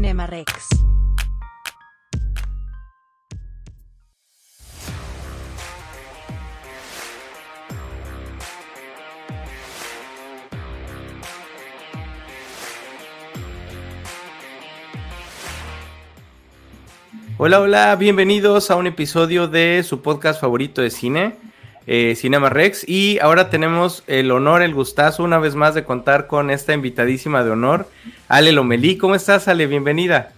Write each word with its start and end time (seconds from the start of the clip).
Cinema 0.00 0.26
Rex. 0.26 0.68
Hola, 17.36 17.60
hola, 17.60 17.94
bienvenidos 17.96 18.70
a 18.70 18.76
un 18.76 18.86
episodio 18.86 19.48
de 19.48 19.82
su 19.86 20.00
podcast 20.00 20.40
favorito 20.40 20.80
de 20.80 20.88
cine, 20.88 21.34
eh, 21.86 22.14
Cinema 22.16 22.48
Rex. 22.48 22.88
Y 22.88 23.18
ahora 23.18 23.50
tenemos 23.50 24.02
el 24.06 24.30
honor, 24.30 24.62
el 24.62 24.72
gustazo 24.72 25.22
una 25.24 25.38
vez 25.38 25.54
más 25.56 25.74
de 25.74 25.84
contar 25.84 26.26
con 26.26 26.48
esta 26.48 26.72
invitadísima 26.72 27.44
de 27.44 27.50
honor, 27.50 27.86
Ale 28.30 28.52
Lomelí. 28.52 28.96
¿Cómo 28.96 29.16
estás, 29.16 29.48
Ale? 29.48 29.66
Bienvenida. 29.66 30.30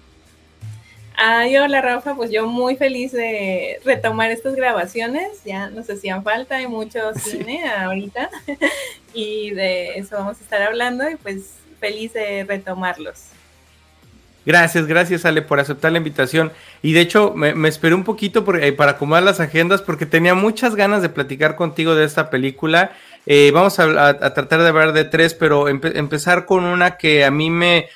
Ay, 1.14 1.59
hola 1.59 1.83
Rafa, 1.83 2.14
pues 2.14 2.30
yo 2.30 2.46
muy 2.46 2.74
feliz 2.74 3.12
de 3.12 3.80
retomar 3.84 4.30
estas 4.30 4.56
grabaciones, 4.56 5.45
ya 5.45 5.69
nos 5.69 5.91
hacían 5.91 6.24
falta, 6.24 6.56
hay 6.56 6.66
mucho 6.66 6.98
cine 7.23 7.69
ahorita 7.69 8.30
y 9.14 9.50
de 9.50 9.98
eso 9.98 10.16
vamos 10.16 10.38
a 10.38 10.42
estar 10.42 10.62
hablando 10.62 11.09
y 11.09 11.16
pues 11.16 11.56
feliz 11.80 12.14
de 12.14 12.45
retomarlos. 12.45 13.27
Gracias, 14.47 14.86
gracias 14.86 15.27
Ale 15.27 15.42
por 15.42 15.61
aceptar 15.61 15.92
la 15.92 15.98
invitación. 15.98 16.50
Y 16.80 16.95
de 16.95 17.00
hecho 17.02 17.34
me, 17.34 17.69
esperé 17.69 17.95
un 17.95 18.05
poquito 18.05 18.45
eh, 18.56 18.72
para 18.72 18.92
acomodar 18.92 19.22
las 19.22 19.38
agendas 19.38 19.83
porque 19.83 20.06
tenía 20.06 20.34
muchas 20.34 20.74
ganas 20.74 21.02
de 21.02 21.11
platicar 21.11 21.56
contigo 21.56 21.95
de 21.95 22.06
esta 22.06 22.30
película. 22.30 22.92
Eh, 23.26 23.50
vamos 23.52 23.78
a, 23.78 24.34
tratar 24.34 24.62
de 24.62 24.68
hablar 24.68 24.92
de 24.92 25.04
tres, 25.04 25.34
pero 25.34 25.68
empezar 25.68 26.44
con 26.46 26.64
una 26.64 26.96
que 26.96 27.24
a 27.24 27.30
mí 27.30 27.50
me, 27.50 27.88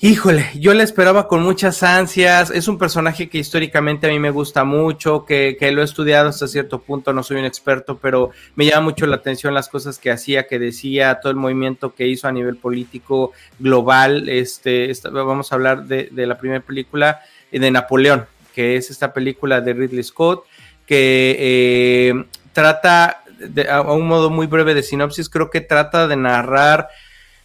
Híjole, 0.00 0.48
yo 0.54 0.74
la 0.74 0.84
esperaba 0.84 1.26
con 1.26 1.42
muchas 1.42 1.82
ansias. 1.82 2.52
Es 2.52 2.68
un 2.68 2.78
personaje 2.78 3.28
que 3.28 3.38
históricamente 3.38 4.06
a 4.06 4.10
mí 4.10 4.20
me 4.20 4.30
gusta 4.30 4.62
mucho, 4.62 5.24
que, 5.24 5.56
que, 5.58 5.72
lo 5.72 5.82
he 5.82 5.84
estudiado 5.84 6.28
hasta 6.28 6.46
cierto 6.46 6.80
punto, 6.80 7.12
no 7.12 7.24
soy 7.24 7.38
un 7.38 7.44
experto, 7.44 7.98
pero 7.98 8.30
me 8.54 8.64
llama 8.64 8.82
mucho 8.82 9.08
la 9.08 9.16
atención 9.16 9.54
las 9.54 9.68
cosas 9.68 9.98
que 9.98 10.12
hacía, 10.12 10.46
que 10.46 10.60
decía, 10.60 11.18
todo 11.20 11.32
el 11.32 11.36
movimiento 11.36 11.96
que 11.96 12.06
hizo 12.06 12.28
a 12.28 12.32
nivel 12.32 12.58
político 12.58 13.32
global. 13.58 14.28
Este, 14.28 14.92
vamos 15.10 15.50
a 15.50 15.56
hablar 15.56 15.86
de, 15.86 16.10
la 16.12 16.38
primera 16.38 16.60
película 16.60 17.20
de 17.50 17.68
Napoleón, 17.68 18.26
que 18.54 18.76
es 18.76 18.92
esta 18.92 19.12
película 19.12 19.60
de 19.60 19.72
Ridley 19.72 20.04
Scott, 20.04 20.44
que 20.86 21.36
eh, 21.40 22.24
trata, 22.52 23.24
de, 23.38 23.70
a 23.70 23.82
un 23.82 24.06
modo 24.06 24.30
muy 24.30 24.46
breve 24.46 24.74
de 24.74 24.82
sinopsis, 24.82 25.28
creo 25.28 25.50
que 25.50 25.60
trata 25.60 26.06
de 26.08 26.16
narrar. 26.16 26.88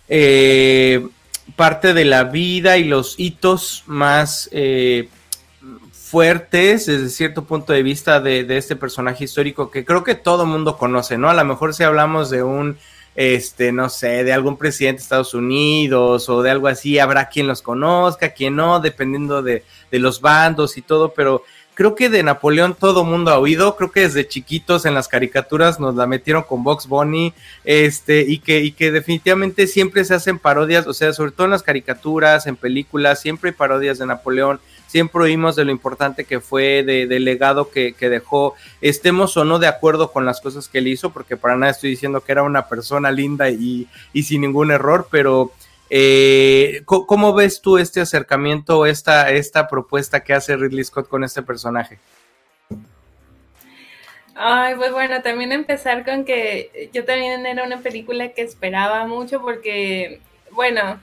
Eh, 0.09 1.07
parte 1.55 1.93
de 1.93 2.05
la 2.05 2.25
vida 2.25 2.77
y 2.77 2.83
los 2.83 3.15
hitos 3.19 3.83
más 3.85 4.49
eh, 4.51 5.09
fuertes 5.91 6.85
desde 6.85 7.09
cierto 7.09 7.43
punto 7.43 7.73
de 7.73 7.83
vista 7.83 8.19
de, 8.19 8.45
este 8.57 8.75
personaje 8.75 9.23
histórico 9.23 9.69
que 9.69 9.83
creo 9.85 10.03
que 10.03 10.15
todo 10.15 10.45
mundo 10.45 10.77
conoce, 10.77 11.17
¿no? 11.17 11.29
A 11.29 11.33
lo 11.33 11.45
mejor 11.45 11.73
si 11.73 11.83
hablamos 11.83 12.29
de 12.29 12.43
un, 12.43 12.77
este, 13.15 13.71
no 13.71 13.89
sé, 13.89 14.23
de 14.23 14.33
algún 14.33 14.57
presidente 14.57 14.99
de 14.99 15.03
Estados 15.03 15.33
Unidos 15.33 16.29
o 16.29 16.41
de 16.41 16.51
algo 16.51 16.67
así, 16.67 16.99
habrá 16.99 17.29
quien 17.29 17.47
los 17.47 17.61
conozca, 17.61 18.33
quien 18.33 18.55
no, 18.55 18.79
dependiendo 18.79 19.41
de, 19.41 19.63
de 19.91 19.99
los 19.99 20.21
bandos 20.21 20.77
y 20.77 20.81
todo, 20.81 21.13
pero 21.13 21.43
creo 21.73 21.95
que 21.95 22.09
de 22.09 22.23
Napoleón 22.23 22.75
todo 22.79 23.03
mundo 23.03 23.31
ha 23.31 23.39
oído, 23.39 23.75
creo 23.75 23.91
que 23.91 24.01
desde 24.01 24.27
chiquitos 24.27 24.85
en 24.85 24.93
las 24.93 25.07
caricaturas 25.07 25.79
nos 25.79 25.95
la 25.95 26.07
metieron 26.07 26.43
con 26.43 26.63
Box 26.63 26.87
Bunny, 26.87 27.33
este, 27.63 28.21
y 28.21 28.39
que, 28.39 28.61
y 28.61 28.71
que 28.71 28.91
definitivamente 28.91 29.67
siempre 29.67 30.05
se 30.05 30.13
hacen 30.13 30.39
parodias, 30.39 30.87
o 30.87 30.93
sea, 30.93 31.13
sobre 31.13 31.31
todo 31.31 31.45
en 31.45 31.51
las 31.51 31.63
caricaturas, 31.63 32.47
en 32.47 32.55
películas, 32.55 33.21
siempre 33.21 33.49
hay 33.49 33.55
parodias 33.55 33.97
de 33.97 34.05
Napoleón, 34.05 34.59
siempre 34.87 35.23
oímos 35.23 35.55
de 35.55 35.65
lo 35.65 35.71
importante 35.71 36.25
que 36.25 36.39
fue, 36.39 36.83
de, 36.83 37.07
del 37.07 37.25
legado 37.25 37.71
que, 37.71 37.93
que, 37.93 38.09
dejó, 38.09 38.53
estemos 38.81 39.35
o 39.37 39.43
no 39.43 39.57
de 39.57 39.67
acuerdo 39.67 40.11
con 40.11 40.25
las 40.25 40.39
cosas 40.39 40.67
que 40.67 40.77
él 40.77 40.87
hizo, 40.87 41.09
porque 41.09 41.37
para 41.37 41.57
nada 41.57 41.71
estoy 41.71 41.89
diciendo 41.89 42.21
que 42.21 42.31
era 42.31 42.43
una 42.43 42.67
persona 42.67 43.11
linda 43.11 43.49
y, 43.49 43.87
y 44.13 44.23
sin 44.23 44.41
ningún 44.41 44.69
error, 44.69 45.07
pero 45.09 45.51
eh, 45.95 46.81
¿Cómo 46.85 47.35
ves 47.35 47.61
tú 47.61 47.77
este 47.77 48.01
acercamiento, 48.01 48.87
esta, 48.87 49.29
esta 49.29 49.67
propuesta 49.67 50.23
que 50.23 50.33
hace 50.33 50.57
Ridley 50.57 50.83
Scott 50.83 51.07
con 51.07 51.23
este 51.23 51.43
personaje? 51.43 51.99
Ay, 54.33 54.73
pues 54.73 54.91
bueno, 54.91 55.21
también 55.21 55.51
empezar 55.51 56.03
con 56.03 56.25
que 56.25 56.89
yo 56.93 57.05
también 57.05 57.45
era 57.45 57.63
una 57.63 57.77
película 57.77 58.29
que 58.29 58.41
esperaba 58.41 59.05
mucho 59.05 59.39
porque, 59.39 60.19
bueno, 60.49 60.99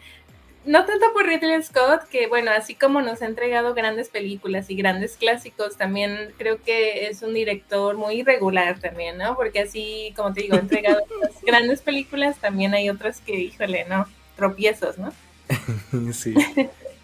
no 0.64 0.84
tanto 0.84 1.12
por 1.12 1.24
Ridley 1.24 1.62
Scott, 1.62 2.08
que 2.10 2.26
bueno, 2.26 2.50
así 2.50 2.74
como 2.74 3.00
nos 3.00 3.22
ha 3.22 3.26
entregado 3.26 3.74
grandes 3.74 4.08
películas 4.08 4.70
y 4.70 4.74
grandes 4.74 5.16
clásicos, 5.16 5.76
también 5.76 6.34
creo 6.36 6.60
que 6.64 7.06
es 7.06 7.22
un 7.22 7.32
director 7.32 7.96
muy 7.96 8.22
irregular 8.22 8.80
también, 8.80 9.18
¿no? 9.18 9.36
Porque 9.36 9.60
así, 9.60 10.12
como 10.16 10.32
te 10.32 10.40
digo, 10.42 10.56
ha 10.56 10.58
entregado 10.58 11.04
grandes 11.46 11.80
películas, 11.80 12.38
también 12.38 12.74
hay 12.74 12.90
otras 12.90 13.20
que, 13.20 13.36
híjole, 13.36 13.84
no 13.88 14.08
tropiezos, 14.40 14.96
¿no? 14.98 15.12
sí. 16.12 16.34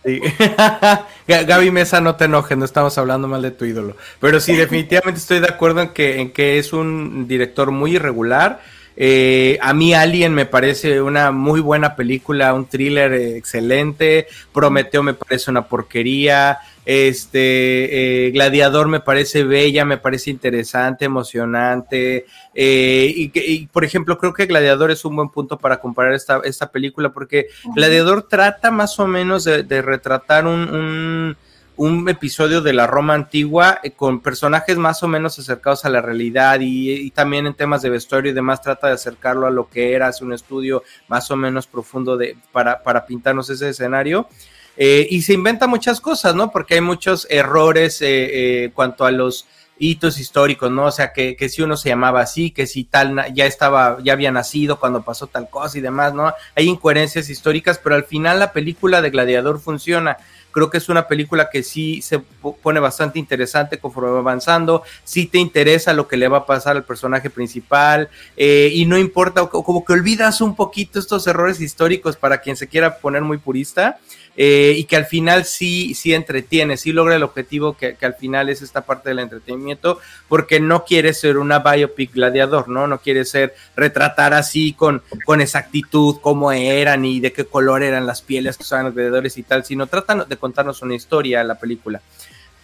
Gaby 1.27 1.71
Mesa, 1.71 2.01
no 2.01 2.17
te 2.17 2.25
enojes, 2.27 2.57
no 2.57 2.65
estamos 2.65 2.97
hablando 2.97 3.29
mal 3.29 3.43
de 3.43 3.51
tu 3.51 3.65
ídolo. 3.65 3.97
Pero 4.21 4.41
sí, 4.41 4.55
definitivamente 4.55 5.21
estoy 5.21 5.41
de 5.41 5.49
acuerdo 5.49 5.83
en 5.83 5.89
que, 5.91 6.21
en 6.21 6.33
que 6.33 6.59
es 6.59 6.73
un 6.73 7.27
director 7.29 7.71
muy 7.71 7.97
irregular. 7.97 8.61
Eh, 8.97 9.59
a 9.61 9.75
mí 9.75 9.93
Alien 9.93 10.33
me 10.33 10.47
parece 10.47 11.03
una 11.03 11.31
muy 11.31 11.61
buena 11.61 11.95
película, 11.95 12.55
un 12.55 12.67
thriller 12.67 13.13
excelente. 13.13 14.27
Prometeo 14.53 15.03
me 15.03 15.15
parece 15.15 15.51
una 15.51 15.67
porquería. 15.69 16.59
Este, 16.87 18.27
eh, 18.27 18.31
Gladiador 18.31 18.87
me 18.87 19.01
parece 19.01 19.43
bella, 19.43 19.85
me 19.85 19.99
parece 19.99 20.31
interesante, 20.31 21.05
emocionante. 21.05 22.27
Eh, 22.55 23.13
y, 23.17 23.67
por 23.67 23.85
ejemplo, 23.85 24.17
creo 24.19 24.33
que 24.33 24.47
Gladiador 24.47 24.93
es 24.93 25.05
un 25.05 25.17
buen 25.17 25.29
punto 25.29 25.59
para 25.59 25.81
comparar 25.81 26.15
esta, 26.15 26.41
esta 26.45 26.71
película, 26.71 27.11
porque 27.13 27.49
Gladiador 27.75 28.23
trata 28.29 28.71
más 28.71 28.99
o 29.01 29.07
menos 29.09 29.45
de, 29.45 29.83
retratar 29.83 30.47
un, 30.47 30.61
un, 30.75 31.37
episodio 32.09 32.61
de 32.61 32.73
la 32.73 32.87
Roma 32.87 33.15
antigua 33.15 33.81
eh, 33.83 33.91
con 33.93 34.21
personajes 34.21 34.77
más 34.77 35.03
o 35.03 35.09
menos 35.09 35.39
acercados 35.39 35.85
a 35.85 35.91
la 35.91 36.01
realidad 36.01 36.59
y, 36.61 37.11
también 37.11 37.47
en 37.47 37.55
temas 37.55 37.83
de 37.83 37.91
vestuario 37.91 38.31
y 38.31 38.35
demás 38.35 38.63
trata 38.63 38.89
de 38.89 38.95
acercarlo 38.95 39.47
a 39.47 39.51
lo 39.51 39.69
que 39.69 39.93
era, 39.95 40.09
hace 40.09 40.25
un 40.25 40.33
estudio 40.33 40.83
más 41.09 41.31
o 41.31 41.37
menos 41.37 41.67
profundo 41.67 42.17
de, 42.17 42.37
para, 42.53 42.83
para 42.83 43.07
pintarnos 43.07 43.51
ese 43.51 43.69
escenario. 43.69 44.29
Eh, 44.77 45.07
y 45.11 45.23
se 45.23 45.33
inventa 45.33 45.67
muchas 45.67 46.01
cosas, 46.01 46.35
¿no? 46.35 46.51
Porque 46.51 46.75
hay 46.75 46.83
muchos 46.83 47.27
errores 47.31 47.99
eh, 48.03 48.71
cuanto 48.75 49.07
a 49.07 49.11
los 49.11 49.47
hitos 49.79 50.19
históricos, 50.19 50.71
¿no? 50.71 50.87
O 50.87 50.91
sea, 50.91 51.13
que, 51.13 51.37
que, 51.37 51.49
si 51.49 51.63
uno 51.63 51.77
se 51.77 51.89
llamaba 51.89 52.21
así, 52.21 52.51
que 52.51 52.67
si 52.67 52.85
tal 52.85 53.33
ya 53.35 53.47
estaba, 53.47 53.99
ya 54.03 54.13
había 54.13 54.33
nacido 54.33 54.79
cuando 54.79 55.03
pasó 55.03 55.27
tal 55.27 55.49
cosa 55.51 55.79
y 55.79 55.81
demás, 55.81 56.15
¿no? 56.15 56.33
Hay 56.55 56.69
incoherencias 56.69 57.29
históricas, 57.29 57.79
pero 57.79 57.95
al 57.95 58.05
final 58.05 58.39
la 58.39 58.53
película 58.53 59.03
de 59.03 59.11
Gladiador 59.11 59.61
funciona. 59.61 60.17
Creo 60.57 60.71
que 60.71 60.79
es 60.79 60.89
una 60.89 61.07
película 61.07 61.51
que 61.51 61.63
sí 61.63 62.01
se 62.01 62.19
pone 62.19 62.81
bastante 62.81 63.19
interesante 63.19 63.79
conforme 63.79 64.09
va 64.09 64.21
avanzando, 64.21 64.85
sí 65.05 65.27
te 65.27 65.37
interesa 65.37 65.93
lo 65.93 66.09
que 66.09 66.17
le 66.17 66.29
va 66.29 66.39
a 66.39 66.47
pasar 66.47 66.77
al 66.77 66.85
personaje 66.85 67.29
principal 67.29 68.09
y 68.39 68.87
no 68.87 68.97
importa, 68.97 69.47
como 69.49 69.85
que 69.85 69.93
olvidas 69.93 70.41
un 70.41 70.57
poquito 70.57 70.99
estos 70.99 71.27
errores 71.27 71.61
históricos 71.61 72.17
para 72.17 72.39
quien 72.39 72.57
se 72.57 72.69
quiera 72.69 72.97
poner 72.97 73.21
muy 73.21 73.37
purista 73.37 73.99
eh, 74.37 74.75
y 74.77 74.85
que 74.85 74.97
al 74.97 75.07
final 75.07 75.45
sí, 75.45 75.95
sí 75.95 76.13
entretiene, 76.13 76.77
sí 76.77 76.93
logra 76.93 77.17
el 77.17 77.23
objetivo 77.23 77.77
que, 77.77 77.97
al 78.01 78.15
final 78.15 78.49
es 78.49 78.63
esta 78.63 78.85
parte 78.85 79.09
del 79.09 79.21
entretenimiento, 79.21 79.99
porque 80.29 80.61
no 80.61 80.85
quiere 80.85 81.15
ser 81.15 81.39
una 81.39 81.61
biopic 81.61 82.13
gladiador, 82.13 82.69
¿no? 82.69 82.87
No 82.87 82.99
quiere 82.99 83.25
ser 83.25 83.55
retratar 83.75 84.35
así 84.35 84.73
con, 84.73 85.03
con 85.25 85.41
exactitud 85.41 86.17
cómo 86.21 86.53
eran 86.53 87.05
y 87.05 87.21
de 87.21 87.33
qué 87.33 87.45
color 87.45 87.83
eran 87.83 88.07
las 88.07 88.23
pieles 88.23 88.57
que 88.57 88.63
usaban 88.63 88.87
los 88.87 88.95
gladiadores 88.95 89.37
y 89.39 89.43
tal, 89.43 89.65
sino 89.65 89.87
tratan 89.87 90.25
de 90.29 90.37
contarnos 90.37 90.83
una 90.83 90.95
historia 90.95 91.43
la 91.45 91.59
película. 91.59 92.01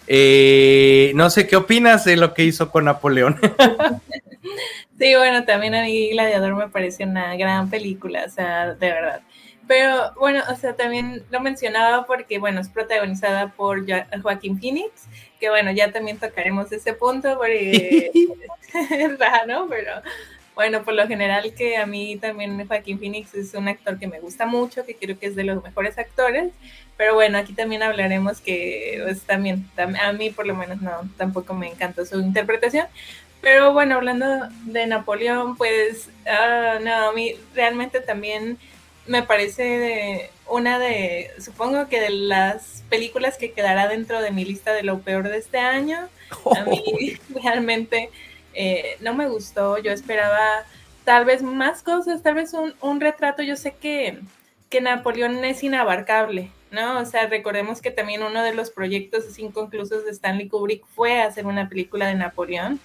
Eh, 0.06 1.12
no 1.14 1.30
sé 1.30 1.46
qué 1.46 1.56
opinas 1.56 2.04
de 2.04 2.16
lo 2.16 2.34
que 2.34 2.44
hizo 2.44 2.70
con 2.70 2.84
Napoleón. 2.84 3.38
sí, 4.98 5.14
bueno, 5.16 5.44
también 5.44 5.74
a 5.74 5.82
mí 5.82 6.10
Gladiador 6.10 6.54
me 6.54 6.68
parece 6.68 7.04
una 7.04 7.36
gran 7.36 7.70
película, 7.70 8.24
o 8.26 8.30
sea, 8.30 8.74
de 8.74 8.92
verdad. 8.92 9.22
Pero 9.68 10.12
bueno, 10.18 10.42
o 10.50 10.56
sea, 10.56 10.74
también 10.74 11.24
lo 11.30 11.40
mencionaba 11.40 12.04
porque, 12.04 12.38
bueno, 12.38 12.60
es 12.60 12.68
protagonizada 12.68 13.48
por 13.52 13.84
Joaquín 14.22 14.60
Phoenix, 14.60 15.06
que 15.38 15.50
bueno, 15.50 15.70
ya 15.70 15.92
también 15.92 16.18
tocaremos 16.18 16.70
ese 16.72 16.94
punto 16.94 17.36
porque 17.36 18.10
es 18.90 19.18
raro, 19.18 19.66
pero 19.68 20.02
bueno, 20.54 20.82
por 20.82 20.94
lo 20.94 21.06
general 21.06 21.54
que 21.54 21.76
a 21.76 21.86
mí 21.86 22.16
también 22.16 22.66
Joaquín 22.66 22.98
Phoenix 22.98 23.34
es 23.34 23.54
un 23.54 23.68
actor 23.68 23.98
que 23.98 24.06
me 24.06 24.20
gusta 24.20 24.46
mucho, 24.46 24.84
que 24.84 24.96
creo 24.96 25.18
que 25.18 25.26
es 25.26 25.36
de 25.36 25.44
los 25.44 25.62
mejores 25.62 25.96
actores, 25.96 26.52
pero 26.96 27.14
bueno, 27.14 27.38
aquí 27.38 27.54
también 27.54 27.82
hablaremos 27.82 28.40
que 28.40 29.00
pues, 29.04 29.22
también, 29.22 29.66
a 29.76 30.12
mí 30.12 30.30
por 30.30 30.46
lo 30.46 30.54
menos 30.54 30.82
no, 30.82 31.08
tampoco 31.16 31.54
me 31.54 31.68
encanta 31.68 32.04
su 32.04 32.20
interpretación, 32.20 32.86
pero 33.40 33.72
bueno, 33.72 33.96
hablando 33.96 34.26
de 34.66 34.86
Napoleón, 34.86 35.56
pues, 35.56 36.10
uh, 36.26 36.82
no, 36.84 37.08
a 37.08 37.12
mí 37.12 37.34
realmente 37.54 38.00
también 38.00 38.58
me 39.06 39.22
parece 39.22 40.30
una 40.48 40.78
de, 40.78 41.30
supongo 41.40 41.88
que 41.88 42.00
de 42.00 42.10
las 42.10 42.84
películas 42.88 43.38
que 43.38 43.52
quedará 43.52 43.88
dentro 43.88 44.20
de 44.20 44.30
mi 44.30 44.44
lista 44.44 44.72
de 44.72 44.82
lo 44.82 45.00
peor 45.00 45.28
de 45.28 45.38
este 45.38 45.58
año. 45.58 46.08
A 46.56 46.64
mí 46.64 47.18
realmente 47.42 48.10
eh, 48.54 48.96
no 49.00 49.14
me 49.14 49.28
gustó, 49.28 49.78
yo 49.78 49.92
esperaba 49.92 50.64
tal 51.04 51.24
vez 51.24 51.42
más 51.42 51.82
cosas, 51.82 52.22
tal 52.22 52.34
vez 52.34 52.52
un, 52.52 52.74
un 52.80 53.00
retrato, 53.00 53.42
yo 53.42 53.56
sé 53.56 53.74
que, 53.74 54.20
que 54.70 54.80
Napoleón 54.80 55.44
es 55.44 55.62
inabarcable, 55.64 56.50
¿no? 56.70 57.00
O 57.00 57.04
sea, 57.04 57.26
recordemos 57.26 57.82
que 57.82 57.90
también 57.90 58.22
uno 58.22 58.42
de 58.42 58.54
los 58.54 58.70
proyectos 58.70 59.38
inconclusos 59.38 60.04
de 60.04 60.12
Stanley 60.12 60.48
Kubrick 60.48 60.84
fue 60.94 61.22
hacer 61.22 61.46
una 61.46 61.68
película 61.68 62.06
de 62.06 62.14
Napoleón 62.14 62.78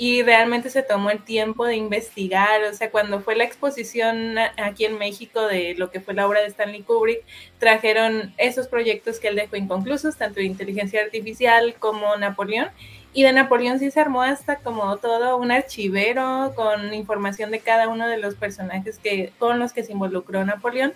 y 0.00 0.22
realmente 0.22 0.70
se 0.70 0.82
tomó 0.82 1.10
el 1.10 1.22
tiempo 1.22 1.66
de 1.66 1.76
investigar, 1.76 2.62
o 2.64 2.72
sea, 2.72 2.90
cuando 2.90 3.20
fue 3.20 3.36
la 3.36 3.44
exposición 3.44 4.38
aquí 4.56 4.86
en 4.86 4.96
México 4.96 5.46
de 5.46 5.74
lo 5.76 5.90
que 5.90 6.00
fue 6.00 6.14
la 6.14 6.26
obra 6.26 6.40
de 6.40 6.46
Stanley 6.46 6.80
Kubrick, 6.84 7.22
trajeron 7.58 8.32
esos 8.38 8.66
proyectos 8.66 9.20
que 9.20 9.28
él 9.28 9.36
dejó 9.36 9.56
inconclusos, 9.56 10.16
tanto 10.16 10.40
de 10.40 10.46
inteligencia 10.46 11.02
artificial 11.02 11.74
como 11.78 12.16
Napoleón, 12.16 12.68
y 13.12 13.24
de 13.24 13.34
Napoleón 13.34 13.78
sí 13.78 13.90
se 13.90 14.00
armó 14.00 14.22
hasta 14.22 14.56
como 14.60 14.96
todo 14.96 15.36
un 15.36 15.50
archivero 15.50 16.54
con 16.56 16.94
información 16.94 17.50
de 17.50 17.60
cada 17.60 17.86
uno 17.88 18.08
de 18.08 18.16
los 18.16 18.36
personajes 18.36 18.98
que, 18.98 19.34
con 19.38 19.58
los 19.58 19.74
que 19.74 19.84
se 19.84 19.92
involucró 19.92 20.42
Napoleón. 20.46 20.94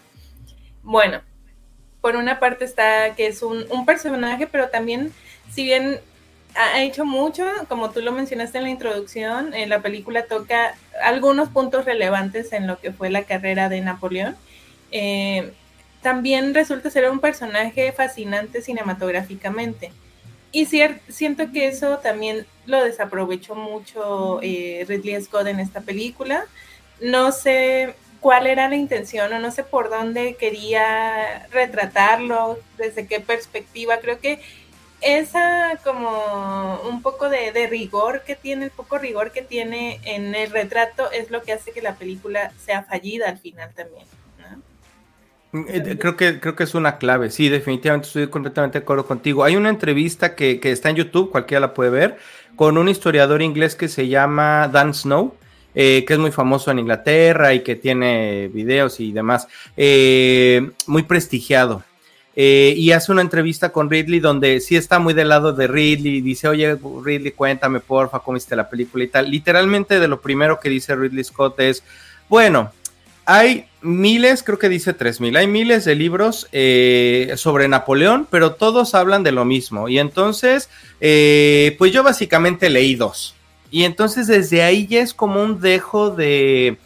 Bueno, 0.82 1.20
por 2.00 2.16
una 2.16 2.40
parte 2.40 2.64
está 2.64 3.14
que 3.14 3.26
es 3.26 3.42
un, 3.42 3.66
un 3.70 3.84
personaje, 3.84 4.46
pero 4.46 4.70
también, 4.70 5.12
si 5.50 5.62
bien 5.64 6.00
ha 6.54 6.82
hecho 6.82 7.04
mucho, 7.04 7.44
como 7.68 7.90
tú 7.90 8.00
lo 8.00 8.12
mencionaste 8.12 8.58
en 8.58 8.64
la 8.64 8.70
introducción, 8.70 9.52
la 9.66 9.82
película 9.82 10.26
toca 10.26 10.74
algunos 11.02 11.48
puntos 11.48 11.84
relevantes 11.84 12.52
en 12.52 12.66
lo 12.66 12.78
que 12.80 12.92
fue 12.92 13.10
la 13.10 13.24
carrera 13.24 13.68
de 13.68 13.80
Napoleón. 13.80 14.36
Eh, 14.90 15.52
también 16.02 16.54
resulta 16.54 16.90
ser 16.90 17.10
un 17.10 17.18
personaje 17.18 17.90
fascinante 17.92 18.62
cinematográficamente. 18.62 19.90
Y 20.52 20.66
siento 20.66 21.50
que 21.52 21.66
eso 21.66 21.98
también 21.98 22.46
lo 22.66 22.84
desaprovechó 22.84 23.56
mucho 23.56 24.38
eh, 24.42 24.84
Ridley 24.86 25.20
Scott 25.22 25.48
en 25.48 25.58
esta 25.58 25.80
película. 25.80 26.46
No 27.00 27.32
sé 27.32 27.96
cuál 28.20 28.46
era 28.46 28.68
la 28.68 28.76
intención 28.76 29.32
o 29.32 29.38
no 29.40 29.50
sé 29.50 29.64
por 29.64 29.90
dónde 29.90 30.36
quería 30.36 31.46
retratarlo, 31.50 32.58
desde 32.78 33.06
qué 33.06 33.18
perspectiva. 33.18 33.98
Creo 33.98 34.20
que 34.20 34.40
esa 35.04 35.78
como 35.84 36.80
un 36.88 37.02
poco 37.02 37.28
de, 37.28 37.66
rigor 37.68 38.22
que 38.26 38.34
tiene, 38.34 38.66
el 38.66 38.70
poco 38.70 38.98
rigor 38.98 39.32
que 39.32 39.42
tiene 39.42 40.00
en 40.04 40.34
el 40.34 40.50
retrato 40.50 41.10
es 41.10 41.30
lo 41.30 41.42
que 41.42 41.52
hace 41.52 41.72
que 41.72 41.82
la 41.82 41.94
película 41.94 42.52
sea 42.64 42.82
fallida 42.82 43.28
al 43.28 43.38
final 43.38 43.70
también. 43.74 44.06
Eh, 45.68 45.96
creo 46.00 46.16
que, 46.16 46.40
creo 46.40 46.56
que 46.56 46.64
es 46.64 46.74
una 46.74 46.98
clave, 46.98 47.30
sí, 47.30 47.48
definitivamente 47.48 48.08
estoy 48.08 48.26
completamente 48.26 48.78
de 48.78 48.82
acuerdo 48.82 49.06
contigo. 49.06 49.44
Hay 49.44 49.54
una 49.54 49.68
entrevista 49.68 50.34
que, 50.34 50.58
está 50.64 50.90
en 50.90 50.96
YouTube, 50.96 51.30
cualquiera 51.30 51.60
la 51.60 51.74
puede 51.74 51.90
ver, 51.90 52.18
con 52.56 52.76
un 52.76 52.88
historiador 52.88 53.40
inglés 53.40 53.76
que 53.76 53.88
se 53.88 54.08
llama 54.08 54.68
Dan 54.68 54.94
Snow, 54.94 55.34
eh, 55.76 56.04
que 56.06 56.14
es 56.14 56.18
muy 56.18 56.32
famoso 56.32 56.70
en 56.70 56.80
Inglaterra 56.80 57.54
y 57.54 57.60
que 57.60 57.76
tiene 57.76 58.48
videos 58.48 58.98
y 58.98 59.12
demás, 59.12 59.46
eh, 59.76 60.70
muy 60.86 61.04
prestigiado. 61.04 61.84
Eh, 62.36 62.74
y 62.76 62.90
hace 62.90 63.12
una 63.12 63.20
entrevista 63.20 63.70
con 63.70 63.88
Ridley 63.88 64.18
donde 64.18 64.60
sí 64.60 64.74
está 64.74 64.98
muy 64.98 65.14
del 65.14 65.28
lado 65.28 65.52
de 65.52 65.68
Ridley, 65.68 66.20
dice, 66.20 66.48
oye 66.48 66.76
Ridley, 67.04 67.30
cuéntame 67.30 67.78
porfa 67.78 68.18
cómo 68.18 68.34
viste 68.34 68.56
la 68.56 68.68
película 68.68 69.04
y 69.04 69.08
tal. 69.08 69.30
Literalmente 69.30 70.00
de 70.00 70.08
lo 70.08 70.20
primero 70.20 70.58
que 70.58 70.68
dice 70.68 70.96
Ridley 70.96 71.22
Scott 71.22 71.60
es, 71.60 71.84
bueno, 72.28 72.72
hay 73.24 73.66
miles, 73.82 74.42
creo 74.42 74.58
que 74.58 74.68
dice 74.68 74.92
tres 74.92 75.20
mil, 75.20 75.36
hay 75.36 75.46
miles 75.46 75.84
de 75.84 75.94
libros 75.94 76.48
eh, 76.52 77.32
sobre 77.36 77.68
Napoleón, 77.68 78.26
pero 78.30 78.54
todos 78.54 78.94
hablan 78.94 79.22
de 79.22 79.32
lo 79.32 79.44
mismo. 79.44 79.88
Y 79.88 79.98
entonces, 79.98 80.68
eh, 81.00 81.76
pues 81.78 81.92
yo 81.92 82.02
básicamente 82.02 82.68
leí 82.68 82.96
dos. 82.96 83.34
Y 83.70 83.84
entonces 83.84 84.26
desde 84.26 84.62
ahí 84.62 84.86
ya 84.86 85.00
es 85.00 85.14
como 85.14 85.42
un 85.42 85.60
dejo 85.60 86.10
de 86.10 86.78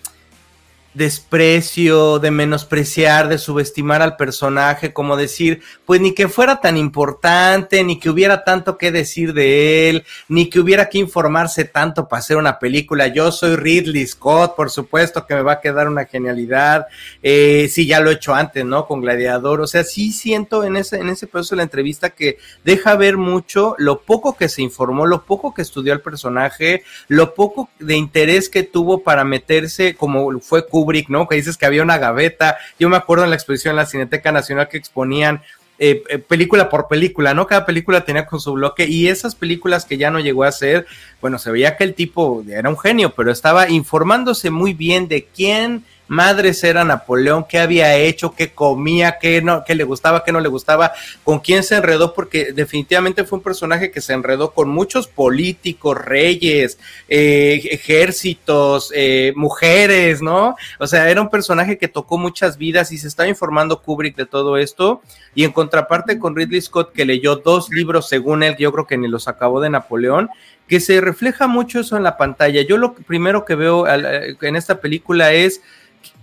desprecio, 0.99 2.19
de 2.19 2.33
menospreciar, 2.33 3.29
de 3.29 3.39
subestimar 3.39 4.03
al 4.03 4.17
personaje, 4.17 4.93
como 4.93 5.17
decir, 5.17 5.63
pues 5.87 6.01
ni 6.01 6.13
que 6.13 6.29
fuera 6.29 6.61
tan 6.61 6.77
importante, 6.77 7.85
ni 7.85 8.01
que 8.01 8.11
hubiera 8.11 8.43
tanto 8.43 8.77
que 8.77 8.91
decir 8.91 9.33
de 9.33 9.89
él, 9.89 10.05
ni 10.29 10.51
que 10.51 10.59
hubiera 10.59 10.89
que 10.89 10.99
informarse 10.99 11.65
tanto 11.65 12.09
para 12.09 12.19
hacer 12.19 12.37
una 12.37 12.59
película. 12.59 13.07
Yo 13.07 13.31
soy 13.31 13.55
Ridley 13.55 14.07
Scott, 14.09 14.57
por 14.57 14.71
supuesto 14.71 15.25
que 15.25 15.37
me 15.37 15.43
va 15.43 15.53
a 15.53 15.61
quedar 15.61 15.87
una 15.87 16.05
genialidad. 16.05 16.89
Eh, 17.23 17.69
sí, 17.71 17.87
ya 17.87 18.01
lo 18.01 18.11
he 18.11 18.15
hecho 18.15 18.35
antes, 18.35 18.65
¿no? 18.65 18.87
Con 18.87 19.01
Gladiador. 19.01 19.61
O 19.61 19.69
sea, 19.69 19.85
sí 19.85 20.11
siento 20.11 20.65
en 20.65 20.77
ese, 20.77 20.97
en 20.97 21.11
ese 21.11 21.29
proceso 21.29 21.55
de 21.55 21.59
la 21.59 21.63
entrevista 21.63 22.11
que 22.11 22.39
deja 22.65 22.97
ver 22.97 23.17
mucho 23.17 23.77
lo 23.79 24.01
poco 24.01 24.37
que 24.37 24.49
se 24.49 24.63
informó, 24.63 25.07
lo 25.07 25.23
poco 25.25 25.55
que 25.55 25.63
estudió 25.63 25.93
el 25.93 26.01
personaje, 26.01 26.83
lo 27.07 27.35
poco 27.35 27.71
de 27.79 27.95
interés 27.95 28.49
que 28.49 28.65
tuvo 28.65 29.05
para 29.05 29.23
meterse, 29.23 29.95
como 29.95 30.41
fue 30.41 30.67
Kubrick 30.67 30.88
¿no? 31.09 31.29
Que 31.29 31.37
dices 31.37 31.57
que 31.57 31.67
había 31.67 31.83
una 31.83 31.99
gaveta. 31.99 32.59
Yo 32.79 32.89
me 32.89 32.97
acuerdo 32.97 33.25
en 33.25 33.31
la 33.31 33.37
exposición 33.37 33.73
en 33.73 33.77
la 33.77 33.87
Cineteca 33.87 34.33
Nacional 34.33 34.69
que 34.69 34.77
exponían 34.77 35.43
eh, 35.81 36.03
eh, 36.09 36.19
película 36.19 36.69
por 36.69 36.89
película, 36.89 37.35
¿no? 37.35 37.47
Cada 37.47 37.65
película 37.65 38.05
tenía 38.05 38.27
con 38.27 38.41
su 38.41 38.53
bloque 38.53 38.87
y 38.89 39.07
esas 39.07 39.37
películas 39.37 39.85
que 39.85 39.97
ya 39.97 40.11
no 40.11 40.19
llegó 40.19 40.43
a 40.43 40.49
hacer, 40.49 40.87
bueno, 41.21 41.39
se 41.39 41.53
veía 41.53 41.77
que 41.77 41.85
el 41.85 41.95
tipo 41.95 42.43
era 42.49 42.69
un 42.69 42.77
genio, 42.77 43.15
pero 43.15 43.31
estaba 43.31 43.71
informándose 43.71 44.51
muy 44.51 44.75
bien 44.75 45.07
de 45.07 45.27
quién 45.27 45.85
madres 46.09 46.65
era 46.65 46.85
Napoleón, 46.85 47.47
qué 47.49 47.59
había 47.59 47.97
hecho, 47.97 48.35
qué 48.35 48.53
comía, 48.53 49.19
qué, 49.21 49.41
no, 49.43 49.63
qué 49.65 49.75
le 49.75 49.85
gustaba, 49.85 50.25
qué 50.25 50.33
no 50.33 50.41
le 50.41 50.49
gustaba, 50.49 50.93
con 51.23 51.39
quién 51.39 51.63
se 51.63 51.77
enredó, 51.77 52.15
porque 52.15 52.53
definitivamente 52.53 53.25
fue 53.25 53.39
un 53.39 53.45
personaje 53.45 53.91
que 53.91 54.01
se 54.01 54.15
enredó 54.15 54.53
con 54.53 54.69
muchos 54.69 55.07
políticos, 55.07 55.97
reyes, 55.97 56.79
eh, 57.09 57.61
ejércitos, 57.71 58.93
eh, 58.95 59.33
mujeres, 59.37 60.23
¿no? 60.23 60.57
O 60.79 60.87
sea, 60.87 61.11
era 61.11 61.21
un 61.21 61.31
personaje 61.31 61.79
que 61.79 61.89
tocó 61.89 62.19
muchas 62.19 62.59
vidas 62.59 62.91
y 62.93 62.99
se 62.99 63.09
estaba 63.09 63.29
informando 63.29 63.83
Kubrick 63.83 64.17
de 64.17 64.27
todo 64.27 64.57
esto. 64.57 65.03
Y 65.35 65.45
en 65.45 65.53
contraparte 65.53 66.19
con 66.19 66.35
Ridley 66.35 66.61
Scott, 66.61 66.93
que 66.93 67.05
leyó 67.05 67.37
dos 67.37 67.71
libros 67.71 68.09
según 68.09 68.43
él, 68.43 68.57
yo 68.59 68.73
creo 68.73 68.87
que 68.87 68.97
ni 68.97 69.09
los 69.09 69.29
acabó 69.29 69.61
de 69.61 69.71
Napoleón, 69.71 70.31
que 70.67 70.81
se 70.81 71.01
refleja 71.01 71.47
mucho 71.47 71.81
eso 71.81 71.97
en 71.97 72.03
la 72.03 72.17
pantalla. 72.17 72.63
Yo 72.63 72.77
lo 72.77 72.95
primero 72.95 73.45
que 73.45 73.55
veo 73.55 73.87
en 73.89 74.57
esta 74.57 74.81
película 74.81 75.33
es 75.33 75.63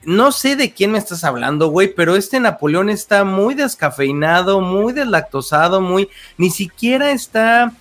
no 0.05 0.31
sé 0.31 0.55
de 0.55 0.73
quién 0.73 0.91
me 0.91 0.97
estás 0.97 1.23
hablando, 1.23 1.67
güey, 1.69 1.93
pero 1.93 2.15
este 2.15 2.39
Napoleón 2.39 2.89
está 2.89 3.23
muy 3.23 3.53
descafeinado, 3.53 4.61
muy 4.61 4.93
deslactosado, 4.93 5.81
muy, 5.81 6.09
ni 6.37 6.49
siquiera 6.49 7.11
está 7.11 7.73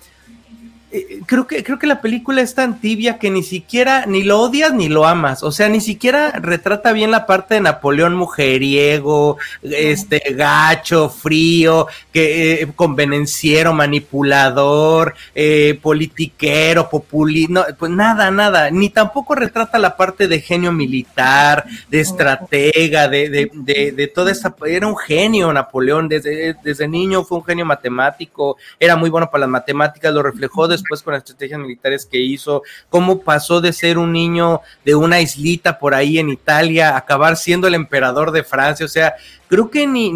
eh, 0.97 1.21
creo 1.27 1.49
que, 1.49 1.65
creo 1.65 1.77
que 1.77 1.89
la 1.89 2.01
película 2.01 2.41
es 2.41 2.55
tan 2.55 2.81
tibia 2.81 3.19
que 3.19 3.29
ni 3.29 3.43
siquiera, 3.43 4.07
ni 4.07 4.23
lo 4.23 4.41
odias 4.41 4.73
ni 4.73 4.89
lo 4.89 5.07
amas. 5.07 5.43
O 5.43 5.51
sea, 5.51 5.69
ni 5.69 5.81
siquiera 5.81 6.31
retrata 6.31 6.93
bien 6.93 7.11
la 7.11 7.27
parte 7.27 7.55
de 7.55 7.61
Napoleón 7.63 8.15
mujeriego, 8.15 9.39
este, 9.63 10.23
gacho, 10.37 11.11
frío, 11.11 11.89
que 12.13 12.63
eh, 12.63 12.69
convenenciero, 12.77 13.73
manipulador, 13.73 15.17
eh, 15.35 15.81
politiquero, 15.83 16.89
populista, 16.89 17.75
pues 17.77 17.91
nada, 17.91 18.31
nada. 18.31 18.71
Ni 18.71 18.91
tampoco 18.91 19.35
retrata 19.35 19.81
la 19.81 19.97
parte 19.97 20.29
de 20.29 20.41
genio 20.41 20.71
militar, 20.71 21.65
de 21.91 22.01
estratega, 22.01 23.09
de, 23.09 23.29
de, 23.31 23.51
de, 23.53 23.91
de 23.91 24.07
toda 24.07 24.31
esa. 24.31 24.55
Era 24.65 24.87
un 24.87 24.97
genio 24.97 25.53
Napoleón, 25.53 26.09
desde, 26.09 26.55
desde 26.63 26.87
niño 26.87 27.25
fue 27.25 27.39
un 27.39 27.45
genio 27.45 27.67
matemático, 27.67 28.59
era 28.79 28.95
muy 28.95 29.11
bueno 29.11 29.29
para 29.29 29.41
las 29.41 29.51
matemáticas, 29.51 30.15
lo 30.15 30.23
reflejó 30.23 30.69
después 30.69 30.84
después 30.85 31.03
con 31.03 31.15
las 31.15 31.23
estrategias 31.23 31.59
militares 31.59 32.07
que 32.07 32.19
hizo, 32.19 32.63
cómo 32.91 33.21
pasó 33.21 33.61
de 33.61 33.73
ser 33.73 33.99
un 33.99 34.13
niño 34.13 34.61
de 34.85 34.95
una 34.95 35.21
islita 35.21 35.79
por 35.79 35.95
ahí 35.95 36.19
en 36.19 36.31
Italia 36.31 36.91
a 36.91 36.99
acabar 36.99 37.37
siendo 37.37 37.67
el 37.67 37.75
emperador 37.75 38.31
de 38.31 38.45
Francia, 38.45 38.87
o 38.87 38.89
sea, 38.89 39.15
creo 39.49 39.71
que 39.71 39.87
ni, 39.87 40.13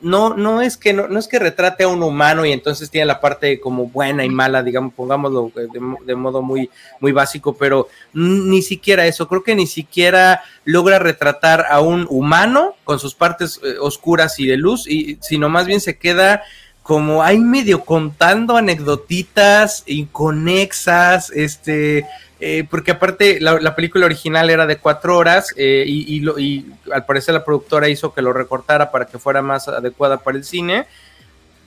no, 0.00 0.34
no 0.34 0.62
es 0.62 0.76
que 0.76 0.92
no, 0.92 1.18
es 1.18 1.28
que 1.28 1.38
retrate 1.38 1.84
a 1.84 1.88
un 1.88 2.02
humano 2.02 2.46
y 2.46 2.52
entonces 2.52 2.90
tiene 2.90 3.06
la 3.06 3.20
parte 3.20 3.60
como 3.60 3.86
buena 3.86 4.24
y 4.24 4.28
mala, 4.28 4.62
digamos, 4.62 4.94
pongámoslo 4.94 5.52
de, 5.54 6.14
modo 6.14 6.42
muy, 6.42 6.70
muy 7.00 7.12
básico, 7.12 7.56
pero 7.56 7.88
ni 8.12 8.62
siquiera 8.62 9.06
eso, 9.06 9.28
creo 9.28 9.42
que 9.42 9.54
ni 9.54 9.66
siquiera 9.66 10.42
logra 10.64 10.98
retratar 10.98 11.66
a 11.68 11.80
un 11.80 12.06
humano 12.08 12.74
con 12.84 12.98
sus 12.98 13.14
partes 13.14 13.60
eh, 13.62 13.76
oscuras 13.80 14.38
y 14.40 14.46
de 14.46 14.56
luz, 14.56 14.88
y, 14.88 15.18
sino 15.20 15.48
más 15.48 15.66
bien 15.66 15.80
se 15.80 15.98
queda 15.98 16.42
como 16.86 17.24
hay 17.24 17.40
medio 17.40 17.84
contando 17.84 18.56
anecdotitas 18.56 19.82
inconexas, 19.86 21.30
este, 21.30 22.06
eh, 22.38 22.64
porque 22.70 22.92
aparte 22.92 23.40
la, 23.40 23.74
película 23.74 24.06
original 24.06 24.50
era 24.50 24.66
de 24.66 24.76
cuatro 24.76 25.18
horas 25.18 25.52
eh, 25.56 25.82
y, 25.84 26.24
y, 26.24 26.66
al 26.92 27.04
parecer 27.04 27.34
la 27.34 27.44
productora 27.44 27.88
hizo 27.88 28.14
que 28.14 28.22
lo 28.22 28.32
recortara 28.32 28.92
para 28.92 29.06
que 29.06 29.18
fuera 29.18 29.42
más 29.42 29.66
adecuada 29.66 30.18
para 30.18 30.36
el 30.36 30.44
cine. 30.44 30.86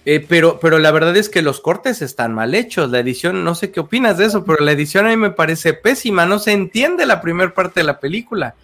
Eh, 0.06 0.26
pero, 0.26 0.58
pero 0.62 0.80
la 0.80 0.92
verdad 0.92 1.18
es 1.18 1.28
que 1.28 1.42
los 1.42 1.60
cortes 1.60 2.02
están 2.02 2.34
mal 2.34 2.56
hechos. 2.56 2.90
La 2.90 3.00
edición, 3.00 3.44
no 3.44 3.56
sé 3.56 3.72
qué 3.72 3.82
opinas 3.82 4.18
de 4.18 4.26
eso, 4.26 4.46
pero 4.46 4.64
la 4.64 4.72
edición 4.72 5.06
a 5.06 5.10
mí 5.10 5.18
me 5.18 5.32
parece 5.32 5.74
pésima. 5.74 6.26
No 6.26 6.40
se 6.40 6.54
entiende 6.54 7.06
la 7.06 7.20
primera 7.20 7.54
parte 7.54 7.82
de 7.82 7.86
la 7.86 8.00
película 8.00 8.56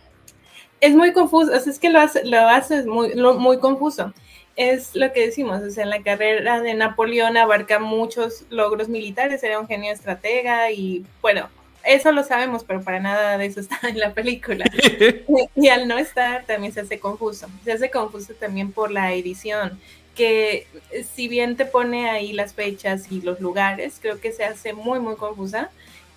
es 0.82 0.96
muy 0.96 1.14
confuso, 1.14 1.52
o 1.52 1.60
sea, 1.60 1.72
es 1.72 1.80
que 1.80 1.90
lo 1.90 2.00
hace, 2.00 2.24
lo 2.26 2.48
hace 2.48 2.84
muy, 2.84 3.16
muy 3.16 3.58
confuso. 3.60 4.14
Es 4.56 4.96
lo 4.96 5.12
que 5.12 5.26
decimos, 5.26 5.62
o 5.62 5.70
sea, 5.70 5.84
en 5.84 5.90
la 5.90 6.02
carrera 6.02 6.62
de 6.62 6.74
Napoleón 6.74 7.36
abarca 7.36 7.80
muchos 7.80 8.46
logros 8.50 8.88
militares, 8.88 9.44
era 9.44 9.60
un 9.60 9.68
genio 9.68 9.92
estratega 9.92 10.72
y 10.72 11.06
bueno, 11.22 11.50
eso 11.84 12.12
lo 12.12 12.24
sabemos, 12.24 12.64
pero 12.64 12.82
para 12.82 13.00
nada 13.00 13.38
de 13.38 13.46
eso 13.46 13.60
está 13.62 13.80
en 13.88 14.00
la 14.00 14.14
película. 14.14 14.66
y 15.56 15.68
al 15.68 15.88
no 15.88 15.98
estar 15.98 16.46
también 16.46 16.74
se 16.74 16.82
hace 16.82 17.00
confuso. 17.00 17.48
Se 17.64 17.74
hace 17.74 17.90
confuso 17.90 18.34
también 18.34 18.72
por 18.72 18.92
la 18.92 19.14
edición, 19.14 19.80
que 20.16 20.68
si 21.14 21.28
bien 21.28 21.58
te 21.58 21.66
pone 21.66 22.10
ahí 22.10 22.32
las 22.32 22.54
fechas 22.54 23.12
y 23.12 23.22
los 23.22 23.40
lugares, 23.40 24.00
creo 24.02 24.20
que 24.20 24.32
se 24.32 24.46
hace 24.46 24.74
muy, 24.74 25.00
muy 25.00 25.16
confusa 25.16 25.70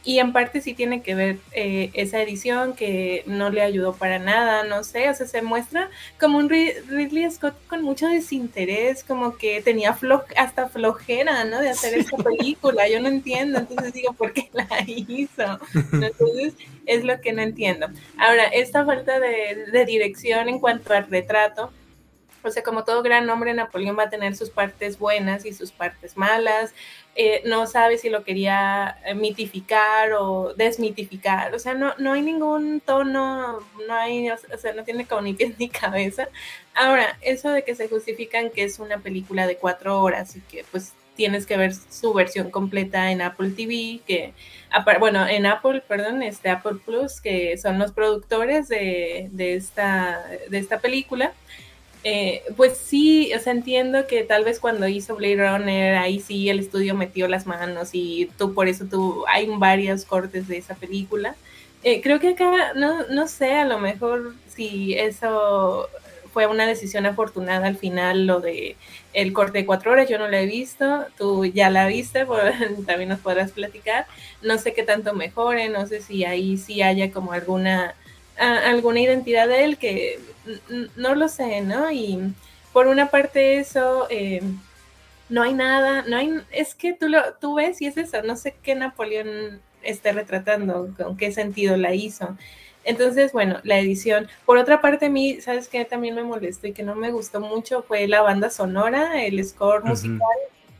y 0.04 0.20
en 0.20 0.32
parte 0.32 0.60
sí 0.60 0.74
tiene 0.74 1.02
que 1.02 1.14
ver 1.14 1.38
eh, 1.52 1.90
esa 1.94 2.22
edición 2.22 2.74
que 2.74 3.24
no 3.26 3.50
le 3.50 3.62
ayudó 3.62 3.92
para 3.94 4.18
nada, 4.18 4.64
no 4.64 4.84
sé, 4.84 5.10
o 5.10 5.14
sea, 5.14 5.26
se 5.26 5.42
muestra 5.42 5.90
como 6.18 6.38
un 6.38 6.48
Ridley 6.48 7.30
Scott 7.30 7.54
con 7.66 7.82
mucho 7.82 8.08
desinterés, 8.08 9.04
como 9.04 9.36
que 9.36 9.60
tenía 9.60 9.92
flo 9.94 10.24
hasta 10.36 10.68
flojera, 10.68 11.44
¿no? 11.44 11.60
De 11.60 11.70
hacer 11.70 11.98
esta 11.98 12.16
película, 12.16 12.88
yo 12.88 13.00
no 13.00 13.08
entiendo, 13.08 13.58
entonces 13.58 13.92
digo, 13.92 14.12
¿por 14.12 14.32
qué 14.32 14.48
la 14.52 14.66
hizo? 14.86 15.58
Entonces, 15.92 16.54
es 16.86 17.04
lo 17.04 17.20
que 17.20 17.32
no 17.32 17.42
entiendo. 17.42 17.88
Ahora, 18.16 18.44
esta 18.44 18.84
falta 18.84 19.20
de, 19.20 19.66
de 19.70 19.84
dirección 19.84 20.48
en 20.48 20.58
cuanto 20.58 20.94
al 20.94 21.08
retrato, 21.08 21.72
o 22.42 22.50
sea, 22.50 22.62
como 22.62 22.84
todo 22.84 23.02
gran 23.02 23.28
hombre, 23.30 23.54
Napoleón 23.54 23.98
va 23.98 24.04
a 24.04 24.10
tener 24.10 24.36
sus 24.36 24.50
partes 24.50 24.98
buenas 24.98 25.44
y 25.44 25.52
sus 25.52 25.72
partes 25.72 26.16
malas. 26.16 26.74
Eh, 27.14 27.42
no 27.46 27.66
sabe 27.66 27.98
si 27.98 28.10
lo 28.10 28.22
quería 28.22 28.98
eh, 29.04 29.14
mitificar 29.14 30.12
o 30.12 30.54
desmitificar. 30.54 31.54
O 31.54 31.58
sea, 31.58 31.74
no, 31.74 31.94
no 31.98 32.12
hay 32.12 32.22
ningún 32.22 32.80
tono, 32.80 33.58
no 33.86 33.94
hay, 33.94 34.30
o 34.30 34.58
sea, 34.58 34.72
no 34.72 34.84
tiene 34.84 35.06
como 35.06 35.22
ni 35.22 35.34
pies 35.34 35.58
ni 35.58 35.68
cabeza. 35.68 36.28
Ahora, 36.74 37.18
eso 37.22 37.50
de 37.50 37.64
que 37.64 37.74
se 37.74 37.88
justifican 37.88 38.50
que 38.50 38.64
es 38.64 38.78
una 38.78 38.98
película 38.98 39.46
de 39.46 39.56
cuatro 39.56 40.00
horas 40.00 40.36
y 40.36 40.40
que 40.42 40.64
pues 40.70 40.92
tienes 41.18 41.46
que 41.46 41.56
ver 41.56 41.74
su 41.74 42.14
versión 42.14 42.48
completa 42.52 43.10
en 43.10 43.22
Apple 43.22 43.50
TV, 43.50 44.00
que, 44.06 44.34
bueno, 45.00 45.26
en 45.26 45.46
Apple, 45.46 45.82
perdón, 45.88 46.22
este 46.22 46.48
Apple 46.48 46.76
Plus, 46.86 47.20
que 47.20 47.58
son 47.58 47.80
los 47.80 47.90
productores 47.90 48.68
de, 48.68 49.28
de, 49.32 49.56
esta, 49.56 50.24
de 50.48 50.58
esta 50.58 50.78
película. 50.78 51.32
Eh, 52.04 52.42
pues 52.56 52.78
sí, 52.78 53.32
o 53.34 53.40
sea, 53.40 53.52
entiendo 53.52 54.06
que 54.06 54.22
tal 54.22 54.44
vez 54.44 54.60
cuando 54.60 54.86
hizo 54.88 55.16
Blade 55.16 55.36
Runner, 55.50 55.96
ahí 55.96 56.20
sí 56.20 56.48
el 56.48 56.60
estudio 56.60 56.94
metió 56.94 57.28
las 57.28 57.46
manos 57.46 57.90
y 57.92 58.30
tú 58.38 58.54
por 58.54 58.68
eso 58.68 58.86
tú, 58.86 59.24
hay 59.28 59.48
varios 59.58 60.04
cortes 60.04 60.48
de 60.48 60.58
esa 60.58 60.74
película. 60.74 61.34
Eh, 61.82 62.00
creo 62.02 62.20
que 62.20 62.30
acá, 62.30 62.72
no, 62.74 63.06
no 63.08 63.28
sé, 63.28 63.54
a 63.54 63.64
lo 63.64 63.78
mejor 63.78 64.34
si 64.48 64.94
eso 64.94 65.88
fue 66.32 66.46
una 66.46 66.66
decisión 66.66 67.06
afortunada 67.06 67.66
al 67.66 67.76
final, 67.76 68.26
lo 68.26 68.40
de 68.40 68.76
el 69.12 69.32
corte 69.32 69.58
de 69.58 69.66
cuatro 69.66 69.92
horas, 69.92 70.08
yo 70.08 70.18
no 70.18 70.28
lo 70.28 70.36
he 70.36 70.46
visto, 70.46 71.06
tú 71.16 71.44
ya 71.46 71.70
la 71.70 71.86
viste, 71.86 72.26
también 72.86 73.08
nos 73.08 73.20
podrás 73.20 73.52
platicar. 73.52 74.06
No 74.42 74.58
sé 74.58 74.72
qué 74.72 74.82
tanto 74.82 75.14
mejore, 75.14 75.68
no 75.68 75.86
sé 75.86 76.00
si 76.00 76.24
ahí 76.24 76.56
sí 76.58 76.82
haya 76.82 77.10
como 77.10 77.32
alguna 77.32 77.94
alguna 78.38 79.00
identidad 79.00 79.48
de 79.48 79.64
él 79.64 79.78
que 79.78 80.20
no 80.96 81.14
lo 81.14 81.28
sé, 81.28 81.60
¿no? 81.60 81.90
Y 81.90 82.34
por 82.72 82.86
una 82.86 83.10
parte 83.10 83.58
eso, 83.58 84.06
eh, 84.10 84.42
no 85.28 85.42
hay 85.42 85.52
nada, 85.52 86.04
no 86.06 86.16
hay, 86.16 86.40
es 86.50 86.74
que 86.74 86.92
tú 86.92 87.08
lo, 87.08 87.34
tú 87.40 87.54
ves 87.54 87.80
y 87.82 87.86
es 87.86 87.96
eso, 87.96 88.22
no 88.22 88.36
sé 88.36 88.56
qué 88.62 88.74
Napoleón 88.74 89.60
esté 89.82 90.12
retratando, 90.12 90.94
con 90.96 91.16
qué 91.16 91.32
sentido 91.32 91.76
la 91.76 91.94
hizo. 91.94 92.36
Entonces, 92.84 93.32
bueno, 93.32 93.60
la 93.64 93.78
edición. 93.78 94.28
Por 94.46 94.56
otra 94.56 94.80
parte, 94.80 95.06
a 95.06 95.10
mí, 95.10 95.40
¿sabes 95.40 95.68
qué? 95.68 95.84
También 95.84 96.14
me 96.14 96.22
molestó 96.22 96.68
y 96.68 96.72
que 96.72 96.82
no 96.82 96.94
me 96.94 97.10
gustó 97.10 97.40
mucho 97.40 97.82
fue 97.82 98.08
la 98.08 98.22
banda 98.22 98.48
sonora, 98.48 99.22
el 99.22 99.44
score 99.44 99.84
musical, 99.84 100.20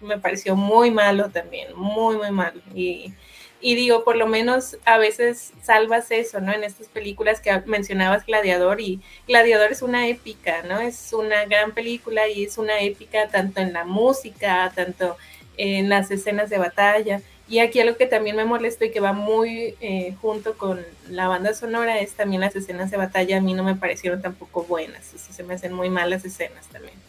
me 0.01 0.19
pareció 0.19 0.57
muy 0.57 0.91
malo 0.91 1.29
también, 1.29 1.77
muy, 1.77 2.17
muy 2.17 2.31
malo. 2.31 2.61
Y 2.75 3.13
y 3.61 3.75
digo, 3.75 4.05
por 4.05 4.17
lo 4.17 4.27
menos 4.27 4.77
a 4.85 4.99
veces 4.99 5.53
salvas 5.63 6.11
eso, 6.11 6.41
¿no? 6.41 6.53
En 6.53 6.65
estas 6.65 6.87
películas 6.89 7.41
que 7.41 7.61
mencionabas 7.67 8.27
Gladiador 8.27 8.81
y 8.81 9.01
Gladiador 9.27 9.73
es 9.73 9.83
una 9.83 10.07
épica, 10.07 10.63
¿no? 10.63 10.81
Es 10.81 11.13
una 11.13 11.45
gran 11.47 11.73
película 11.73 12.29
y 12.29 12.45
es 12.45 12.59
una 12.59 12.81
épica 12.81 13.29
tanto 13.29 13.61
en 13.61 13.73
la 13.73 13.85
música, 13.85 14.73
tanto 14.75 15.17
en 15.57 15.89
las 15.89 16.11
escenas 16.11 16.51
de 16.51 16.59
batalla. 16.59 17.21
Y 17.49 17.61
aquí 17.61 17.81
algo 17.81 17.97
que 17.97 18.07
también 18.07 18.37
me 18.37 18.45
molestó 18.45 18.85
y 18.85 18.91
que 18.91 19.01
va 19.01 19.13
muy 19.13 19.75
eh, 19.81 20.15
junto 20.21 20.57
con 20.57 20.85
la 21.09 21.29
banda 21.29 21.55
sonora 21.55 21.99
es 21.99 22.13
también 22.13 22.43
las 22.43 22.55
escenas 22.55 22.91
de 22.91 22.99
batalla. 22.99 23.39
A 23.39 23.41
mí 23.41 23.55
no 23.55 23.65
me 23.65 23.75
parecieron 23.75 24.23
tampoco 24.23 24.63
buenas, 24.65 25.05
se 25.05 25.43
me 25.43 25.55
hacen 25.55 25.73
muy 25.73 25.91
malas 25.91 26.25
escenas 26.25 26.67
también 26.69 27.08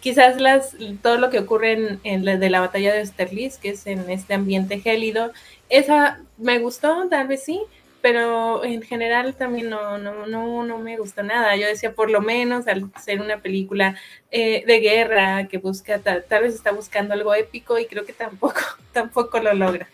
quizás 0.00 0.40
las, 0.40 0.76
todo 1.02 1.18
lo 1.18 1.30
que 1.30 1.38
ocurre 1.38 1.98
en, 2.04 2.24
la, 2.24 2.36
de 2.36 2.50
la 2.50 2.60
batalla 2.60 2.92
de 2.92 3.00
Austerlitz, 3.00 3.58
que 3.58 3.70
es 3.70 3.86
en 3.86 4.10
este 4.10 4.34
ambiente 4.34 4.80
gélido, 4.80 5.32
esa 5.68 6.20
me 6.38 6.58
gustó, 6.58 7.08
tal 7.08 7.28
vez 7.28 7.44
sí, 7.44 7.60
pero 8.02 8.64
en 8.64 8.82
general 8.82 9.34
también 9.34 9.68
no, 9.68 9.98
no, 9.98 10.26
no, 10.26 10.64
no 10.64 10.78
me 10.78 10.96
gustó 10.96 11.22
nada. 11.22 11.56
Yo 11.56 11.66
decía, 11.66 11.92
por 11.92 12.10
lo 12.10 12.20
menos 12.20 12.66
al 12.66 12.90
ser 13.02 13.20
una 13.20 13.38
película 13.38 13.96
eh, 14.30 14.64
de 14.66 14.80
guerra 14.80 15.48
que 15.48 15.58
busca, 15.58 15.98
tal, 15.98 16.24
vez 16.42 16.54
está 16.54 16.72
buscando 16.72 17.14
algo 17.14 17.34
épico 17.34 17.78
y 17.78 17.86
creo 17.86 18.04
que 18.04 18.12
tampoco, 18.12 18.60
tampoco 18.92 19.38
lo 19.40 19.54
logra. 19.54 19.88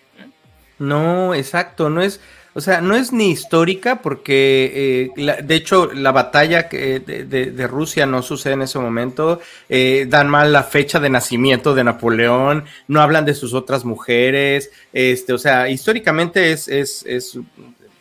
No, 0.79 1.35
exacto, 1.35 1.89
no 1.89 2.03
es, 2.03 2.21
o 2.57 2.61
sea, 2.63 2.81
no 2.81 2.97
es 2.97 3.13
ni 3.13 3.31
histórica 3.31 4.01
porque, 4.01 5.13
eh, 5.15 5.43
de 5.43 5.55
hecho, 5.55 5.93
la 5.93 6.11
batalla 6.11 6.63
de, 6.63 7.01
de, 7.01 7.67
Rusia 7.67 8.07
no 8.07 8.23
sucede 8.23 8.55
en 8.55 8.63
ese 8.63 8.79
momento. 8.79 9.41
Eh, 9.69 10.07
dan 10.09 10.31
mal 10.31 10.55
la 10.55 10.63
fecha 10.63 10.99
de 10.99 11.11
nacimiento 11.11 11.75
de 11.75 11.85
Napoleón, 11.85 12.65
no 12.89 13.03
hablan 13.03 13.27
de 13.27 13.35
sus 13.35 13.53
otras 13.53 13.85
mujeres. 13.85 14.71
Este, 14.95 15.35
o 15.35 15.39
sea, 15.39 15.69
históricamente 15.69 16.51
es, 16.51 16.67
es, 16.69 17.05
es 17.07 17.39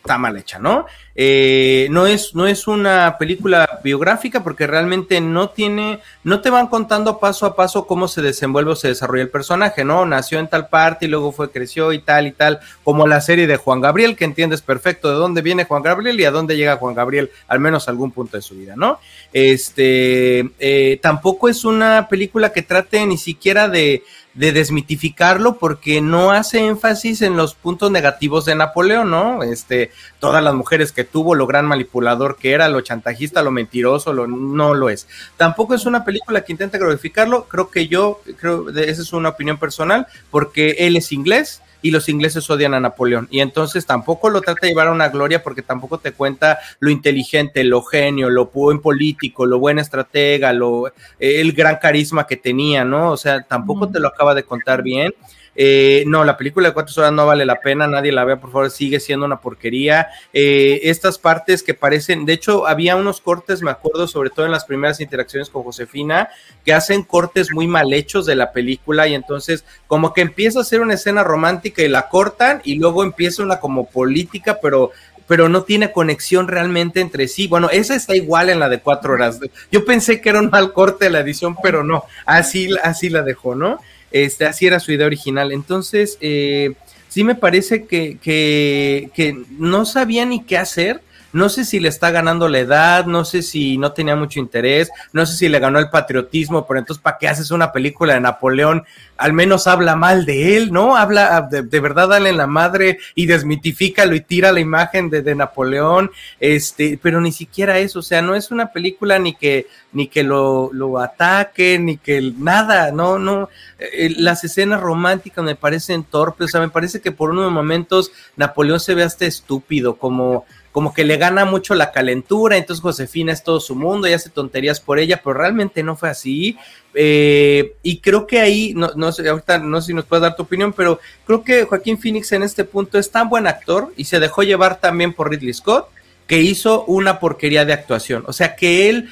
está 0.06 0.18
mal 0.18 0.36
hecha, 0.36 0.58
¿no? 0.60 0.86
Eh, 1.16 1.88
no, 1.90 2.06
es, 2.06 2.34
no 2.34 2.46
es 2.46 2.68
una 2.68 3.16
película 3.18 3.80
biográfica 3.82 4.44
porque 4.44 4.66
realmente 4.66 5.20
no 5.20 5.48
tiene, 5.48 6.00
no 6.24 6.40
te 6.40 6.50
van 6.50 6.68
contando 6.68 7.18
paso 7.18 7.46
a 7.46 7.56
paso 7.56 7.86
cómo 7.86 8.06
se 8.06 8.22
desenvuelve 8.22 8.72
o 8.72 8.76
se 8.76 8.88
desarrolla 8.88 9.22
el 9.22 9.30
personaje, 9.30 9.84
¿no? 9.84 10.06
Nació 10.06 10.38
en 10.38 10.48
tal 10.48 10.68
parte 10.68 11.06
y 11.06 11.08
luego 11.08 11.32
fue, 11.32 11.50
creció 11.50 11.92
y 11.92 11.98
tal 11.98 12.26
y 12.26 12.32
tal, 12.32 12.60
como 12.84 13.06
la 13.06 13.20
serie 13.20 13.46
de 13.46 13.56
Juan 13.56 13.80
Gabriel, 13.80 14.14
que 14.14 14.24
entiendes 14.24 14.62
perfecto 14.62 15.08
de 15.08 15.14
dónde 15.14 15.42
viene 15.42 15.64
Juan 15.64 15.82
Gabriel 15.82 16.20
y 16.20 16.24
a 16.24 16.30
dónde 16.30 16.56
llega 16.56 16.76
Juan 16.76 16.94
Gabriel, 16.94 17.30
al 17.48 17.60
menos 17.60 17.88
algún 17.88 18.12
punto 18.12 18.36
de 18.36 18.42
su 18.42 18.54
vida, 18.54 18.74
¿no? 18.76 19.00
Este, 19.32 20.48
eh, 20.60 20.98
tampoco 21.02 21.48
es 21.48 21.64
una 21.64 22.08
película 22.08 22.52
que 22.52 22.62
trate 22.62 23.04
ni 23.06 23.18
siquiera 23.18 23.68
de, 23.68 24.04
de 24.36 24.52
desmitificarlo 24.52 25.56
porque 25.56 26.02
no 26.02 26.30
hace 26.30 26.66
énfasis 26.66 27.22
en 27.22 27.36
los 27.36 27.54
puntos 27.54 27.90
negativos 27.90 28.44
de 28.44 28.54
Napoleón, 28.54 29.10
¿no? 29.10 29.42
Este, 29.42 29.90
todas 30.20 30.44
las 30.44 30.54
mujeres 30.54 30.92
que 30.92 31.04
tuvo, 31.04 31.34
lo 31.34 31.46
gran 31.46 31.64
manipulador 31.64 32.36
que 32.36 32.52
era, 32.52 32.68
lo 32.68 32.82
chantajista, 32.82 33.42
lo 33.42 33.50
mentiroso, 33.50 34.12
lo, 34.12 34.26
no 34.26 34.74
lo 34.74 34.90
es. 34.90 35.08
Tampoco 35.38 35.74
es 35.74 35.86
una 35.86 36.04
película 36.04 36.42
que 36.42 36.52
intenta 36.52 36.76
glorificarlo, 36.76 37.48
creo 37.48 37.70
que 37.70 37.88
yo, 37.88 38.20
creo, 38.38 38.68
esa 38.68 39.02
es 39.02 39.12
una 39.14 39.30
opinión 39.30 39.56
personal, 39.56 40.06
porque 40.30 40.76
él 40.80 40.96
es 40.96 41.12
inglés, 41.12 41.62
y 41.86 41.92
los 41.92 42.08
ingleses 42.08 42.50
odian 42.50 42.74
a 42.74 42.80
Napoleón. 42.80 43.28
Y 43.30 43.38
entonces 43.38 43.86
tampoco 43.86 44.28
lo 44.28 44.40
trata 44.40 44.62
de 44.62 44.70
llevar 44.70 44.88
a 44.88 44.92
una 44.92 45.08
gloria 45.08 45.44
porque 45.44 45.62
tampoco 45.62 45.98
te 45.98 46.10
cuenta 46.10 46.58
lo 46.80 46.90
inteligente, 46.90 47.62
lo 47.62 47.80
genio, 47.82 48.28
lo 48.28 48.46
buen 48.46 48.80
político, 48.80 49.46
lo 49.46 49.60
buen 49.60 49.78
estratega, 49.78 50.52
lo, 50.52 50.92
el 51.20 51.52
gran 51.52 51.76
carisma 51.76 52.26
que 52.26 52.36
tenía, 52.36 52.84
¿no? 52.84 53.12
O 53.12 53.16
sea, 53.16 53.42
tampoco 53.42 53.88
te 53.88 54.00
lo 54.00 54.08
acaba 54.08 54.34
de 54.34 54.42
contar 54.42 54.82
bien. 54.82 55.14
Eh, 55.56 56.04
no, 56.06 56.24
la 56.24 56.36
película 56.36 56.68
de 56.68 56.74
cuatro 56.74 56.92
horas 56.98 57.12
no 57.12 57.26
vale 57.26 57.46
la 57.46 57.60
pena, 57.60 57.86
nadie 57.86 58.12
la 58.12 58.24
vea, 58.24 58.40
por 58.40 58.52
favor, 58.52 58.70
sigue 58.70 59.00
siendo 59.00 59.26
una 59.26 59.40
porquería. 59.40 60.08
Eh, 60.32 60.80
estas 60.84 61.18
partes 61.18 61.62
que 61.62 61.74
parecen, 61.74 62.26
de 62.26 62.34
hecho, 62.34 62.66
había 62.66 62.96
unos 62.96 63.20
cortes, 63.20 63.62
me 63.62 63.70
acuerdo, 63.70 64.06
sobre 64.06 64.30
todo 64.30 64.46
en 64.46 64.52
las 64.52 64.64
primeras 64.64 65.00
interacciones 65.00 65.50
con 65.50 65.62
Josefina, 65.62 66.28
que 66.64 66.74
hacen 66.74 67.02
cortes 67.02 67.52
muy 67.52 67.66
mal 67.66 67.92
hechos 67.92 68.26
de 68.26 68.36
la 68.36 68.52
película 68.52 69.08
y 69.08 69.14
entonces 69.14 69.64
como 69.86 70.12
que 70.12 70.20
empieza 70.20 70.60
a 70.60 70.64
ser 70.64 70.80
una 70.80 70.94
escena 70.94 71.24
romántica 71.24 71.82
y 71.82 71.88
la 71.88 72.08
cortan 72.08 72.60
y 72.64 72.76
luego 72.76 73.02
empieza 73.02 73.42
una 73.42 73.60
como 73.60 73.86
política, 73.86 74.58
pero 74.60 74.92
pero 75.26 75.48
no 75.48 75.62
tiene 75.64 75.92
conexión 75.92 76.48
realmente 76.48 77.00
entre 77.00 77.28
sí. 77.28 77.48
Bueno, 77.48 77.68
esa 77.70 77.94
está 77.94 78.14
igual 78.14 78.48
en 78.48 78.60
la 78.60 78.68
de 78.68 78.80
cuatro 78.80 79.14
horas. 79.14 79.40
Yo 79.70 79.84
pensé 79.84 80.20
que 80.20 80.28
era 80.28 80.40
un 80.40 80.50
mal 80.50 80.72
corte 80.72 81.06
de 81.06 81.10
la 81.10 81.20
edición, 81.20 81.56
pero 81.62 81.82
no, 81.82 82.04
así, 82.24 82.68
así 82.82 83.08
la 83.08 83.22
dejó, 83.22 83.54
¿no? 83.54 83.80
Este, 84.24 84.46
así 84.46 84.66
era 84.66 84.80
su 84.80 84.92
idea 84.92 85.06
original. 85.06 85.52
Entonces, 85.52 86.16
eh, 86.20 86.72
sí 87.08 87.24
me 87.24 87.34
parece 87.34 87.84
que, 87.84 88.18
que, 88.22 89.44
no 89.58 89.84
sabía 89.84 90.24
ni 90.24 90.42
qué 90.42 90.56
hacer. 90.56 91.02
No 91.36 91.50
sé 91.50 91.66
si 91.66 91.80
le 91.80 91.88
está 91.88 92.10
ganando 92.10 92.48
la 92.48 92.60
edad, 92.60 93.04
no 93.04 93.26
sé 93.26 93.42
si 93.42 93.76
no 93.76 93.92
tenía 93.92 94.16
mucho 94.16 94.40
interés, 94.40 94.90
no 95.12 95.26
sé 95.26 95.36
si 95.36 95.48
le 95.50 95.58
ganó 95.58 95.78
el 95.78 95.90
patriotismo, 95.90 96.66
pero 96.66 96.80
entonces, 96.80 97.02
¿para 97.02 97.18
qué 97.18 97.28
haces 97.28 97.50
una 97.50 97.72
película 97.72 98.14
de 98.14 98.20
Napoleón? 98.20 98.84
Al 99.18 99.34
menos 99.34 99.66
habla 99.66 99.96
mal 99.96 100.24
de 100.24 100.56
él, 100.56 100.72
¿no? 100.72 100.96
Habla 100.96 101.46
de, 101.50 101.80
verdad, 101.80 102.08
dale 102.08 102.30
en 102.30 102.38
la 102.38 102.46
madre 102.46 102.98
y 103.14 103.26
desmitifícalo 103.26 104.14
y 104.14 104.22
tira 104.22 104.50
la 104.50 104.60
imagen 104.60 105.10
de, 105.10 105.34
Napoleón, 105.34 106.10
este, 106.40 106.98
pero 107.02 107.20
ni 107.20 107.32
siquiera 107.32 107.78
eso, 107.78 107.98
o 107.98 108.02
sea, 108.02 108.22
no 108.22 108.34
es 108.34 108.50
una 108.50 108.72
película 108.72 109.18
ni 109.18 109.34
que 109.34 109.66
ni 109.92 110.08
que 110.08 110.22
lo, 110.22 110.70
lo 110.74 110.98
ataque, 110.98 111.78
ni 111.78 111.96
que 111.96 112.32
nada, 112.38 112.92
no, 112.92 113.18
no, 113.18 113.48
eh, 113.78 114.14
las 114.18 114.44
escenas 114.44 114.80
románticas 114.80 115.42
me 115.42 115.54
parecen 115.54 116.04
torpes, 116.04 116.46
o 116.46 116.48
sea, 116.48 116.60
me 116.60 116.68
parece 116.68 117.00
que 117.00 117.12
por 117.12 117.30
unos 117.30 117.50
momentos 117.50 118.12
Napoleón 118.36 118.78
se 118.78 118.94
ve 118.94 119.04
hasta 119.04 119.24
estúpido, 119.24 119.96
como, 119.96 120.44
como 120.76 120.92
que 120.92 121.04
le 121.04 121.16
gana 121.16 121.46
mucho 121.46 121.74
la 121.74 121.90
calentura, 121.90 122.58
entonces 122.58 122.82
Josefina 122.82 123.32
es 123.32 123.42
todo 123.42 123.60
su 123.60 123.74
mundo 123.74 124.08
y 124.08 124.12
hace 124.12 124.28
tonterías 124.28 124.78
por 124.78 124.98
ella, 124.98 125.22
pero 125.24 125.32
realmente 125.32 125.82
no 125.82 125.96
fue 125.96 126.10
así. 126.10 126.58
Eh, 126.92 127.76
y 127.82 128.00
creo 128.00 128.26
que 128.26 128.40
ahí, 128.40 128.74
no, 128.76 128.90
no 128.94 129.10
sé, 129.10 129.26
ahorita 129.26 129.56
no 129.60 129.80
sé 129.80 129.86
si 129.86 129.94
nos 129.94 130.04
puedes 130.04 130.20
dar 130.20 130.36
tu 130.36 130.42
opinión, 130.42 130.74
pero 130.74 131.00
creo 131.26 131.42
que 131.42 131.64
Joaquín 131.64 131.98
Phoenix 131.98 132.30
en 132.32 132.42
este 132.42 132.64
punto 132.64 132.98
es 132.98 133.10
tan 133.10 133.30
buen 133.30 133.46
actor 133.46 133.90
y 133.96 134.04
se 134.04 134.20
dejó 134.20 134.42
llevar 134.42 134.78
también 134.78 135.14
por 135.14 135.30
Ridley 135.30 135.54
Scott, 135.54 135.88
que 136.26 136.42
hizo 136.42 136.84
una 136.84 137.20
porquería 137.20 137.64
de 137.64 137.72
actuación. 137.72 138.24
O 138.26 138.34
sea, 138.34 138.54
que 138.54 138.90
él 138.90 139.08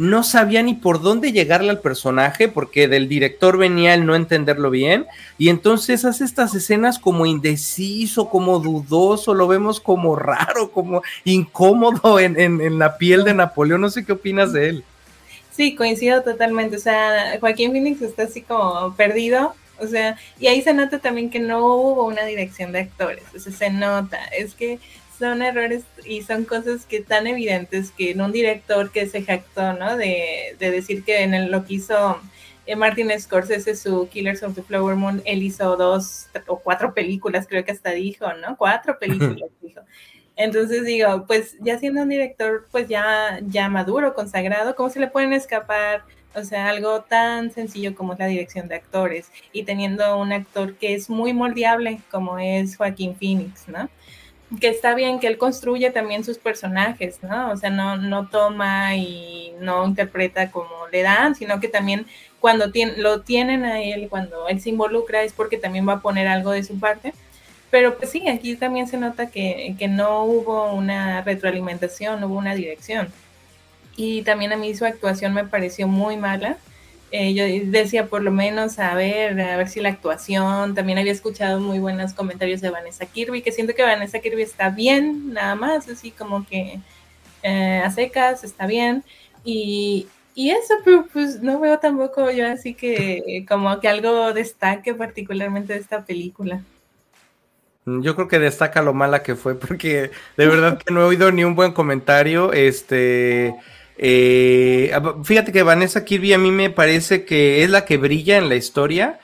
no 0.00 0.22
sabía 0.22 0.62
ni 0.62 0.72
por 0.72 1.02
dónde 1.02 1.30
llegarle 1.30 1.68
al 1.68 1.80
personaje, 1.80 2.48
porque 2.48 2.88
del 2.88 3.06
director 3.06 3.58
venía 3.58 3.92
el 3.92 4.06
no 4.06 4.14
entenderlo 4.14 4.70
bien, 4.70 5.06
y 5.36 5.50
entonces 5.50 6.06
hace 6.06 6.24
estas 6.24 6.54
escenas 6.54 6.98
como 6.98 7.26
indeciso, 7.26 8.30
como 8.30 8.60
dudoso, 8.60 9.34
lo 9.34 9.46
vemos 9.46 9.78
como 9.78 10.16
raro, 10.16 10.72
como 10.72 11.02
incómodo 11.24 12.18
en, 12.18 12.78
la 12.78 12.96
piel 12.96 13.24
de 13.24 13.34
Napoleón, 13.34 13.82
no 13.82 13.90
sé 13.90 14.06
qué 14.06 14.12
opinas 14.12 14.54
de 14.54 14.70
él. 14.70 14.84
Sí, 15.50 15.74
coincido 15.74 16.22
totalmente, 16.22 16.76
o 16.76 16.80
sea, 16.80 17.38
Joaquín 17.38 17.72
Phoenix 17.72 18.00
está 18.00 18.22
así 18.22 18.40
como 18.40 18.94
perdido, 18.96 19.54
o 19.78 19.86
sea, 19.86 20.16
y 20.38 20.46
ahí 20.46 20.62
se 20.62 20.72
nota 20.72 20.98
también 20.98 21.28
que 21.28 21.40
no 21.40 21.66
hubo 21.66 22.06
una 22.06 22.24
dirección 22.24 22.72
de 22.72 22.80
actores, 22.80 23.24
o 23.36 23.38
sea, 23.38 23.52
se 23.52 23.68
nota, 23.68 24.18
es 24.34 24.54
que 24.54 24.78
son 25.20 25.42
errores 25.42 25.84
y 26.04 26.22
son 26.22 26.44
cosas 26.44 26.86
que 26.86 27.00
tan 27.00 27.26
evidentes 27.26 27.92
que 27.92 28.12
en 28.12 28.22
un 28.22 28.32
director 28.32 28.90
que 28.90 29.06
se 29.06 29.22
jactó, 29.22 29.74
¿no? 29.74 29.96
De, 29.96 30.56
decir 30.58 31.04
que 31.04 31.22
en 31.22 31.34
el, 31.34 31.50
lo 31.52 31.64
que 31.64 31.74
hizo 31.74 32.18
eh, 32.66 32.74
Martin 32.74 33.10
Scorsese, 33.20 33.76
su 33.76 34.08
Killers 34.08 34.42
of 34.42 34.54
the 34.54 34.62
Flower 34.62 34.96
Moon, 34.96 35.22
él 35.26 35.42
hizo 35.42 35.76
dos 35.76 36.28
o 36.46 36.58
cuatro 36.58 36.94
películas, 36.94 37.46
creo 37.46 37.64
que 37.64 37.72
hasta 37.72 37.90
dijo, 37.90 38.32
¿no? 38.34 38.56
Cuatro 38.56 38.98
películas 38.98 39.50
dijo. 39.60 39.82
Entonces 40.36 40.84
digo, 40.86 41.26
pues 41.26 41.56
ya 41.60 41.78
siendo 41.78 42.00
un 42.02 42.08
director, 42.08 42.66
pues 42.72 42.88
ya, 42.88 43.40
ya 43.46 43.68
maduro, 43.68 44.14
consagrado, 44.14 44.74
¿cómo 44.74 44.88
se 44.88 45.00
le 45.00 45.08
pueden 45.08 45.34
escapar? 45.34 46.02
O 46.34 46.42
sea, 46.44 46.68
algo 46.68 47.02
tan 47.02 47.50
sencillo 47.50 47.94
como 47.94 48.14
es 48.14 48.18
la 48.18 48.26
dirección 48.26 48.68
de 48.68 48.76
actores 48.76 49.30
y 49.52 49.64
teniendo 49.64 50.16
un 50.16 50.32
actor 50.32 50.76
que 50.76 50.94
es 50.94 51.10
muy 51.10 51.34
moldeable 51.34 52.00
como 52.10 52.38
es 52.38 52.76
Joaquín 52.76 53.16
Phoenix, 53.16 53.68
¿no? 53.68 53.90
Que 54.58 54.68
está 54.68 54.94
bien 54.94 55.20
que 55.20 55.28
él 55.28 55.38
construye 55.38 55.90
también 55.90 56.24
sus 56.24 56.38
personajes, 56.38 57.22
¿no? 57.22 57.50
O 57.52 57.56
sea, 57.56 57.70
no, 57.70 57.96
no 57.96 58.28
toma 58.28 58.96
y 58.96 59.52
no 59.60 59.86
interpreta 59.86 60.50
como 60.50 60.88
le 60.90 61.02
dan, 61.02 61.34
sino 61.36 61.60
que 61.60 61.68
también 61.68 62.06
cuando 62.40 62.66
lo 62.96 63.20
tienen 63.20 63.64
a 63.64 63.82
él, 63.82 64.08
cuando 64.08 64.48
él 64.48 64.60
se 64.60 64.70
involucra, 64.70 65.22
es 65.22 65.32
porque 65.32 65.56
también 65.56 65.86
va 65.88 65.94
a 65.94 66.00
poner 66.00 66.26
algo 66.26 66.50
de 66.50 66.64
su 66.64 66.80
parte. 66.80 67.12
Pero 67.70 67.96
pues 67.96 68.10
sí, 68.10 68.28
aquí 68.28 68.56
también 68.56 68.88
se 68.88 68.96
nota 68.96 69.30
que, 69.30 69.76
que 69.78 69.86
no 69.86 70.24
hubo 70.24 70.72
una 70.72 71.22
retroalimentación, 71.22 72.20
no 72.20 72.26
hubo 72.26 72.38
una 72.38 72.54
dirección. 72.54 73.08
Y 73.96 74.22
también 74.22 74.52
a 74.52 74.56
mí 74.56 74.74
su 74.74 74.84
actuación 74.84 75.34
me 75.34 75.44
pareció 75.44 75.86
muy 75.86 76.16
mala. 76.16 76.56
Eh, 77.12 77.34
yo 77.34 77.44
decía 77.70 78.06
por 78.06 78.22
lo 78.22 78.30
menos 78.30 78.78
a 78.78 78.94
ver, 78.94 79.40
a 79.40 79.56
ver 79.56 79.68
si 79.68 79.80
la 79.80 79.88
actuación, 79.88 80.76
también 80.76 80.98
había 80.98 81.10
escuchado 81.10 81.58
muy 81.58 81.80
buenos 81.80 82.12
comentarios 82.12 82.60
de 82.60 82.70
Vanessa 82.70 83.04
Kirby, 83.04 83.42
que 83.42 83.50
siento 83.50 83.74
que 83.74 83.82
Vanessa 83.82 84.20
Kirby 84.20 84.42
está 84.42 84.70
bien, 84.70 85.32
nada 85.32 85.56
más, 85.56 85.88
así 85.88 86.12
como 86.12 86.46
que 86.46 86.78
eh, 87.42 87.82
a 87.84 87.90
secas, 87.90 88.44
está 88.44 88.68
bien, 88.68 89.02
y, 89.42 90.06
y 90.36 90.50
eso, 90.50 90.74
pero 90.84 91.06
pues 91.12 91.42
no 91.42 91.58
veo 91.58 91.80
tampoco 91.80 92.30
yo 92.30 92.46
así 92.46 92.74
que 92.74 93.44
como 93.48 93.80
que 93.80 93.88
algo 93.88 94.32
destaque 94.32 94.94
particularmente 94.94 95.72
de 95.72 95.80
esta 95.80 96.04
película. 96.04 96.62
Yo 97.86 98.14
creo 98.14 98.28
que 98.28 98.38
destaca 98.38 98.82
lo 98.82 98.94
mala 98.94 99.24
que 99.24 99.34
fue, 99.34 99.56
porque 99.58 100.12
de 100.36 100.46
verdad 100.46 100.78
que 100.78 100.94
no 100.94 101.00
he 101.00 101.04
oído 101.04 101.32
ni 101.32 101.42
un 101.42 101.56
buen 101.56 101.72
comentario, 101.72 102.52
este... 102.52 103.52
Eh, 104.02 104.98
fíjate 105.24 105.52
que 105.52 105.62
Vanessa 105.62 106.06
Kirby 106.06 106.32
a 106.32 106.38
mí 106.38 106.50
me 106.50 106.70
parece 106.70 107.26
que 107.26 107.62
es 107.62 107.68
la 107.68 107.84
que 107.84 107.98
brilla 107.98 108.38
en 108.38 108.48
la 108.48 108.54
historia, 108.54 109.20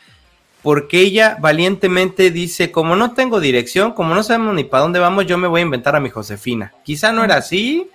porque 0.62 1.00
ella 1.00 1.38
valientemente 1.40 2.30
dice, 2.30 2.70
como 2.70 2.94
no 2.94 3.14
tengo 3.14 3.40
dirección, 3.40 3.92
como 3.92 4.14
no 4.14 4.22
sabemos 4.22 4.54
ni 4.54 4.64
para 4.64 4.82
dónde 4.82 4.98
vamos, 4.98 5.24
yo 5.24 5.38
me 5.38 5.48
voy 5.48 5.60
a 5.60 5.64
inventar 5.64 5.96
a 5.96 6.00
mi 6.00 6.10
Josefina. 6.10 6.74
Quizá 6.84 7.10
no 7.10 7.24
era 7.24 7.36
así, 7.36 7.88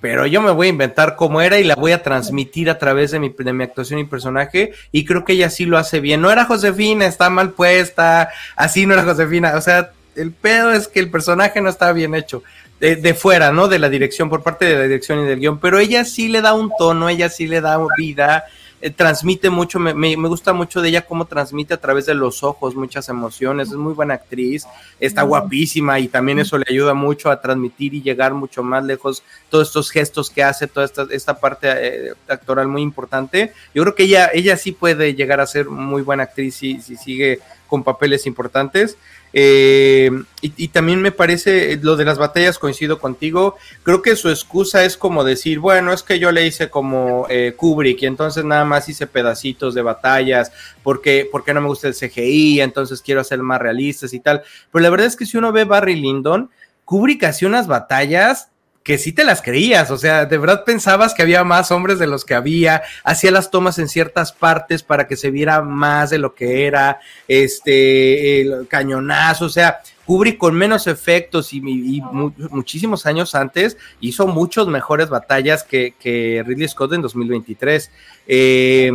pero 0.00 0.26
yo 0.26 0.42
me 0.42 0.50
voy 0.50 0.66
a 0.66 0.70
inventar 0.70 1.14
cómo 1.14 1.40
era 1.40 1.60
y 1.60 1.62
la 1.62 1.76
voy 1.76 1.92
a 1.92 2.02
transmitir 2.02 2.68
a 2.68 2.80
través 2.80 3.12
de 3.12 3.20
mi, 3.20 3.28
de 3.28 3.52
mi 3.52 3.62
actuación 3.62 4.00
y 4.00 4.04
personaje, 4.04 4.72
y 4.90 5.04
creo 5.04 5.24
que 5.24 5.34
ella 5.34 5.50
sí 5.50 5.66
lo 5.66 5.78
hace 5.78 6.00
bien. 6.00 6.20
No 6.20 6.32
era 6.32 6.46
Josefina, 6.46 7.06
está 7.06 7.30
mal 7.30 7.52
puesta, 7.52 8.30
así 8.56 8.86
no 8.86 8.94
era 8.94 9.04
Josefina, 9.04 9.52
o 9.54 9.60
sea, 9.60 9.92
el 10.16 10.32
pedo 10.32 10.72
es 10.72 10.88
que 10.88 10.98
el 10.98 11.12
personaje 11.12 11.60
no 11.60 11.68
estaba 11.68 11.92
bien 11.92 12.16
hecho 12.16 12.42
de, 12.80 13.14
fuera, 13.14 13.52
¿no? 13.52 13.68
De 13.68 13.78
la 13.78 13.88
dirección, 13.88 14.28
por 14.28 14.42
parte 14.42 14.64
de 14.66 14.74
la 14.74 14.82
dirección 14.82 15.20
y 15.20 15.24
del 15.24 15.40
guion, 15.40 15.58
pero 15.58 15.78
ella 15.78 16.04
sí 16.04 16.28
le 16.28 16.42
da 16.42 16.54
un 16.54 16.70
tono, 16.76 17.08
ella 17.08 17.30
sí 17.30 17.46
le 17.46 17.60
da 17.60 17.78
vida, 17.96 18.44
eh, 18.80 18.90
transmite 18.90 19.48
mucho, 19.48 19.78
me, 19.78 19.94
me, 19.94 20.14
gusta 20.28 20.52
mucho 20.52 20.82
de 20.82 20.90
ella 20.90 21.06
cómo 21.06 21.24
transmite 21.24 21.72
a 21.72 21.80
través 21.80 22.04
de 22.04 22.14
los 22.14 22.42
ojos 22.42 22.74
muchas 22.74 23.08
emociones, 23.08 23.68
es 23.68 23.76
muy 23.76 23.94
buena 23.94 24.14
actriz, 24.14 24.66
está 25.00 25.22
guapísima 25.22 25.98
y 26.00 26.08
también 26.08 26.40
eso 26.40 26.58
le 26.58 26.66
ayuda 26.68 26.92
mucho 26.92 27.30
a 27.30 27.40
transmitir 27.40 27.94
y 27.94 28.02
llegar 28.02 28.34
mucho 28.34 28.62
más 28.62 28.84
lejos, 28.84 29.22
todos 29.48 29.68
estos 29.68 29.90
gestos 29.90 30.28
que 30.28 30.42
hace, 30.42 30.66
toda 30.66 30.84
esta, 30.84 31.06
esta 31.10 31.40
parte 31.40 31.68
eh, 31.70 32.12
actoral 32.28 32.68
muy 32.68 32.82
importante. 32.82 33.52
Yo 33.74 33.82
creo 33.84 33.94
que 33.94 34.02
ella, 34.02 34.30
ella 34.34 34.58
sí 34.58 34.72
puede 34.72 35.14
llegar 35.14 35.40
a 35.40 35.46
ser 35.46 35.70
muy 35.70 36.02
buena 36.02 36.24
actriz 36.24 36.56
si, 36.56 36.82
si 36.82 36.96
sigue 36.96 37.40
con 37.66 37.82
papeles 37.82 38.26
importantes. 38.26 38.98
Eh, 39.36 40.12
y, 40.42 40.68
también 40.68 41.02
me 41.02 41.10
parece 41.10 41.72
eh, 41.72 41.78
lo 41.82 41.96
de 41.96 42.04
las 42.04 42.18
batallas, 42.18 42.60
coincido 42.60 43.00
contigo. 43.00 43.56
Creo 43.82 44.00
que 44.00 44.14
su 44.14 44.28
excusa 44.30 44.84
es 44.84 44.96
como 44.96 45.24
decir, 45.24 45.58
bueno, 45.58 45.92
es 45.92 46.04
que 46.04 46.20
yo 46.20 46.30
le 46.30 46.46
hice 46.46 46.70
como 46.70 47.26
eh, 47.28 47.54
Kubrick 47.56 48.00
y 48.02 48.06
entonces 48.06 48.44
nada 48.44 48.64
más 48.64 48.88
hice 48.88 49.08
pedacitos 49.08 49.74
de 49.74 49.82
batallas 49.82 50.52
porque, 50.84 51.28
porque 51.32 51.52
no 51.52 51.60
me 51.60 51.66
gusta 51.66 51.88
el 51.88 51.94
CGI, 51.94 52.60
entonces 52.60 53.02
quiero 53.02 53.22
hacer 53.22 53.40
más 53.40 53.60
realistas 53.60 54.14
y 54.14 54.20
tal. 54.20 54.44
Pero 54.70 54.82
la 54.84 54.90
verdad 54.90 55.08
es 55.08 55.16
que 55.16 55.26
si 55.26 55.36
uno 55.36 55.50
ve 55.50 55.64
Barry 55.64 55.96
Lyndon, 55.96 56.48
Kubrick 56.84 57.24
hacía 57.24 57.48
unas 57.48 57.66
batallas 57.66 58.50
que 58.84 58.98
sí 58.98 59.12
te 59.12 59.24
las 59.24 59.40
creías, 59.40 59.90
o 59.90 59.96
sea, 59.96 60.26
de 60.26 60.36
verdad 60.36 60.62
pensabas 60.64 61.14
que 61.14 61.22
había 61.22 61.42
más 61.42 61.72
hombres 61.72 61.98
de 61.98 62.06
los 62.06 62.26
que 62.26 62.34
había, 62.34 62.82
hacía 63.02 63.30
las 63.30 63.50
tomas 63.50 63.78
en 63.78 63.88
ciertas 63.88 64.30
partes 64.32 64.82
para 64.82 65.08
que 65.08 65.16
se 65.16 65.30
viera 65.30 65.62
más 65.62 66.10
de 66.10 66.18
lo 66.18 66.34
que 66.34 66.66
era, 66.66 67.00
este, 67.26 68.42
el 68.42 68.68
cañonazo, 68.68 69.46
o 69.46 69.48
sea, 69.48 69.80
Kubrick 70.04 70.36
con 70.36 70.54
menos 70.54 70.86
efectos 70.86 71.54
y, 71.54 71.62
muchísimos 71.62 73.06
años 73.06 73.34
antes 73.34 73.78
hizo 74.00 74.26
muchos 74.26 74.68
mejores 74.68 75.08
batallas 75.08 75.64
que, 75.64 75.94
que 75.98 76.44
Ridley 76.46 76.68
Scott 76.68 76.92
en 76.92 77.00
2023. 77.00 77.90
Eh, 78.26 78.92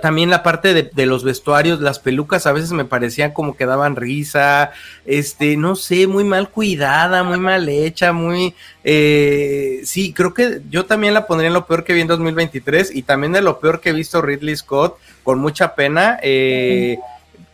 también 0.00 0.30
la 0.30 0.42
parte 0.42 0.74
de, 0.74 1.06
los 1.06 1.24
vestuarios, 1.24 1.80
las 1.80 1.98
pelucas 1.98 2.46
a 2.46 2.52
veces 2.52 2.72
me 2.72 2.84
parecían 2.84 3.32
como 3.32 3.56
que 3.56 3.66
daban 3.66 3.96
risa, 3.96 4.72
este, 5.06 5.56
no 5.56 5.76
sé, 5.76 6.06
muy 6.06 6.24
mal 6.24 6.50
cuidada, 6.50 7.22
muy 7.22 7.38
mal 7.38 7.68
hecha, 7.68 8.12
muy, 8.12 8.54
eh, 8.84 9.80
sí, 9.84 10.12
creo 10.12 10.34
que 10.34 10.60
yo 10.70 10.86
también 10.86 11.14
la 11.14 11.26
pondría 11.26 11.48
en 11.48 11.54
lo 11.54 11.66
peor 11.66 11.84
que 11.84 11.92
vi 11.92 12.00
en 12.00 12.08
2023 12.08 12.94
y 12.94 13.02
también 13.02 13.32
de 13.32 13.42
lo 13.42 13.60
peor 13.60 13.80
que 13.80 13.90
he 13.90 13.92
visto 13.92 14.20
Ridley 14.20 14.56
Scott, 14.56 14.98
con 15.22 15.38
mucha 15.38 15.74
pena, 15.74 16.18
eh, 16.22 16.98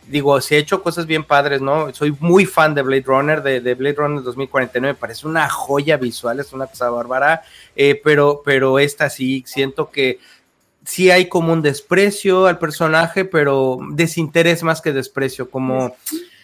digo, 0.07 0.41
si 0.41 0.55
ha 0.55 0.57
hecho 0.57 0.81
cosas 0.81 1.05
bien 1.05 1.23
padres, 1.23 1.61
¿no? 1.61 1.93
Soy 1.93 2.15
muy 2.19 2.45
fan 2.45 2.73
de 2.73 2.81
Blade 2.81 3.03
Runner, 3.05 3.43
de, 3.43 3.61
de 3.61 3.75
Blade 3.75 3.95
Runner 3.95 4.23
2049, 4.23 4.93
me 4.93 4.99
parece 4.99 5.27
una 5.27 5.47
joya 5.49 5.97
visual, 5.97 6.39
es 6.39 6.51
una 6.51 6.65
cosa 6.65 6.89
bárbara, 6.89 7.43
eh, 7.75 7.99
pero, 8.03 8.41
pero 8.43 8.79
esta 8.79 9.09
sí, 9.09 9.43
siento 9.45 9.91
que 9.91 10.19
sí 10.87 11.11
hay 11.11 11.27
como 11.27 11.51
un 11.51 11.61
desprecio 11.61 12.47
al 12.47 12.59
personaje, 12.59 13.25
pero 13.25 13.77
desinterés 13.91 14.63
más 14.63 14.81
que 14.81 14.93
desprecio, 14.93 15.51
como 15.51 15.93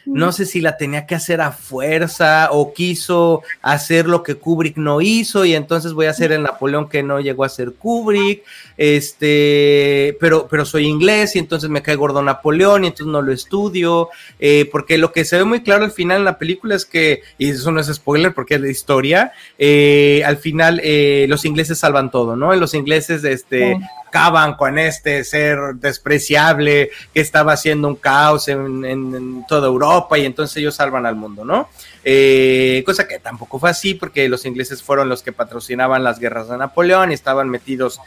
no 0.06 0.34
sé 0.34 0.46
si 0.46 0.60
la 0.60 0.76
tenía 0.76 1.06
que 1.06 1.16
hacer 1.16 1.40
a 1.40 1.54
fuerza 1.54 2.50
o 2.52 2.74
quiso 2.74 3.42
hacer 3.62 4.06
lo 4.06 4.22
que 4.22 4.36
Kubrick 4.36 4.76
no 4.76 5.00
hizo 5.00 5.46
y 5.46 5.56
entonces 5.56 5.94
voy 5.94 6.08
a 6.08 6.10
hacer 6.10 6.34
el 6.34 6.44
Napoleón 6.44 6.90
que 6.90 7.04
no 7.04 7.22
llegó 7.22 7.46
a 7.46 7.50
ser 7.50 7.72
Kubrick, 7.72 8.44
este, 8.76 10.18
pero, 10.20 10.48
pero 10.50 10.66
soy 10.66 10.88
inglés 10.88 11.38
y 11.38 11.40
entonces 11.40 11.70
me 11.70 11.82
cae 11.82 11.96
gordo 11.96 12.22
Napoleón 12.22 12.84
y 12.84 12.88
entonces 12.88 13.08
no 13.08 13.22
lo 13.22 13.32
estudio, 13.32 14.10
eh, 14.42 14.68
porque 14.70 14.98
lo 14.98 15.14
que 15.14 15.24
se 15.24 15.38
ve 15.38 15.46
muy 15.46 15.64
claro 15.64 15.86
al 15.86 15.92
final 15.92 16.18
en 16.18 16.26
la 16.26 16.38
película 16.38 16.76
es 16.76 16.86
que, 16.86 17.22
y 17.38 17.52
eso 17.52 17.72
no 17.72 17.80
es 17.80 17.88
spoiler 17.88 18.34
porque 18.34 18.56
es 18.56 18.62
la 18.62 18.70
historia, 18.70 19.32
eh, 19.58 20.22
al 20.26 20.36
final 20.36 20.82
eh, 20.84 21.28
los 21.30 21.46
ingleses 21.46 21.80
salvan 21.80 22.12
todo, 22.12 22.36
¿no? 22.36 22.54
Los 22.54 22.74
ingleses, 22.74 23.24
este, 23.24 23.78
acaban 24.14 24.54
con 24.54 24.78
este 24.78 25.24
ser 25.24 25.58
despreciable 25.78 26.92
que 27.16 27.20
estaba 27.20 27.54
haciendo 27.54 27.88
un 27.88 27.96
caos 27.96 28.48
en, 28.48 29.44
toda 29.48 29.68
Europa 29.68 30.20
y 30.20 30.26
entonces 30.26 30.58
ellos 30.58 30.76
salvan 30.76 31.08
al 31.08 31.16
mundo, 31.16 31.44
¿no? 31.44 31.68
Eh, 32.06 32.84
cosa 32.86 33.08
que 33.08 33.18
tampoco 33.18 33.58
fue 33.58 33.72
así 33.72 33.96
porque 33.96 34.30
los 34.30 34.46
ingleses 34.46 34.84
fueron 34.84 35.10
los 35.10 35.24
que 35.24 35.32
patrocinaban 35.32 36.04
las 36.04 36.20
guerras 36.20 36.48
de 36.48 36.58
Napoleón 36.60 37.10
y 37.10 37.16
estaban 37.16 37.50
metidos 37.50 38.00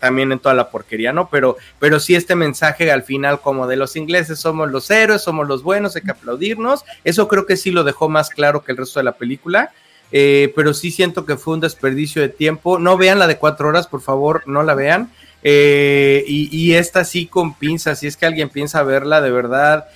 también 0.00 0.32
en 0.32 0.38
toda 0.38 0.54
la 0.54 0.68
porquería, 0.68 1.14
¿no? 1.14 1.30
Pero, 1.30 1.56
pero 1.78 1.98
sí 1.98 2.14
este 2.14 2.34
mensaje 2.34 2.92
al 2.92 3.02
final 3.02 3.40
como 3.40 3.66
de 3.66 3.76
los 3.76 3.96
ingleses 3.96 4.38
somos 4.38 4.70
los 4.70 4.90
héroes, 4.90 5.22
somos 5.22 5.48
los 5.48 5.62
buenos, 5.62 5.96
hay 5.96 6.02
que 6.02 6.10
aplaudirnos, 6.10 6.84
eso 7.04 7.26
creo 7.26 7.46
que 7.46 7.56
sí 7.56 7.70
lo 7.70 7.84
dejó 7.84 8.10
más 8.10 8.28
claro 8.28 8.62
que 8.64 8.72
el 8.72 8.78
resto 8.78 9.00
de 9.00 9.04
la 9.04 9.12
película. 9.12 9.72
Eh, 10.16 10.52
pero 10.54 10.74
sí 10.74 10.92
siento 10.92 11.26
que 11.26 11.36
fue 11.36 11.54
un 11.54 11.60
desperdicio 11.60 12.22
de 12.22 12.28
tiempo. 12.28 12.78
No 12.78 12.96
vean 12.96 13.18
la 13.18 13.26
de 13.26 13.38
cuatro 13.38 13.68
horas, 13.68 13.88
por 13.88 14.00
favor, 14.00 14.44
no 14.46 14.62
la 14.62 14.74
vean. 14.74 15.10
Eh, 15.46 16.24
y, 16.26 16.72
esta 16.72 17.04
sí 17.04 17.26
con 17.26 17.52
pinzas, 17.52 17.98
si 17.98 18.06
es 18.06 18.16
que 18.16 18.24
alguien 18.24 18.48
piensa 18.48 18.82
verla 18.82 19.20
de 19.20 19.30
verdad, 19.30 19.86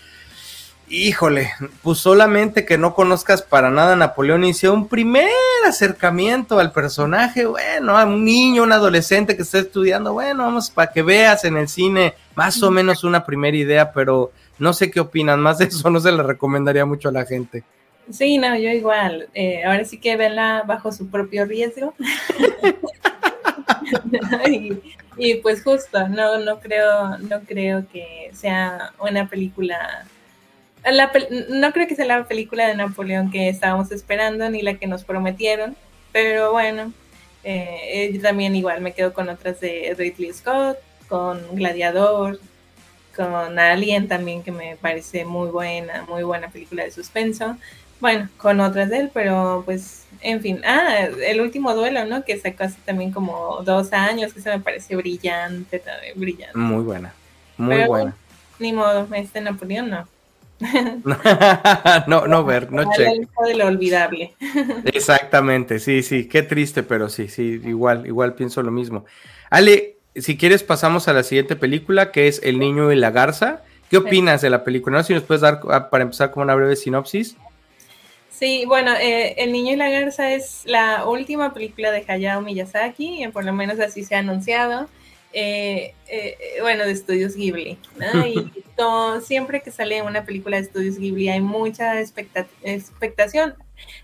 híjole, 0.91 1.51
pues 1.83 1.99
solamente 1.99 2.67
que 2.67 2.77
no 2.77 2.95
conozcas 2.95 3.41
para 3.41 3.71
nada 3.71 3.95
a 3.95 3.97
Napoleón 3.97 4.45
y 4.45 4.53
sea 4.53 4.73
un 4.73 4.89
primer 4.89 5.31
acercamiento 5.67 6.59
al 6.59 6.71
personaje, 6.71 7.47
bueno, 7.47 7.97
a 7.97 8.05
un 8.05 8.27
niño, 8.27 8.63
un 8.63 8.73
adolescente 8.73 9.37
que 9.37 9.43
está 9.43 9.61
estudiando, 9.61 10.13
bueno, 10.13 10.45
vamos 10.45 10.71
para 10.71 10.93
que 10.93 11.03
veas 11.03 11.47
en 11.47 11.57
el 11.57 11.69
cine 11.69 12.13
más 12.35 12.63
o 12.63 12.71
menos 12.71 13.03
una 13.03 13.25
primera 13.25 13.57
idea, 13.57 13.91
pero 13.93 14.33
no 14.59 14.75
sé 14.75 14.91
qué 14.91 15.01
opinan, 15.01 15.41
más 15.41 15.57
de 15.57 15.65
eso 15.65 15.89
no 15.89 15.99
se 15.99 16.13
le 16.13 16.23
recomendaría 16.23 16.85
mucho 16.85 17.09
a 17.09 17.13
la 17.13 17.25
gente. 17.25 17.65
Sí, 18.11 18.39
no, 18.39 18.57
yo 18.57 18.71
igual. 18.71 19.29
Eh, 19.35 19.63
ahora 19.65 19.85
sí 19.85 19.99
que 19.99 20.17
venla 20.17 20.63
bajo 20.67 20.93
su 20.93 21.09
propio 21.09 21.45
riesgo. 21.45 21.95
y, 25.17 25.35
pues 25.37 25.63
justo, 25.63 26.09
no, 26.09 26.39
no 26.39 26.61
creo, 26.61 27.19
no 27.19 27.41
creo 27.41 27.87
que 27.89 28.31
sea 28.33 28.93
una 28.99 29.29
película. 29.29 30.07
no 31.51 31.73
creo 31.73 31.87
que 31.87 31.97
sea 31.97 32.07
la 32.07 32.25
película 32.27 32.69
de 32.69 32.75
Napoleón 32.75 33.31
que 33.31 33.49
estábamos 33.49 33.93
esperando 33.93 34.49
ni 34.51 34.63
la 34.63 34.75
que 34.75 34.87
nos 34.87 35.05
prometieron, 35.05 35.77
pero 36.13 36.53
bueno, 36.53 36.93
eh, 37.45 38.11
yo 38.13 38.21
también 38.21 38.57
igual 38.57 38.81
me 38.81 38.93
quedo 38.93 39.13
con 39.13 39.29
otras 39.29 39.61
de 39.61 39.95
Ridley 39.97 40.33
Scott, 40.33 40.79
con 41.09 41.41
Gladiador, 41.55 42.39
con 43.19 43.59
Alien 43.59 44.07
también 44.07 44.45
que 44.45 44.53
me 44.53 44.77
parece 44.77 45.25
muy 45.25 45.49
buena, 45.49 46.05
muy 46.09 46.23
buena 46.23 46.49
película 46.49 46.85
de 46.85 46.93
suspenso. 46.93 47.57
Bueno, 48.01 48.29
con 48.37 48.61
otras 48.61 48.91
de 48.91 48.99
él, 48.99 49.11
pero 49.13 49.63
pues, 49.65 50.07
en 50.21 50.41
fin. 50.41 50.63
Ah, 50.65 51.09
el 51.27 51.41
último 51.41 51.75
duelo, 51.75 52.05
¿no? 52.05 52.25
Que 52.25 52.39
sacó 52.39 52.63
hace 52.63 52.79
también 52.85 53.11
como 53.11 53.61
dos 53.65 53.93
años, 53.93 54.33
que 54.33 54.41
se 54.41 54.51
me 54.51 54.61
parece 54.61 54.95
brillante, 54.95 55.81
también 55.81 56.13
brillante. 56.15 56.57
Muy 56.57 56.85
buena, 56.85 57.13
muy 57.57 57.85
buena. 57.87 58.15
Ni 58.61 58.73
modo, 58.73 59.09
este 59.15 59.41
Napoleón 59.41 59.91
no. 59.91 60.07
no, 62.07 62.27
no 62.27 62.45
ver, 62.45 62.71
no 62.71 62.91
che. 62.93 63.03
de 63.03 63.55
lo 63.57 63.67
olvidable. 63.67 64.35
Exactamente, 64.85 65.81
sí, 65.81 66.05
sí, 66.05 66.29
qué 66.29 66.45
triste, 66.45 66.85
pero 66.85 67.09
sí, 67.09 67.27
sí, 67.27 67.61
igual, 67.65 68.07
igual 68.07 68.35
pienso 68.35 68.63
lo 68.63 68.71
mismo. 68.71 69.05
Ale, 69.51 69.98
si 70.21 70.37
quieres 70.37 70.63
pasamos 70.63 71.09
a 71.09 71.13
la 71.13 71.23
siguiente 71.23 71.57
película, 71.57 72.13
que 72.13 72.29
es 72.29 72.41
El 72.43 72.59
niño 72.59 72.93
y 72.93 72.97
la 72.97 73.11
garza. 73.11 73.63
¿Qué 73.91 73.97
opinas 73.97 74.43
de 74.43 74.51
la 74.51 74.65
película? 74.65 74.99
No 74.99 75.03
sé 75.03 75.09
si 75.09 75.15
nos 75.15 75.23
puedes 75.23 75.41
dar, 75.41 75.61
ah, 75.71 75.89
para 75.89 76.03
empezar, 76.05 76.31
como 76.31 76.45
una 76.45 76.55
breve 76.55 76.77
sinopsis. 76.77 77.37
Sí, 78.31 78.65
bueno, 78.67 78.93
eh, 78.95 79.35
El 79.39 79.51
Niño 79.51 79.73
y 79.73 79.77
la 79.77 79.91
Garza 79.91 80.33
es 80.33 80.63
la 80.65 81.07
última 81.07 81.53
película 81.53 81.91
de 81.91 82.05
Hayao 82.07 82.41
Miyazaki, 82.41 83.27
por 83.33 83.45
lo 83.45 83.53
menos 83.53 83.81
así 83.81 84.05
se 84.05 84.15
ha 84.15 84.21
anunciado. 84.21 84.89
Eh, 85.33 85.93
eh, 86.07 86.37
bueno, 86.61 86.85
de 86.85 86.93
Estudios 86.93 87.35
Ghibli, 87.35 87.79
¿no? 87.97 88.27
Y 88.27 88.53
siempre 89.25 89.61
que 89.61 89.73
sale 89.73 90.03
una 90.03 90.25
película 90.25 90.57
de 90.57 90.63
Estudios 90.63 90.99
Ghibli 90.99 91.29
hay 91.29 91.41
mucha 91.41 92.01
expectación, 92.01 93.55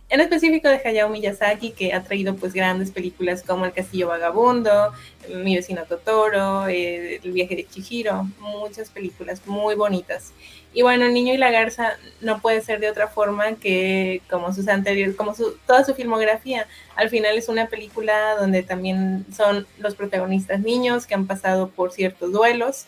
en 0.09 0.21
específico 0.21 0.69
de 0.69 0.81
Hayao 0.85 1.09
Miyazaki, 1.09 1.71
que 1.73 1.93
ha 1.93 2.03
traído 2.03 2.37
pues 2.37 2.53
grandes 2.53 2.91
películas 2.91 3.43
como 3.43 3.65
El 3.65 3.73
Castillo 3.73 4.09
Vagabundo, 4.09 4.93
Mi 5.29 5.57
vecino 5.57 5.85
Totoro, 5.85 6.69
El 6.69 7.33
viaje 7.33 7.57
de 7.57 7.67
Chihiro, 7.67 8.29
muchas 8.39 8.91
películas 8.91 9.41
muy 9.47 9.75
bonitas. 9.75 10.33
Y 10.73 10.83
bueno, 10.83 11.07
El 11.07 11.15
Niño 11.15 11.33
y 11.33 11.37
la 11.37 11.51
Garza 11.51 11.97
no 12.21 12.41
puede 12.41 12.61
ser 12.61 12.81
de 12.81 12.91
otra 12.91 13.09
forma 13.09 13.55
que 13.55 14.23
como 14.29 14.53
sus 14.53 14.69
anteriores, 14.69 15.17
como 15.17 15.35
toda 15.67 15.85
su 15.85 15.95
filmografía. 15.95 16.67
Al 16.97 17.09
final 17.09 17.39
es 17.39 17.49
una 17.49 17.67
película 17.69 18.37
donde 18.37 18.63
también 18.63 19.25
son 19.35 19.67
los 19.79 19.95
protagonistas 19.95 20.61
niños 20.61 21.07
que 21.07 21.15
han 21.15 21.27
pasado 21.27 21.71
por 21.71 21.93
ciertos 21.93 22.33
duelos. 22.33 22.87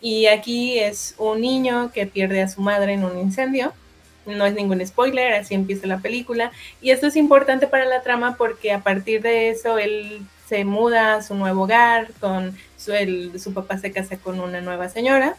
Y 0.00 0.26
aquí 0.26 0.78
es 0.78 1.14
un 1.18 1.40
niño 1.40 1.90
que 1.92 2.06
pierde 2.06 2.42
a 2.42 2.48
su 2.48 2.60
madre 2.60 2.92
en 2.92 3.04
un 3.04 3.18
incendio. 3.18 3.72
No 4.26 4.46
es 4.46 4.54
ningún 4.54 4.84
spoiler, 4.86 5.34
así 5.34 5.54
empieza 5.54 5.86
la 5.86 5.98
película. 5.98 6.52
Y 6.80 6.90
esto 6.90 7.06
es 7.06 7.16
importante 7.16 7.66
para 7.66 7.84
la 7.84 8.02
trama 8.02 8.36
porque 8.36 8.72
a 8.72 8.80
partir 8.80 9.22
de 9.22 9.50
eso 9.50 9.78
él 9.78 10.22
se 10.46 10.64
muda 10.64 11.16
a 11.16 11.22
su 11.22 11.34
nuevo 11.34 11.62
hogar, 11.62 12.08
con 12.20 12.56
su, 12.76 12.92
su 13.38 13.54
papá 13.54 13.78
se 13.78 13.92
casa 13.92 14.16
con 14.18 14.40
una 14.40 14.60
nueva 14.60 14.88
señora 14.88 15.36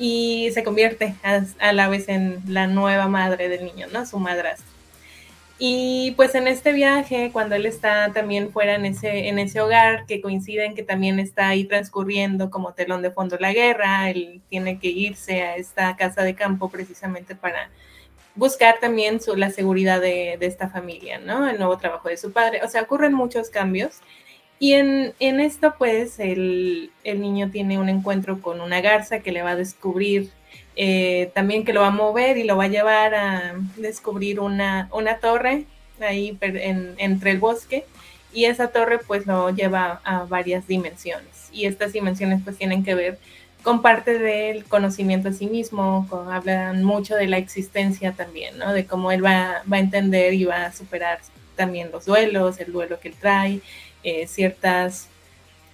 y 0.00 0.50
se 0.54 0.64
convierte 0.64 1.14
a, 1.22 1.72
la 1.72 1.88
vez 1.88 2.08
en 2.08 2.40
la 2.48 2.66
nueva 2.66 3.06
madre 3.06 3.50
del 3.50 3.66
niño, 3.66 3.86
¿no? 3.92 4.06
Su 4.06 4.18
madrastra. 4.18 4.66
Y 5.58 6.12
pues 6.16 6.34
en 6.34 6.48
este 6.48 6.72
viaje, 6.72 7.28
cuando 7.34 7.54
él 7.54 7.66
está 7.66 8.10
también 8.14 8.50
fuera 8.50 8.76
en 8.76 8.86
ese, 8.86 9.28
en 9.28 9.38
ese 9.38 9.60
hogar, 9.60 10.06
que 10.06 10.22
coinciden 10.22 10.74
que 10.74 10.82
también 10.82 11.20
está 11.20 11.48
ahí 11.48 11.64
transcurriendo 11.64 12.48
como 12.48 12.72
telón 12.72 13.02
de 13.02 13.10
fondo 13.10 13.36
la 13.38 13.52
guerra, 13.52 14.08
él 14.08 14.40
tiene 14.48 14.78
que 14.78 14.88
irse 14.88 15.42
a 15.42 15.56
esta 15.56 15.94
casa 15.96 16.22
de 16.22 16.34
campo 16.34 16.70
precisamente 16.70 17.34
para 17.34 17.68
buscar 18.40 18.80
también 18.80 19.20
su, 19.20 19.36
la 19.36 19.50
seguridad 19.50 20.00
de, 20.00 20.36
de 20.40 20.46
esta 20.46 20.68
familia, 20.68 21.18
¿no? 21.18 21.48
El 21.48 21.58
nuevo 21.58 21.78
trabajo 21.78 22.08
de 22.08 22.16
su 22.16 22.32
padre. 22.32 22.62
O 22.64 22.68
sea, 22.68 22.82
ocurren 22.82 23.12
muchos 23.12 23.50
cambios 23.50 24.00
y 24.62 24.74
en, 24.74 25.14
esto, 25.40 25.74
pues, 25.78 26.20
el, 26.20 26.90
niño 27.02 27.50
tiene 27.50 27.78
un 27.78 27.88
encuentro 27.88 28.42
con 28.42 28.60
una 28.60 28.82
garza 28.82 29.20
que 29.20 29.32
le 29.32 29.40
va 29.40 29.52
a 29.52 29.56
descubrir, 29.56 30.28
eh, 30.76 31.30
también 31.34 31.64
que 31.64 31.72
lo 31.72 31.80
va 31.80 31.86
a 31.86 31.90
mover 31.90 32.36
y 32.36 32.44
lo 32.44 32.58
va 32.58 32.64
a 32.64 32.68
llevar 32.68 33.14
a 33.14 33.54
descubrir 33.76 34.38
una, 34.38 34.90
una 34.92 35.16
torre 35.16 35.64
ahí 35.98 36.36
entre 36.42 37.30
el 37.30 37.38
bosque. 37.38 37.86
Y 38.34 38.44
esa 38.44 38.68
torre, 38.68 38.98
pues, 38.98 39.26
lo 39.26 39.48
lleva 39.48 40.02
a 40.04 40.24
varias 40.24 40.66
dimensiones. 40.66 41.48
Y 41.52 41.64
estas 41.64 41.94
dimensiones, 41.94 42.42
pues, 42.44 42.58
tienen 42.58 42.84
que 42.84 42.94
ver 42.94 43.18
con 43.62 43.82
parte 43.82 44.18
del 44.18 44.64
conocimiento 44.64 45.28
a 45.28 45.32
sí 45.32 45.46
mismo, 45.46 46.08
hablan 46.30 46.84
mucho 46.84 47.16
de 47.16 47.26
la 47.26 47.38
existencia 47.38 48.12
también, 48.12 48.58
¿no? 48.58 48.72
De 48.72 48.86
cómo 48.86 49.12
él 49.12 49.24
va, 49.24 49.62
va 49.70 49.76
a 49.76 49.80
entender 49.80 50.34
y 50.34 50.44
va 50.44 50.66
a 50.66 50.72
superar 50.72 51.20
también 51.56 51.90
los 51.92 52.06
duelos, 52.06 52.58
el 52.58 52.72
duelo 52.72 52.98
que 53.00 53.08
él 53.08 53.14
trae, 53.20 53.60
eh, 54.02 54.26
ciertas, 54.26 55.08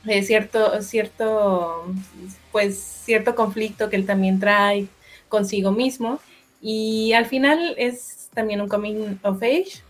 eh, 0.07 0.23
cierto, 0.23 0.83
cierto, 0.83 1.85
pues 2.51 2.77
cierto 2.79 3.35
conflicto 3.35 3.89
que 3.89 3.97
él 3.97 4.07
también 4.07 4.41
trae 4.41 4.89
consigo 5.29 5.71
mismo. 5.71 6.19
Y 6.61 7.13
al 7.13 7.27
final 7.27 7.75
es 7.79 8.29
también 8.35 8.61
un 8.61 8.69
coming 8.69 9.19
of 9.23 9.43
age. 9.43 9.83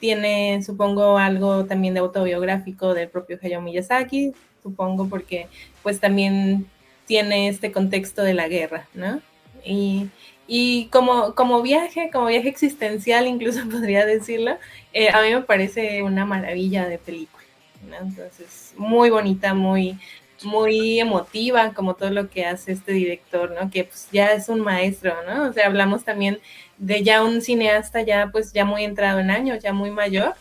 Tiene, 0.00 0.62
supongo, 0.64 1.18
algo 1.18 1.66
también 1.66 1.94
de 1.94 2.00
autobiográfico 2.00 2.94
del 2.94 3.08
propio 3.08 3.38
Hayao 3.40 3.60
Miyazaki, 3.60 4.32
supongo, 4.62 5.08
porque 5.08 5.48
pues 5.82 6.00
también 6.00 6.66
tiene 7.06 7.48
este 7.48 7.72
contexto 7.72 8.22
de 8.22 8.34
la 8.34 8.48
guerra, 8.48 8.88
¿no? 8.94 9.20
Y, 9.64 10.08
y 10.46 10.86
como, 10.86 11.34
como 11.34 11.62
viaje, 11.62 12.10
como 12.12 12.26
viaje 12.26 12.48
existencial, 12.48 13.26
incluso 13.26 13.60
podría 13.70 14.06
decirlo, 14.06 14.58
eh, 14.92 15.10
a 15.10 15.22
mí 15.22 15.32
me 15.34 15.42
parece 15.42 16.02
una 16.02 16.24
maravilla 16.24 16.86
de 16.86 16.98
película. 16.98 17.42
Entonces, 18.00 18.74
muy 18.76 19.10
bonita, 19.10 19.54
muy, 19.54 19.98
muy 20.44 21.00
emotiva, 21.00 21.72
como 21.74 21.94
todo 21.94 22.10
lo 22.10 22.28
que 22.30 22.46
hace 22.46 22.72
este 22.72 22.92
director, 22.92 23.50
¿no? 23.50 23.70
Que 23.70 23.84
pues 23.84 24.08
ya 24.12 24.32
es 24.32 24.48
un 24.48 24.60
maestro, 24.60 25.14
¿no? 25.26 25.48
O 25.48 25.52
sea, 25.52 25.66
hablamos 25.66 26.04
también 26.04 26.40
de 26.78 27.02
ya 27.02 27.22
un 27.22 27.42
cineasta 27.42 28.02
ya 28.02 28.30
pues 28.32 28.52
ya 28.52 28.64
muy 28.64 28.84
entrado 28.84 29.20
en 29.20 29.30
años, 29.30 29.62
ya 29.62 29.72
muy 29.72 29.90
mayor, 29.90 30.34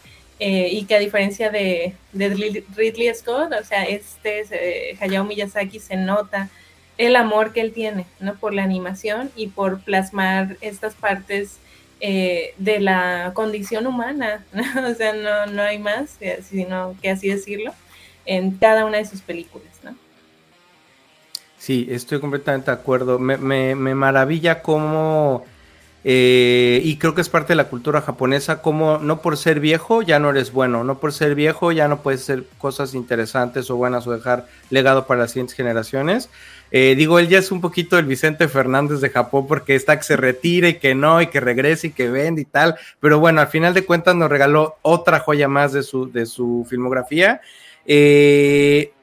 eh, 0.44 0.70
y 0.72 0.86
que 0.86 0.96
a 0.96 1.00
diferencia 1.00 1.52
de, 1.52 1.94
Ridley 2.14 3.14
Scott, 3.14 3.54
o 3.54 3.64
sea, 3.64 3.84
este 3.84 4.44
eh, 4.50 4.98
Hayao 5.00 5.24
Miyazaki 5.24 5.80
se 5.80 5.96
nota 5.98 6.50
el 6.98 7.16
amor 7.16 7.54
que 7.54 7.62
él 7.62 7.74
tiene, 7.74 8.08
¿no? 8.20 8.34
Por 8.34 8.56
la 8.56 8.64
animación 8.64 9.30
y 9.36 9.50
por 9.50 9.82
plasmar 9.82 10.58
estas 10.62 10.96
partes 10.96 11.58
eh, 12.00 12.56
de 12.58 12.80
la 12.80 13.34
condición 13.36 13.86
humana, 13.86 14.44
¿no? 14.52 14.64
O 14.90 14.96
sea, 14.96 15.14
no, 15.14 15.46
no 15.46 15.62
hay 15.62 15.78
más, 15.78 16.18
sino 16.50 16.96
que 17.04 17.12
así 17.12 17.30
decirlo, 17.30 17.76
en 18.26 18.50
cada 18.58 18.86
una 18.86 18.98
de 18.98 19.06
sus 19.06 19.22
películas, 19.22 19.70
¿no? 19.84 19.96
Sí, 21.60 21.86
estoy 21.92 22.20
completamente 22.20 22.72
de 22.72 22.78
acuerdo. 22.78 23.20
Me, 23.20 23.38
me, 23.38 23.76
me 23.76 23.94
maravilla 23.94 24.64
cómo, 24.64 25.46
eh, 26.04 26.82
y 26.84 26.98
creo 26.98 27.14
que 27.14 27.22
es 27.22 27.30
parte 27.30 27.54
de 27.54 27.58
la 27.58 27.70
cultura 27.70 28.02
japonesa, 28.02 28.62
como 28.62 28.98
no 28.98 29.22
por 29.22 29.38
ser 29.38 29.60
viejo 29.60 30.02
ya 30.02 30.20
no 30.20 30.32
eres 30.32 30.52
bueno, 30.52 30.84
no 30.84 31.00
por 31.00 31.14
ser 31.14 31.36
viejo 31.36 31.72
ya 31.72 31.88
no 31.88 32.02
puedes 32.02 32.22
hacer 32.22 32.46
cosas 32.58 32.96
interesantes 32.96 33.70
o 33.70 33.76
buenas 33.76 34.08
o 34.08 34.12
dejar 34.12 34.48
legado 34.72 35.06
para 35.06 35.22
las 35.22 35.32
siguientes 35.32 35.56
generaciones. 35.56 36.30
Eh, 36.72 36.96
digo, 36.96 37.20
él 37.20 37.28
ya 37.28 37.38
es 37.38 37.52
un 37.52 37.62
poquito 37.62 38.00
el 38.00 38.06
Vicente 38.06 38.48
Fernández 38.48 39.02
de 39.02 39.10
Japón 39.10 39.46
porque 39.46 39.76
está 39.76 39.98
que 39.98 40.04
se 40.04 40.16
retire 40.16 40.70
y 40.70 40.74
que 40.76 40.96
no, 40.96 41.22
y 41.22 41.28
que 41.28 41.40
regrese 41.40 41.88
y 41.88 41.92
que 41.92 42.10
vende 42.10 42.42
y 42.42 42.46
tal, 42.46 42.76
pero 43.00 43.20
bueno, 43.20 43.42
al 43.42 43.48
final 43.48 43.74
de 43.74 43.86
cuentas 43.86 44.16
nos 44.16 44.30
regaló 44.30 44.78
otra 44.82 45.20
joya 45.20 45.48
más 45.48 45.74
de 45.74 45.84
su, 45.84 46.12
de 46.12 46.26
su 46.26 46.66
filmografía. 46.70 47.42
Eh, 47.86 48.94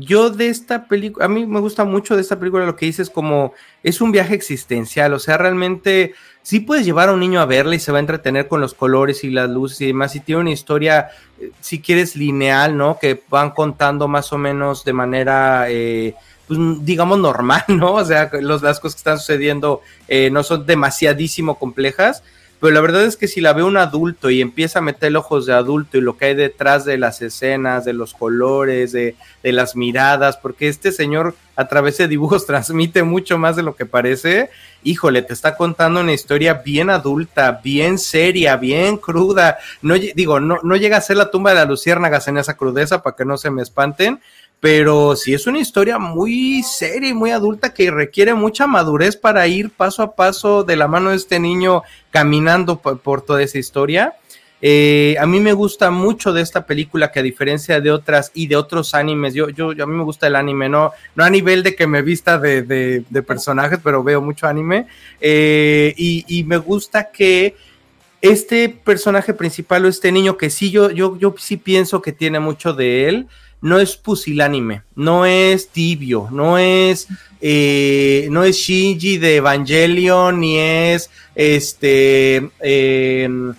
yo 0.00 0.30
de 0.30 0.48
esta 0.48 0.86
película, 0.86 1.24
a 1.24 1.28
mí 1.28 1.46
me 1.46 1.60
gusta 1.60 1.84
mucho 1.84 2.16
de 2.16 2.22
esta 2.22 2.38
película 2.38 2.66
lo 2.66 2.76
que 2.76 2.86
dices 2.86 3.10
como 3.10 3.52
es 3.82 4.00
un 4.00 4.12
viaje 4.12 4.34
existencial, 4.34 5.12
o 5.12 5.18
sea, 5.18 5.38
realmente 5.38 6.14
sí 6.42 6.60
puedes 6.60 6.84
llevar 6.84 7.08
a 7.08 7.12
un 7.12 7.20
niño 7.20 7.40
a 7.40 7.46
verla 7.46 7.74
y 7.74 7.80
se 7.80 7.92
va 7.92 7.98
a 7.98 8.00
entretener 8.00 8.48
con 8.48 8.60
los 8.60 8.74
colores 8.74 9.24
y 9.24 9.30
las 9.30 9.50
luces 9.50 9.80
y 9.80 9.86
demás, 9.86 10.14
y 10.16 10.20
tiene 10.20 10.40
una 10.40 10.50
historia, 10.50 11.08
eh, 11.40 11.50
si 11.60 11.80
quieres, 11.80 12.16
lineal, 12.16 12.76
¿no? 12.76 12.98
Que 13.00 13.22
van 13.28 13.50
contando 13.50 14.08
más 14.08 14.32
o 14.32 14.38
menos 14.38 14.84
de 14.84 14.92
manera... 14.92 15.66
Eh, 15.68 16.14
pues, 16.46 16.60
digamos 16.84 17.18
normal, 17.18 17.64
¿no? 17.68 17.94
O 17.94 18.04
sea, 18.04 18.30
los, 18.40 18.62
las 18.62 18.80
cosas 18.80 18.94
que 18.94 19.00
están 19.00 19.18
sucediendo 19.18 19.80
eh, 20.08 20.30
no 20.30 20.42
son 20.42 20.64
demasiadísimo 20.64 21.58
complejas, 21.58 22.22
pero 22.60 22.72
la 22.72 22.80
verdad 22.80 23.04
es 23.04 23.16
que 23.16 23.28
si 23.28 23.40
la 23.40 23.52
ve 23.52 23.62
un 23.62 23.76
adulto 23.76 24.30
y 24.30 24.40
empieza 24.40 24.78
a 24.78 24.82
meter 24.82 25.14
ojos 25.16 25.46
de 25.46 25.52
adulto 25.52 25.98
y 25.98 26.00
lo 26.00 26.16
que 26.16 26.26
hay 26.26 26.34
detrás 26.34 26.84
de 26.84 26.96
las 26.96 27.20
escenas, 27.20 27.84
de 27.84 27.92
los 27.92 28.14
colores, 28.14 28.92
de, 28.92 29.14
de, 29.42 29.52
las 29.52 29.76
miradas, 29.76 30.36
porque 30.36 30.68
este 30.68 30.90
señor 30.92 31.34
a 31.54 31.68
través 31.68 31.98
de 31.98 32.08
dibujos 32.08 32.46
transmite 32.46 33.02
mucho 33.02 33.38
más 33.38 33.56
de 33.56 33.62
lo 33.62 33.76
que 33.76 33.86
parece, 33.86 34.50
híjole, 34.82 35.22
te 35.22 35.32
está 35.32 35.56
contando 35.56 36.00
una 36.00 36.12
historia 36.12 36.54
bien 36.54 36.90
adulta, 36.90 37.60
bien 37.62 37.98
seria, 37.98 38.56
bien 38.56 38.96
cruda. 38.96 39.58
No, 39.82 39.94
digo, 39.94 40.40
no, 40.40 40.58
no 40.62 40.76
llega 40.76 40.96
a 40.96 41.02
ser 41.02 41.16
la 41.16 41.30
tumba 41.30 41.50
de 41.50 41.56
las 41.56 41.68
luciérnagas 41.68 42.28
en 42.28 42.38
esa 42.38 42.56
crudeza 42.56 43.02
para 43.02 43.16
que 43.16 43.24
no 43.24 43.36
se 43.36 43.50
me 43.50 43.62
espanten, 43.62 44.20
pero 44.60 45.16
sí 45.16 45.34
es 45.34 45.46
una 45.46 45.58
historia 45.58 45.98
muy 45.98 46.62
seria 46.62 47.10
y 47.10 47.14
muy 47.14 47.30
adulta 47.30 47.74
que 47.74 47.90
requiere 47.90 48.34
mucha 48.34 48.66
madurez 48.66 49.16
para 49.16 49.46
ir 49.46 49.70
paso 49.70 50.02
a 50.02 50.16
paso 50.16 50.64
de 50.64 50.76
la 50.76 50.88
mano 50.88 51.10
de 51.10 51.16
este 51.16 51.38
niño 51.38 51.82
caminando 52.10 52.80
por, 52.80 53.22
toda 53.22 53.42
esa 53.42 53.58
historia. 53.58 54.14
Eh, 54.62 55.16
a 55.20 55.26
mí 55.26 55.38
me 55.38 55.52
gusta 55.52 55.90
mucho 55.90 56.32
de 56.32 56.40
esta 56.40 56.64
película 56.64 57.12
que 57.12 57.20
a 57.20 57.22
diferencia 57.22 57.78
de 57.80 57.90
otras 57.90 58.32
y 58.32 58.46
de 58.46 58.56
otros 58.56 58.94
animes, 58.94 59.34
yo, 59.34 59.50
yo, 59.50 59.70
a 59.70 59.86
mí 59.86 59.94
me 59.94 60.02
gusta 60.02 60.26
el 60.26 60.34
anime, 60.34 60.70
no, 60.70 60.92
no 61.14 61.24
a 61.24 61.30
nivel 61.30 61.62
de 61.62 61.76
que 61.76 61.86
me 61.86 62.00
vista 62.00 62.38
de, 62.38 62.62
de, 62.62 63.22
personajes, 63.22 63.78
pero 63.84 64.02
veo 64.02 64.22
mucho 64.22 64.46
anime. 64.46 64.86
Eh, 65.20 65.92
y, 65.98 66.24
y, 66.26 66.44
me 66.44 66.56
gusta 66.56 67.10
que 67.10 67.54
este 68.22 68.70
personaje 68.70 69.34
principal 69.34 69.84
o 69.84 69.88
este 69.88 70.10
niño 70.10 70.38
que 70.38 70.48
sí, 70.48 70.70
yo, 70.70 70.90
yo, 70.90 71.18
yo 71.18 71.34
sí 71.38 71.58
pienso 71.58 72.00
que 72.00 72.12
tiene 72.12 72.40
mucho 72.40 72.72
de 72.72 73.08
él, 73.08 73.28
no 73.60 73.78
es 73.78 73.96
pusilánime, 73.96 74.82
no 74.94 75.26
es 75.26 75.68
tibio, 75.68 76.28
no 76.30 76.58
es, 76.58 77.08
eh, 77.40 78.28
no 78.30 78.44
es 78.44 78.56
Shinji 78.56 79.18
de 79.18 79.36
Evangelion, 79.36 80.40
ni 80.40 80.58
es 80.58 81.10
este 81.34 82.50
em, 82.60 83.54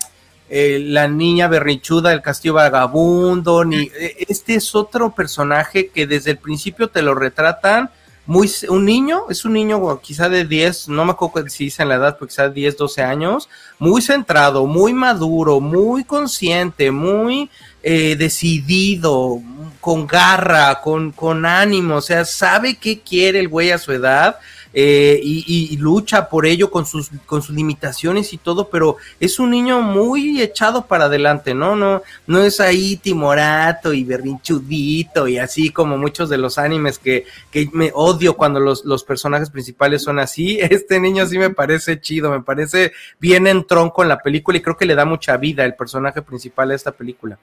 eh, 0.50 0.78
la 0.82 1.08
niña 1.08 1.48
berrichuda 1.48 2.10
del 2.10 2.22
castillo 2.22 2.54
vagabundo, 2.54 3.64
ni 3.64 3.90
este 4.28 4.54
es 4.54 4.74
otro 4.74 5.14
personaje 5.14 5.88
que 5.88 6.06
desde 6.06 6.32
el 6.32 6.38
principio 6.38 6.88
te 6.88 7.02
lo 7.02 7.14
retratan 7.14 7.90
muy, 8.28 8.50
un 8.68 8.84
niño, 8.84 9.22
es 9.30 9.46
un 9.46 9.54
niño 9.54 10.00
quizá 10.02 10.28
de 10.28 10.44
10, 10.44 10.88
no 10.88 11.06
me 11.06 11.12
acuerdo 11.12 11.48
si 11.48 11.72
en 11.78 11.88
la 11.88 11.94
edad, 11.94 12.18
pero 12.18 12.28
quizá 12.28 12.50
10, 12.50 12.76
12 12.76 13.02
años, 13.02 13.48
muy 13.78 14.02
centrado, 14.02 14.66
muy 14.66 14.92
maduro, 14.92 15.60
muy 15.60 16.04
consciente, 16.04 16.90
muy 16.90 17.48
eh, 17.82 18.16
decidido, 18.16 19.40
con 19.88 20.06
garra, 20.06 20.82
con, 20.82 21.12
con 21.12 21.46
ánimo, 21.46 21.94
o 21.94 22.00
sea, 22.02 22.26
sabe 22.26 22.76
qué 22.76 23.00
quiere 23.00 23.38
el 23.40 23.48
güey 23.48 23.70
a 23.70 23.78
su 23.78 23.90
edad 23.90 24.36
eh, 24.74 25.18
y, 25.24 25.78
lucha 25.78 26.28
por 26.28 26.44
ello 26.44 26.70
con 26.70 26.84
sus, 26.84 27.08
con 27.24 27.40
sus 27.40 27.56
limitaciones 27.56 28.34
y 28.34 28.36
todo, 28.36 28.68
pero 28.68 28.98
es 29.18 29.38
un 29.38 29.48
niño 29.48 29.80
muy 29.80 30.42
echado 30.42 30.84
para 30.84 31.06
adelante, 31.06 31.54
¿no? 31.54 31.74
No, 31.74 32.02
no 32.26 32.40
es 32.40 32.60
ahí 32.60 32.98
timorato 32.98 33.94
y 33.94 34.04
berrinchudito 34.04 35.26
y 35.26 35.38
así 35.38 35.70
como 35.70 35.96
muchos 35.96 36.28
de 36.28 36.36
los 36.36 36.58
animes 36.58 36.98
que, 36.98 37.24
que 37.50 37.70
me 37.72 37.90
odio 37.94 38.36
cuando 38.36 38.60
los, 38.60 38.84
los 38.84 39.04
personajes 39.04 39.48
principales 39.48 40.02
son 40.02 40.18
así. 40.18 40.58
Este 40.68 41.00
niño 41.00 41.24
sí 41.24 41.38
me 41.38 41.48
parece 41.48 41.98
chido, 41.98 42.30
me 42.30 42.42
parece 42.42 42.92
bien 43.18 43.46
en 43.46 43.66
tronco 43.66 44.02
en 44.02 44.10
la 44.10 44.20
película 44.20 44.58
y 44.58 44.60
creo 44.60 44.76
que 44.76 44.84
le 44.84 44.94
da 44.94 45.06
mucha 45.06 45.38
vida 45.38 45.64
el 45.64 45.76
personaje 45.76 46.20
principal 46.20 46.68
de 46.68 46.74
esta 46.74 46.92
película. 46.92 47.38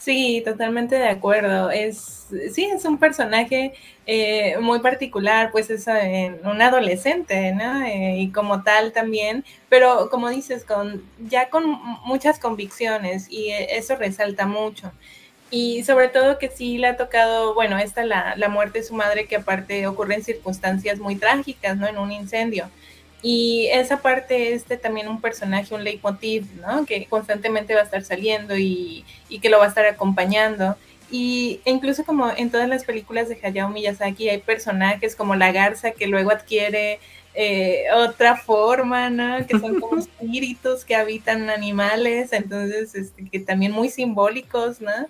Sí, 0.00 0.40
totalmente 0.46 0.94
de 0.94 1.08
acuerdo. 1.08 1.70
Es, 1.70 2.28
sí, 2.54 2.64
es 2.64 2.86
un 2.86 2.98
personaje 2.98 3.74
eh, 4.06 4.56
muy 4.58 4.80
particular, 4.80 5.50
pues 5.52 5.68
es 5.68 5.86
eh, 5.88 6.40
un 6.42 6.62
adolescente, 6.62 7.52
¿no? 7.52 7.82
Eh, 7.84 8.16
y 8.18 8.32
como 8.32 8.62
tal 8.62 8.92
también, 8.92 9.44
pero 9.68 10.08
como 10.08 10.30
dices, 10.30 10.64
con 10.64 11.04
ya 11.18 11.50
con 11.50 11.66
muchas 12.06 12.38
convicciones 12.38 13.26
y 13.30 13.50
eso 13.50 13.94
resalta 13.96 14.46
mucho. 14.46 14.90
Y 15.50 15.82
sobre 15.84 16.08
todo 16.08 16.38
que 16.38 16.48
sí 16.50 16.78
le 16.78 16.86
ha 16.88 16.96
tocado, 16.96 17.54
bueno, 17.54 17.76
esta 17.78 18.02
la, 18.04 18.34
la 18.36 18.48
muerte 18.48 18.78
de 18.78 18.84
su 18.86 18.94
madre, 18.94 19.26
que 19.26 19.36
aparte 19.36 19.86
ocurre 19.86 20.14
en 20.14 20.24
circunstancias 20.24 20.98
muy 20.98 21.16
trágicas, 21.16 21.76
¿no? 21.76 21.86
En 21.86 21.98
un 21.98 22.10
incendio. 22.12 22.70
Y 23.22 23.68
esa 23.72 23.98
parte, 24.00 24.54
este 24.54 24.76
también 24.76 25.08
un 25.08 25.20
personaje, 25.20 25.74
un 25.74 25.84
leitmotiv, 25.84 26.46
¿no? 26.60 26.86
Que 26.86 27.06
constantemente 27.06 27.74
va 27.74 27.80
a 27.80 27.84
estar 27.84 28.02
saliendo 28.02 28.56
y, 28.56 29.04
y 29.28 29.40
que 29.40 29.50
lo 29.50 29.58
va 29.58 29.66
a 29.66 29.68
estar 29.68 29.84
acompañando. 29.84 30.76
Y 31.10 31.60
e 31.64 31.70
incluso 31.70 32.04
como 32.04 32.30
en 32.30 32.50
todas 32.50 32.68
las 32.68 32.84
películas 32.84 33.28
de 33.28 33.38
Hayao 33.42 33.68
Miyazaki 33.68 34.28
hay 34.28 34.38
personajes 34.38 35.16
como 35.16 35.34
la 35.34 35.52
garza 35.52 35.90
que 35.90 36.06
luego 36.06 36.30
adquiere 36.30 37.00
eh, 37.34 37.84
otra 37.94 38.36
forma, 38.36 39.10
¿no? 39.10 39.46
Que 39.46 39.58
son 39.58 39.80
como 39.80 39.98
espíritus 39.98 40.84
que 40.84 40.94
habitan 40.94 41.50
animales, 41.50 42.32
entonces 42.32 42.94
este, 42.94 43.28
que 43.28 43.40
también 43.40 43.72
muy 43.72 43.88
simbólicos, 43.88 44.80
¿no? 44.80 45.08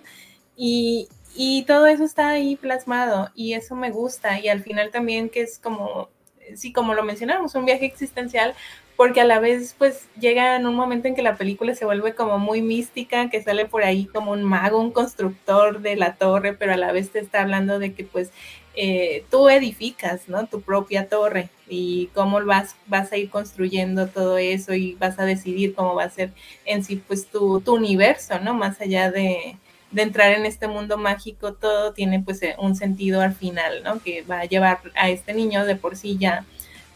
Y, 0.55 1.07
y 1.35 1.63
todo 1.63 1.87
eso 1.87 2.03
está 2.03 2.29
ahí 2.29 2.55
plasmado 2.55 3.29
y 3.35 3.53
eso 3.53 3.75
me 3.75 3.91
gusta 3.91 4.39
y 4.39 4.49
al 4.49 4.63
final 4.63 4.91
también 4.91 5.29
que 5.29 5.41
es 5.41 5.59
como 5.59 6.09
sí, 6.55 6.71
como 6.71 6.93
lo 6.93 7.03
mencionamos, 7.03 7.55
un 7.55 7.65
viaje 7.65 7.85
existencial, 7.85 8.53
porque 8.95 9.21
a 9.21 9.25
la 9.25 9.39
vez 9.39 9.75
pues 9.77 10.07
llega 10.19 10.55
en 10.55 10.67
un 10.67 10.75
momento 10.75 11.07
en 11.07 11.15
que 11.15 11.21
la 11.21 11.35
película 11.35 11.73
se 11.73 11.85
vuelve 11.85 12.13
como 12.13 12.37
muy 12.37 12.61
mística, 12.61 13.29
que 13.29 13.41
sale 13.41 13.65
por 13.65 13.83
ahí 13.83 14.05
como 14.05 14.31
un 14.31 14.43
mago, 14.43 14.79
un 14.79 14.91
constructor 14.91 15.81
de 15.81 15.95
la 15.95 16.15
torre, 16.15 16.53
pero 16.53 16.73
a 16.73 16.77
la 16.77 16.91
vez 16.91 17.09
te 17.11 17.19
está 17.19 17.41
hablando 17.41 17.79
de 17.79 17.93
que 17.93 18.03
pues 18.03 18.31
eh, 18.75 19.25
tú 19.29 19.49
edificas, 19.49 20.29
¿no? 20.29 20.45
Tu 20.45 20.61
propia 20.61 21.09
torre 21.09 21.49
y 21.67 22.07
cómo 22.13 22.43
vas, 22.45 22.75
vas 22.87 23.11
a 23.11 23.17
ir 23.17 23.29
construyendo 23.29 24.07
todo 24.07 24.37
eso 24.37 24.73
y 24.73 24.93
vas 24.95 25.19
a 25.19 25.25
decidir 25.25 25.73
cómo 25.73 25.95
va 25.95 26.03
a 26.03 26.09
ser 26.09 26.31
en 26.65 26.83
sí 26.83 26.95
pues 26.95 27.27
tu, 27.27 27.59
tu 27.61 27.73
universo, 27.73 28.39
¿no? 28.39 28.53
Más 28.53 28.79
allá 28.81 29.11
de, 29.11 29.57
de 29.91 30.01
entrar 30.01 30.31
en 30.31 30.45
este 30.45 30.67
mundo 30.67 30.97
mágico, 30.97 31.53
todo 31.53 31.93
tiene 31.93 32.21
pues 32.21 32.41
eh, 32.41 32.55
un 32.57 32.75
sentido 32.75 33.21
al 33.21 33.33
final, 33.33 33.83
¿no? 33.83 34.01
Que 34.01 34.23
va 34.23 34.39
a 34.39 34.45
llevar 34.45 34.79
a 34.95 35.09
este 35.09 35.33
niño 35.33 35.65
de 35.65 35.75
por 35.75 35.95
sí 35.95 36.17
ya 36.17 36.45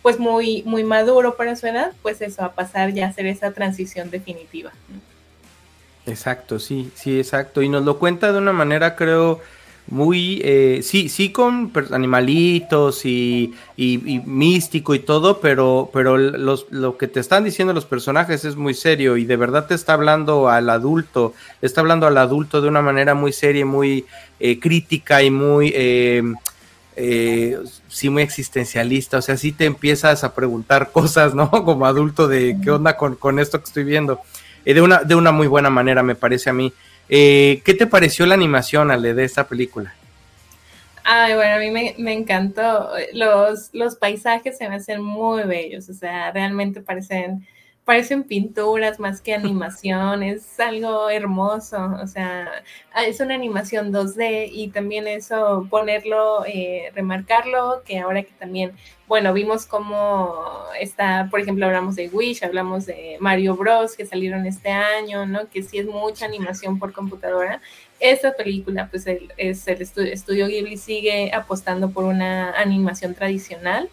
pues 0.02 0.20
muy, 0.20 0.62
muy 0.68 0.84
maduro 0.84 1.36
para 1.36 1.56
su 1.56 1.66
edad, 1.66 1.92
pues 2.04 2.22
eso, 2.22 2.44
a 2.44 2.54
pasar 2.54 2.94
ya 2.94 3.08
a 3.08 3.10
hacer 3.10 3.26
esa 3.26 3.52
transición 3.52 4.12
definitiva. 4.12 4.72
Exacto, 6.06 6.60
sí, 6.60 6.92
sí, 6.94 7.18
exacto. 7.18 7.64
Y 7.64 7.70
nos 7.70 7.84
lo 7.84 7.98
cuenta 7.98 8.32
de 8.32 8.38
una 8.38 8.54
manera, 8.54 8.96
creo, 8.96 9.42
muy, 9.88 10.42
eh, 10.44 10.80
sí, 10.82 11.10
sí 11.10 11.32
con 11.32 11.72
animalitos 11.92 13.06
y, 13.06 13.54
y, 13.78 14.00
místico 14.26 14.96
y 14.96 15.00
todo, 15.00 15.40
pero, 15.40 15.92
pero 15.94 16.18
los, 16.18 16.66
lo 16.72 16.98
que 16.98 17.08
te 17.08 17.20
están 17.20 17.44
diciendo 17.44 17.74
los 17.74 17.86
personajes 17.86 18.46
es 18.46 18.56
muy 18.56 18.74
serio 18.74 19.16
y 19.16 19.26
de 19.26 19.36
verdad 19.36 19.68
te 19.68 19.76
está 19.76 19.94
hablando 19.94 20.50
al 20.50 20.72
adulto, 20.72 21.34
está 21.62 21.82
hablando 21.82 22.08
al 22.08 22.18
adulto 22.18 22.62
de 22.62 22.68
una 22.68 22.82
manera 22.82 23.14
muy 23.14 23.32
seria 23.32 23.62
y 23.62 23.66
muy 23.66 24.06
eh, 24.40 24.60
crítica 24.60 25.22
y 25.22 25.30
muy, 25.30 25.72
eh, 25.76 26.24
eh, 26.96 27.60
sí, 27.88 28.10
muy 28.10 28.24
existencialista, 28.24 29.20
o 29.20 29.22
sea, 29.22 29.38
sí 29.38 29.52
te 29.52 29.66
empiezas 29.66 30.24
a 30.24 30.34
preguntar 30.34 30.92
cosas, 30.94 31.36
¿no? 31.36 31.52
Como 31.52 31.86
adulto 31.86 32.28
de 32.28 32.58
qué 32.64 32.72
onda 32.72 32.98
con, 32.98 33.16
con 33.16 33.38
esto 33.38 33.60
que 33.60 33.66
estoy 33.66 33.84
viendo. 33.84 34.20
de, 34.66 34.82
una, 34.82 35.04
de 35.04 35.14
una 35.14 35.32
muy 35.32 35.46
buena 35.46 35.70
manera, 35.70 36.02
me 36.02 36.16
parece 36.16 36.50
a 36.50 36.54
mí. 36.54 36.74
Eh, 37.10 37.62
¿Qué 37.64 37.74
te 37.74 37.88
pareció 37.88 38.26
la 38.26 38.36
animación, 38.36 38.92
Ale, 38.92 39.14
de 39.14 39.24
esta 39.24 39.48
película? 39.48 39.94
Ay, 41.04 41.36
bueno, 41.36 41.56
a 41.56 41.60
mí 41.60 41.70
me, 41.70 41.94
me, 42.00 42.14
encantó. 42.14 42.90
Los, 43.14 43.70
los 43.74 43.96
paisajes 43.96 44.58
se 44.58 44.68
me 44.68 44.76
hacen 44.76 45.02
muy 45.02 45.44
bellos, 45.44 45.88
o 45.90 45.94
sea, 45.94 46.32
realmente 46.32 46.82
parecen 46.82 47.46
parecen 47.86 48.24
pinturas 48.24 49.00
más 49.00 49.22
que 49.22 49.34
animación, 49.34 50.24
es 50.24 50.60
algo 50.60 51.10
hermoso, 51.10 51.78
o 52.02 52.08
sea, 52.08 52.50
ah, 52.92 53.06
es 53.06 53.20
una 53.20 53.36
animación 53.36 53.94
2D 53.94 54.50
y 54.52 54.70
también 54.70 55.08
eso, 55.08 55.68
ponerlo, 55.70 56.44
eh, 56.48 56.92
remarcarlo, 56.96 57.84
que 57.86 58.00
ahora 58.00 58.24
que 58.24 58.34
también, 58.40 58.74
bueno, 59.08 59.32
vimos 59.34 59.68
cómo 59.68 60.34
está, 60.80 61.28
por 61.30 61.40
ejemplo, 61.40 61.68
hablamos 61.68 61.96
de 61.96 62.10
Wish, 62.10 62.44
hablamos 62.44 62.88
de 62.88 63.18
Mario 63.20 63.56
Bros, 63.56 63.96
que 63.96 64.06
salieron 64.08 64.48
este 64.48 64.72
año, 64.72 65.28
¿no? 65.28 65.48
Que 65.50 65.62
sí 65.62 65.78
es 65.78 65.86
mucha 65.86 66.26
animación 66.26 66.80
por 66.80 66.92
computadora. 66.92 67.62
Esta 68.00 68.34
película, 68.34 68.88
pues 68.90 69.06
el, 69.06 69.32
es 69.38 69.68
el 69.68 69.82
estudio 69.82 70.48
Ghibli 70.48 70.78
sigue 70.78 71.32
apostando 71.34 71.92
por 71.92 72.04
una 72.06 72.52
animación 72.60 73.14
tradicional 73.14 73.90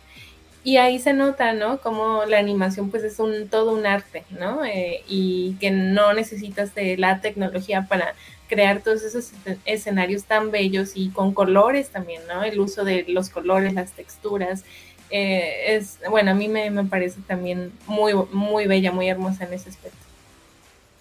y 0.64 0.76
ahí 0.76 0.98
se 0.98 1.12
nota, 1.12 1.52
¿no? 1.52 1.78
Como 1.78 2.24
la 2.24 2.38
animación 2.38 2.90
pues 2.90 3.02
es 3.02 3.18
un 3.18 3.48
todo 3.48 3.72
un 3.72 3.86
arte, 3.86 4.24
¿no? 4.30 4.64
Eh, 4.64 5.02
y 5.08 5.56
que 5.60 5.70
no 5.70 6.12
necesitas 6.12 6.74
de 6.74 6.96
la 6.96 7.20
tecnología 7.20 7.86
para 7.88 8.14
crear 8.48 8.80
todos 8.80 9.02
esos 9.02 9.32
escenarios 9.64 10.24
tan 10.24 10.50
bellos 10.50 10.92
y 10.94 11.08
con 11.08 11.32
colores 11.34 11.88
también, 11.88 12.22
¿no? 12.28 12.44
El 12.44 12.60
uso 12.60 12.84
de 12.84 13.04
los 13.08 13.28
colores, 13.28 13.74
las 13.74 13.92
texturas. 13.92 14.64
Eh, 15.10 15.74
es, 15.74 15.98
bueno, 16.08 16.30
a 16.30 16.34
mí 16.34 16.48
me, 16.48 16.70
me, 16.70 16.84
parece 16.84 17.20
también 17.26 17.72
muy, 17.86 18.14
muy 18.30 18.66
bella, 18.66 18.92
muy 18.92 19.08
hermosa 19.08 19.44
en 19.44 19.54
ese 19.54 19.70
aspecto. 19.70 19.98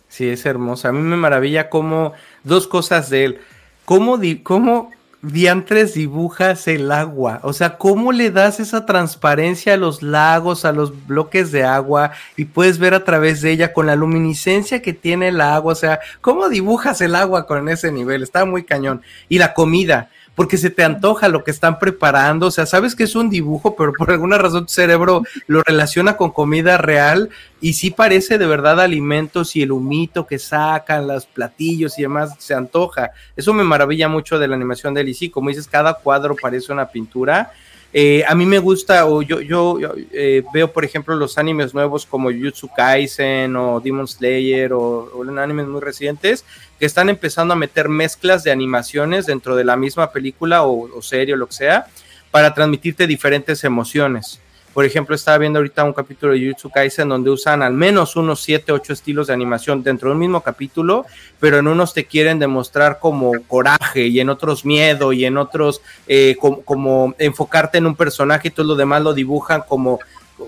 Sí, 0.10 0.28
es 0.28 0.45
hermosa. 0.45 0.89
A 0.89 0.91
mí 0.91 1.02
me 1.02 1.15
maravilla 1.17 1.69
como 1.69 2.13
dos 2.43 2.67
cosas 2.67 3.10
de 3.10 3.26
él. 3.26 3.39
¿Cómo, 3.86 4.19
cómo 4.43 4.91
diantres 5.22 5.94
dibujas 5.94 6.68
el 6.68 6.92
agua? 6.92 7.40
O 7.44 7.54
sea, 7.54 7.78
¿cómo 7.78 8.12
le 8.12 8.32
das 8.32 8.60
esa 8.60 8.86
transparencia 8.86 9.74
a 9.74 9.78
los 9.78 10.02
lagos, 10.02 10.66
a 10.66 10.72
los 10.72 11.08
bloques 11.08 11.52
de 11.52 11.64
agua 11.64 12.12
y 12.36 12.46
puedes 12.46 12.80
ver 12.80 12.94
a 12.94 13.04
través 13.04 13.42
de 13.42 13.52
ella 13.52 13.74
con 13.74 13.86
la 13.86 13.96
luminiscencia 13.96 14.82
que 14.82 14.94
tiene 14.94 15.30
el 15.30 15.42
agua? 15.42 15.74
O 15.74 15.76
sea, 15.76 16.00
¿cómo 16.22 16.50
dibujas 16.50 17.02
el 17.02 17.16
agua 17.16 17.48
con 17.48 17.70
ese 17.70 17.92
nivel? 17.92 18.24
Está 18.24 18.46
muy 18.46 18.64
cañón. 18.64 19.02
Y 19.30 19.38
la 19.38 19.54
comida 19.54 20.10
porque 20.36 20.58
se 20.58 20.70
te 20.70 20.84
antoja 20.84 21.28
lo 21.28 21.44
que 21.44 21.52
están 21.52 21.78
preparando, 21.78 22.48
o 22.48 22.52
sea, 22.52 22.65
sabes 22.65 22.96
que 22.96 23.04
es 23.04 23.15
un 23.15 23.30
dibujo, 23.30 23.76
pero 23.76 23.94
por 23.94 24.12
alguna 24.12 24.38
razón 24.38 24.65
tu 24.65 24.74
cerebro 24.74 25.24
lo 25.48 25.62
relaciona 25.63 26.15
con 26.17 26.32
comida 26.32 26.78
real 26.78 27.30
y 27.60 27.74
sí 27.74 27.91
parece 27.91 28.38
de 28.38 28.48
verdad 28.48 28.80
alimentos 28.80 29.56
y 29.56 29.62
el 29.62 29.72
humito 29.72 30.26
que 30.26 30.39
sacan, 30.39 31.08
los 31.08 31.26
platillos 31.26 32.00
y 32.00 32.04
demás, 32.04 32.36
se 32.39 32.54
antoja. 32.54 33.12
Eso 33.36 33.54
me 33.54 33.63
maravilla 33.63 34.08
mucho 34.08 34.39
de 34.39 34.48
la 34.48 34.56
animación 34.56 34.94
de 34.94 35.04
Lizzie, 35.04 35.32
como 35.32 35.50
dices, 35.50 35.67
cada 35.67 35.96
cuadro 35.96 36.36
parece 36.41 36.72
una 36.72 36.88
pintura 36.88 37.52
eh, 37.93 38.23
a 38.25 38.36
mí 38.36 38.45
me 38.45 38.60
gusta, 38.60 39.06
o 39.06 39.21
yo, 39.21 39.41
yo, 39.41 39.77
eh, 40.13 40.43
veo, 40.54 40.71
por 40.71 40.86
ejemplo, 40.86 41.15
los 41.15 41.38
animes 41.38 41.73
nuevos 41.73 42.06
como 42.06 42.32
Jutsu 42.32 42.69
Kaisen 42.69 43.56
o 43.56 43.82
Demon 43.82 44.08
Slayer 44.08 44.71
o, 44.71 45.12
o 45.13 45.39
animes 45.39 45.67
muy 45.67 45.82
recientes 45.82 46.45
que 46.80 46.86
están 46.86 47.10
empezando 47.10 47.54
a 47.54 47.58
meter 47.58 47.89
mezclas 47.89 48.43
de 48.43 48.51
animaciones 48.51 49.25
dentro 49.25 49.56
de 49.56 49.65
la 49.65 49.75
misma 49.75 50.12
película 50.12 50.63
o, 50.63 50.97
o 50.97 51.01
serie 51.01 51.34
o 51.34 51.38
lo 51.38 51.47
que 51.47 51.54
sea 51.54 51.88
para 52.32 52.54
transmitirte 52.54 53.08
diferentes 53.08 53.63
emociones. 53.65 54.39
Por 54.74 54.86
ejemplo, 54.86 55.16
estaba 55.16 55.38
viendo 55.38 55.60
ahorita 55.60 55.84
un 55.84 55.92
capítulo 55.92 56.34
de 56.34 56.40
Jujutsu 56.40 56.70
Kaisen 56.70 57.10
donde 57.10 57.30
usan 57.30 57.62
al 57.62 57.74
menos 57.74 58.16
unos 58.16 58.42
7, 58.42 58.72
8 58.72 58.94
estilos 58.94 59.28
de 59.28 59.34
animación 59.34 59.84
dentro 59.84 60.10
de 60.10 60.14
un 60.14 60.20
mismo 60.20 60.42
capítulo, 60.42 61.06
pero 61.40 61.60
en 61.60 61.68
unos 61.68 61.94
te 61.94 62.06
quieren 62.06 62.40
demostrar 62.40 63.00
como 63.00 63.34
coraje 63.48 64.08
y 64.08 64.20
en 64.22 64.30
otros 64.30 64.64
miedo 64.64 65.12
y 65.12 65.26
en 65.26 65.38
otros 65.38 65.82
eh, 66.08 66.38
como, 66.66 67.14
enfocarte 67.18 67.80
en 67.80 67.86
un 67.86 67.96
personaje 67.96 68.48
y 68.48 68.52
todo 68.52 68.66
lo 68.66 68.76
demás 68.76 69.02
lo 69.02 69.14
dibujan 69.14 69.64
como 69.68 70.00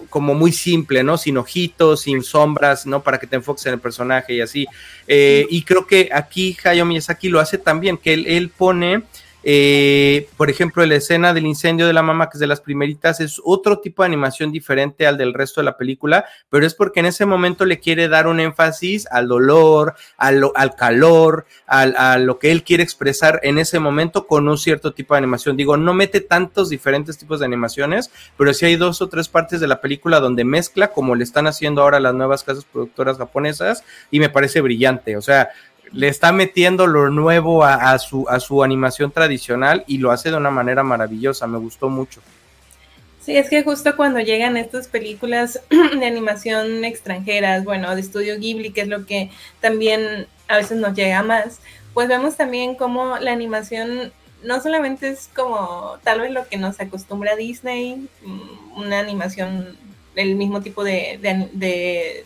como 0.09 0.33
muy 0.33 0.51
simple, 0.51 1.03
¿no? 1.03 1.19
Sin 1.19 1.37
ojitos, 1.37 2.01
sin 2.01 2.23
sombras, 2.23 2.87
¿no? 2.87 3.03
Para 3.03 3.19
que 3.19 3.27
te 3.27 3.35
enfoques 3.35 3.63
en 3.67 3.73
el 3.73 3.79
personaje 3.79 4.33
y 4.33 4.41
así. 4.41 4.65
Eh, 5.07 5.45
y 5.51 5.61
creo 5.61 5.85
que 5.85 6.09
aquí 6.11 6.57
Hayao 6.63 6.83
Miyazaki 6.83 7.29
lo 7.29 7.39
hace 7.39 7.59
también, 7.59 7.97
que 7.97 8.15
él, 8.15 8.25
él 8.25 8.49
pone 8.49 9.03
eh, 9.43 10.27
por 10.37 10.49
ejemplo, 10.49 10.85
la 10.85 10.95
escena 10.95 11.33
del 11.33 11.45
incendio 11.45 11.85
de 11.85 11.93
la 11.93 12.01
mamá, 12.01 12.29
que 12.29 12.37
es 12.37 12.39
de 12.39 12.47
las 12.47 12.61
primeritas, 12.61 13.19
es 13.19 13.41
otro 13.43 13.79
tipo 13.79 14.03
de 14.03 14.07
animación 14.07 14.51
diferente 14.51 15.05
al 15.05 15.17
del 15.17 15.33
resto 15.33 15.61
de 15.61 15.65
la 15.65 15.77
película, 15.77 16.25
pero 16.49 16.65
es 16.65 16.73
porque 16.73 17.01
en 17.01 17.07
ese 17.07 17.25
momento 17.25 17.65
le 17.65 17.79
quiere 17.79 18.07
dar 18.07 18.27
un 18.27 18.39
énfasis 18.39 19.07
al 19.11 19.27
dolor, 19.27 19.95
al, 20.17 20.43
al 20.55 20.75
calor, 20.75 21.45
al, 21.67 21.95
a 21.97 22.17
lo 22.17 22.39
que 22.39 22.51
él 22.51 22.63
quiere 22.63 22.83
expresar 22.83 23.39
en 23.43 23.57
ese 23.57 23.79
momento 23.79 24.27
con 24.27 24.47
un 24.47 24.57
cierto 24.57 24.93
tipo 24.93 25.13
de 25.13 25.19
animación. 25.19 25.57
Digo, 25.57 25.77
no 25.77 25.93
mete 25.93 26.21
tantos 26.21 26.69
diferentes 26.69 27.17
tipos 27.17 27.39
de 27.39 27.45
animaciones, 27.45 28.11
pero 28.37 28.53
sí 28.53 28.65
hay 28.65 28.75
dos 28.75 29.01
o 29.01 29.09
tres 29.09 29.27
partes 29.27 29.59
de 29.59 29.67
la 29.67 29.81
película 29.81 30.19
donde 30.19 30.45
mezcla, 30.45 30.89
como 30.89 31.15
le 31.15 31.23
están 31.23 31.47
haciendo 31.47 31.81
ahora 31.81 31.99
las 31.99 32.13
nuevas 32.13 32.43
casas 32.43 32.65
productoras 32.65 33.17
japonesas, 33.17 33.83
y 34.09 34.19
me 34.19 34.29
parece 34.29 34.61
brillante. 34.61 35.17
O 35.17 35.21
sea, 35.21 35.49
le 35.93 36.07
está 36.07 36.31
metiendo 36.31 36.87
lo 36.87 37.09
nuevo 37.09 37.63
a, 37.63 37.97
su, 37.99 38.27
a 38.27 38.39
su 38.39 38.63
animación 38.63 39.11
tradicional 39.11 39.83
y 39.87 39.99
lo 39.99 40.11
hace 40.11 40.31
de 40.31 40.37
una 40.37 40.51
manera 40.51 40.83
maravillosa, 40.83 41.47
me 41.47 41.59
gustó 41.59 41.89
mucho. 41.89 42.21
Sí, 43.21 43.37
es 43.37 43.49
que 43.49 43.63
justo 43.63 43.95
cuando 43.95 44.19
llegan 44.19 44.57
estas 44.57 44.87
películas 44.87 45.61
de 45.69 46.05
animación 46.05 46.83
extranjeras, 46.83 47.63
bueno, 47.63 47.93
de 47.95 48.01
estudio 48.01 48.37
Ghibli, 48.37 48.71
que 48.73 48.81
es 48.81 48.87
lo 48.87 49.05
que 49.05 49.29
también 49.61 50.27
a 50.49 50.57
veces 50.57 50.77
nos 50.77 50.93
llega 50.93 51.23
más, 51.23 51.61
pues 51.93 52.09
vemos 52.09 52.35
también 52.35 52.75
cómo 52.75 53.17
la 53.19 53.31
animación 53.31 54.11
no 54.43 54.61
solamente 54.61 55.07
es 55.07 55.29
como 55.33 55.97
tal 56.03 56.21
vez 56.21 56.31
lo 56.31 56.47
que 56.47 56.57
nos 56.57 56.79
acostumbra 56.79 57.35
Disney, 57.35 58.09
mm, 58.23 58.79
una 58.79 58.99
animación 58.99 59.77
del 60.15 60.35
mismo 60.35 60.61
tipo 60.61 60.83
de, 60.83 62.25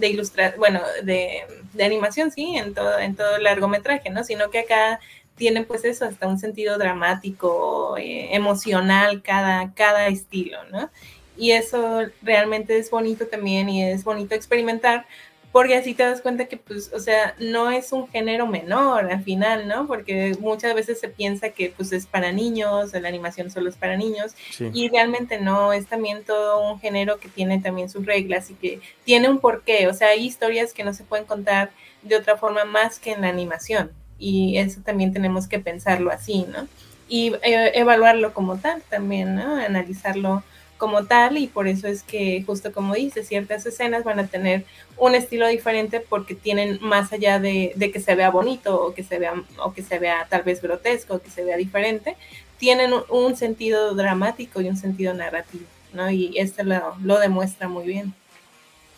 ilustrar, 0.00 0.56
bueno, 0.56 0.80
de, 1.02 1.44
animación, 1.82 2.30
sí, 2.30 2.56
en 2.56 2.74
todo, 2.74 2.98
en 2.98 3.14
todo 3.16 3.36
el 3.36 3.44
largometraje, 3.44 4.10
¿no? 4.10 4.24
Sino 4.24 4.50
que 4.50 4.60
acá 4.60 5.00
tiene 5.36 5.64
pues 5.64 5.84
eso, 5.84 6.04
hasta 6.04 6.28
un 6.28 6.38
sentido 6.38 6.78
dramático, 6.78 7.96
eh, 7.96 8.34
emocional, 8.34 9.22
cada, 9.22 9.72
cada 9.74 10.08
estilo, 10.08 10.58
¿no? 10.70 10.90
Y 11.36 11.52
eso 11.52 12.02
realmente 12.22 12.78
es 12.78 12.90
bonito 12.90 13.26
también 13.26 13.68
y 13.68 13.82
es 13.82 14.04
bonito 14.04 14.34
experimentar 14.34 15.06
porque 15.52 15.76
así 15.76 15.92
te 15.92 16.02
das 16.02 16.22
cuenta 16.22 16.46
que, 16.46 16.56
pues, 16.56 16.90
o 16.94 16.98
sea, 16.98 17.34
no 17.38 17.70
es 17.70 17.92
un 17.92 18.08
género 18.08 18.46
menor 18.46 19.12
al 19.12 19.22
final, 19.22 19.68
¿no? 19.68 19.86
Porque 19.86 20.34
muchas 20.40 20.74
veces 20.74 20.98
se 20.98 21.08
piensa 21.08 21.50
que, 21.50 21.74
pues, 21.76 21.92
es 21.92 22.06
para 22.06 22.32
niños, 22.32 22.94
la 22.94 23.08
animación 23.08 23.50
solo 23.50 23.68
es 23.68 23.76
para 23.76 23.98
niños, 23.98 24.32
y 24.72 24.88
realmente 24.88 25.38
no, 25.38 25.74
es 25.74 25.86
también 25.86 26.24
todo 26.24 26.72
un 26.72 26.80
género 26.80 27.18
que 27.18 27.28
tiene 27.28 27.60
también 27.60 27.90
sus 27.90 28.06
reglas 28.06 28.50
y 28.50 28.54
que 28.54 28.80
tiene 29.04 29.28
un 29.28 29.40
porqué, 29.40 29.88
o 29.88 29.94
sea, 29.94 30.08
hay 30.08 30.24
historias 30.24 30.72
que 30.72 30.84
no 30.84 30.94
se 30.94 31.04
pueden 31.04 31.26
contar 31.26 31.70
de 32.02 32.16
otra 32.16 32.38
forma 32.38 32.64
más 32.64 32.98
que 32.98 33.12
en 33.12 33.20
la 33.20 33.28
animación, 33.28 33.92
y 34.18 34.56
eso 34.56 34.80
también 34.82 35.12
tenemos 35.12 35.48
que 35.48 35.58
pensarlo 35.58 36.10
así, 36.10 36.46
¿no? 36.50 36.66
Y 37.08 37.34
eh, 37.42 37.72
evaluarlo 37.74 38.32
como 38.32 38.56
tal 38.56 38.80
también, 38.88 39.34
¿no? 39.34 39.56
Analizarlo 39.56 40.42
como 40.82 41.04
tal 41.04 41.38
y 41.38 41.46
por 41.46 41.68
eso 41.68 41.86
es 41.86 42.02
que 42.02 42.42
justo 42.44 42.72
como 42.72 42.94
dice, 42.94 43.22
ciertas 43.22 43.64
escenas 43.64 44.02
van 44.02 44.18
a 44.18 44.26
tener 44.26 44.64
un 44.96 45.14
estilo 45.14 45.46
diferente 45.46 46.00
porque 46.00 46.34
tienen 46.34 46.80
más 46.82 47.12
allá 47.12 47.38
de, 47.38 47.72
que 47.92 48.00
se 48.00 48.16
vea 48.16 48.30
bonito 48.30 48.82
o 48.82 48.92
que 48.92 49.04
se 49.04 49.20
vea 49.20 49.32
o 49.58 49.72
que 49.72 49.84
se 49.84 50.00
vea 50.00 50.26
tal 50.28 50.42
vez 50.42 50.60
grotesco 50.60 51.14
o 51.14 51.22
que 51.22 51.30
se 51.30 51.44
vea 51.44 51.56
diferente, 51.56 52.16
tienen 52.58 52.90
un, 53.10 53.36
sentido 53.36 53.94
dramático 53.94 54.60
y 54.60 54.68
un 54.68 54.76
sentido 54.76 55.14
narrativo, 55.14 55.66
¿no? 55.92 56.10
Y 56.10 56.36
este 56.36 56.64
lo, 56.64 56.96
lo 57.04 57.20
demuestra 57.20 57.68
muy 57.68 57.86
bien. 57.86 58.12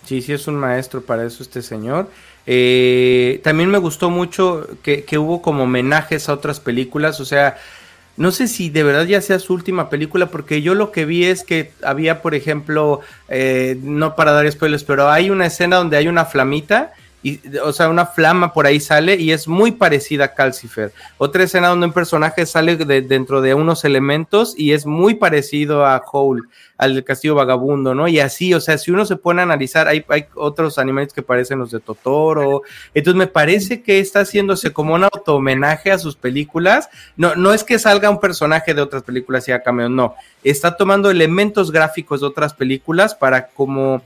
Sí, 0.07 0.23
sí 0.23 0.33
es 0.33 0.47
un 0.47 0.55
maestro 0.55 1.03
para 1.03 1.27
eso 1.27 1.43
este 1.43 1.61
señor. 1.61 2.09
Eh, 2.47 3.43
también 3.45 3.69
me 3.69 3.77
gustó 3.77 4.09
mucho 4.09 4.67
que, 4.83 5.05
que, 5.05 5.19
hubo 5.19 5.43
como 5.43 5.65
homenajes 5.65 6.31
a 6.31 6.33
otras 6.33 6.61
películas, 6.61 7.21
o 7.21 7.27
sea, 7.27 7.59
no 8.17 8.31
sé 8.31 8.47
si 8.47 8.71
de 8.71 8.83
verdad 8.83 9.07
ya 9.07 9.21
sea 9.21 9.39
su 9.39 9.55
última 9.55 9.91
película, 9.91 10.27
porque 10.27 10.63
yo 10.63 10.75
lo 10.75 10.93
que 10.93 11.05
vi 11.05 11.25
es 11.25 11.43
que 11.43 11.73
había, 11.83 12.23
por 12.23 12.35
ejemplo, 12.35 13.01
eh, 13.29 13.77
no 13.83 14.15
para 14.15 14.33
dar 14.33 14.51
spoilers, 14.51 14.85
pero 14.85 15.11
hay 15.11 15.31
una 15.31 15.47
escena 15.47 15.77
donde 15.77 15.97
hay 15.97 16.09
una 16.09 16.25
flamita 16.25 16.93
o 17.63 17.73
sea, 17.73 17.89
una 17.89 18.07
flama 18.07 18.53
por 18.53 18.67
ahí 18.67 18.81
sale 18.81 19.15
y 19.17 19.33
es 19.33 19.49
muy 19.49 19.73
parecida 19.73 20.25
a 20.25 20.35
Calcifer. 20.35 20.93
Otra 21.17 21.45
escena 21.45 21.69
donde 21.69 21.87
un 21.87 21.93
personaje 21.93 22.45
sale 22.45 22.77
de, 22.77 23.01
dentro 23.01 23.41
de 23.41 23.55
unos 23.55 23.85
elementos 23.85 24.55
y 24.59 24.73
es 24.73 24.85
muy 24.85 25.15
parecido 25.15 25.87
a 25.87 26.03
Hole, 26.13 26.43
al 26.77 27.03
Castillo 27.03 27.35
Vagabundo, 27.35 27.95
¿no? 27.95 28.09
Y 28.09 28.21
así, 28.21 28.53
o 28.53 28.61
sea, 28.61 28.77
si 28.77 28.91
uno 28.91 29.07
se 29.07 29.17
pone 29.17 29.41
a 29.41 29.45
analizar, 29.45 29.89
hay, 29.89 30.05
hay 30.09 30.27
otros 30.35 30.79
animales 30.79 31.15
que 31.15 31.23
parecen 31.23 31.59
los 31.59 31.71
de 31.71 31.81
Totoro. 31.81 32.63
Entonces 32.93 33.19
me 33.19 33.27
parece 33.27 33.83
que 33.83 34.01
está 34.01 34.21
haciéndose 34.21 34.75
como 34.75 34.95
un 34.95 35.05
auto 35.05 35.37
homenaje 35.37 35.91
a 35.91 35.99
sus 35.99 36.17
películas. 36.17 36.91
No, 37.17 37.35
no 37.37 37.55
es 37.55 37.65
que 37.65 37.79
salga 37.79 38.11
un 38.11 38.21
personaje 38.21 38.75
de 38.75 38.83
otras 38.83 39.03
películas 39.03 39.49
y 39.49 39.53
haga 39.53 39.65
cameo, 39.65 39.89
no. 39.89 40.15
Está 40.43 40.77
tomando 40.77 41.11
elementos 41.11 41.73
gráficos 41.73 42.21
de 42.21 42.27
otras 42.27 42.53
películas 42.53 43.15
para 43.15 43.47
como 43.47 44.03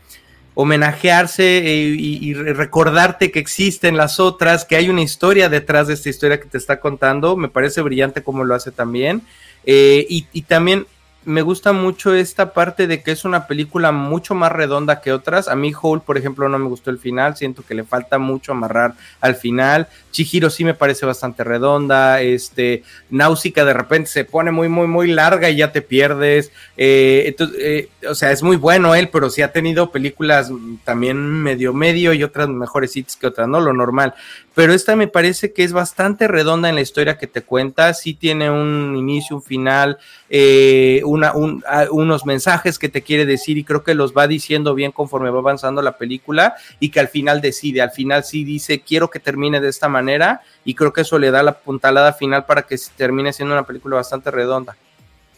homenajearse 0.61 1.59
eh, 1.59 1.95
y, 1.97 2.35
recordarte 2.35 3.31
que 3.31 3.39
existen 3.39 3.97
las 3.97 4.19
otras, 4.19 4.65
que 4.65 4.75
hay 4.75 4.89
una 4.89 5.03
historia 5.03 5.49
detrás 5.49 5.87
de 5.87 5.95
esta 5.95 6.09
historia 6.09 6.41
que 6.41 6.49
te 6.49 6.59
está 6.59 6.81
contando. 6.81 7.37
Me 7.37 7.47
parece 7.47 7.81
brillante 7.81 8.25
como 8.25 8.43
lo 8.43 8.57
hace 8.57 8.73
también. 8.73 9.23
Eh, 9.65 10.05
y, 10.11 10.27
y 10.33 10.43
también 10.43 10.89
me 11.25 11.43
gusta 11.43 11.73
mucho 11.73 12.15
esta 12.15 12.55
parte 12.55 12.87
de 12.87 13.03
que 13.03 13.11
es 13.11 13.25
una 13.25 13.47
película 13.47 13.93
mucho 13.93 14.35
más 14.35 14.51
redonda 14.51 15.01
que 15.01 15.13
otras. 15.13 15.49
A 15.49 15.57
mí 15.57 15.73
Hole, 15.81 16.01
por 16.05 16.17
ejemplo, 16.17 16.49
no 16.49 16.59
me 16.59 16.69
gustó 16.69 16.91
el 16.91 16.99
final, 16.99 17.37
siento 17.37 17.63
que 17.67 17.75
le 17.75 17.85
falta 17.85 18.19
mucho 18.19 18.53
amarrar 18.53 18.95
al 19.21 19.35
final. 19.35 19.89
Chihiro 20.11 20.49
sí 20.49 20.65
me 20.65 20.75
parece 20.75 21.05
bastante 21.05 21.45
redonda, 21.45 22.23
este, 22.23 22.83
Náusica 23.11 23.65
de 23.65 23.75
repente 23.75 24.09
se 24.09 24.25
pone 24.25 24.53
muy, 24.53 24.69
muy, 24.69 24.87
muy 24.87 25.09
larga 25.09 25.51
y 25.51 25.57
ya 25.57 25.71
te 25.71 25.83
pierdes. 25.83 26.51
Eh, 26.77 27.25
entonces, 27.27 27.59
eh, 27.61 27.89
o 28.09 28.15
sea, 28.15 28.33
es 28.33 28.43
muy 28.43 28.57
bueno 28.57 28.95
él, 28.95 29.11
pero 29.11 29.29
sí 29.29 29.43
ha 29.43 29.53
tenido 29.53 29.93
películas 29.93 30.51
también 30.85 31.19
medio 31.19 31.75
medio 31.75 32.15
y 32.15 32.23
otras 32.23 32.49
mejores 32.49 32.97
hits 32.97 33.17
que 33.17 33.27
otras, 33.27 33.49
¿no? 33.49 33.61
Lo 33.61 33.73
normal. 33.73 34.15
Pero 34.59 34.73
esta 34.73 34.97
me 34.97 35.07
parece 35.07 35.53
que 35.53 35.63
es 35.63 35.73
bastante 35.73 36.27
redonda 36.27 36.69
en 36.69 36.75
la 36.75 36.81
historia 36.81 37.17
que 37.17 37.29
te 37.29 37.43
cuenta, 37.43 37.95
sí 37.95 38.15
tiene 38.15 38.51
un 38.51 38.97
inicio, 38.97 39.37
un 39.37 39.43
final, 39.45 39.99
eh, 40.29 41.01
una, 41.05 41.33
un, 41.33 41.63
unos 41.93 42.27
mensajes 42.27 42.77
que 42.77 42.89
te 42.89 43.03
quiere 43.03 43.25
decir 43.25 43.57
y 43.57 43.63
creo 43.63 43.85
que 43.85 43.95
los 43.95 44.15
va 44.15 44.27
diciendo 44.27 44.75
bien 44.75 44.91
conforme 44.91 45.31
va 45.31 45.39
avanzando 45.39 45.81
la 45.81 45.97
película 45.97 46.57
y 46.81 46.89
que 46.89 46.99
al 46.99 47.07
final 47.07 47.41
decide, 47.41 47.83
al 47.83 47.93
final 47.93 48.25
sí 48.25 48.43
dice, 48.43 48.81
quiero 48.81 49.11
que 49.11 49.21
termine 49.21 49.61
de 49.61 49.69
esta 49.69 49.89
manera 49.89 50.41
y 50.65 50.75
creo 50.75 50.93
que 50.93 51.03
eso 51.03 51.21
le 51.21 51.31
da 51.31 51.45
la 51.45 51.61
puntalada 51.61 52.13
final 52.13 52.45
para 52.45 52.63
que 52.63 52.75
termine 52.97 53.33
siendo 53.33 53.55
una 53.55 53.65
película 53.65 53.95
bastante 53.95 54.33
redonda. 54.33 54.77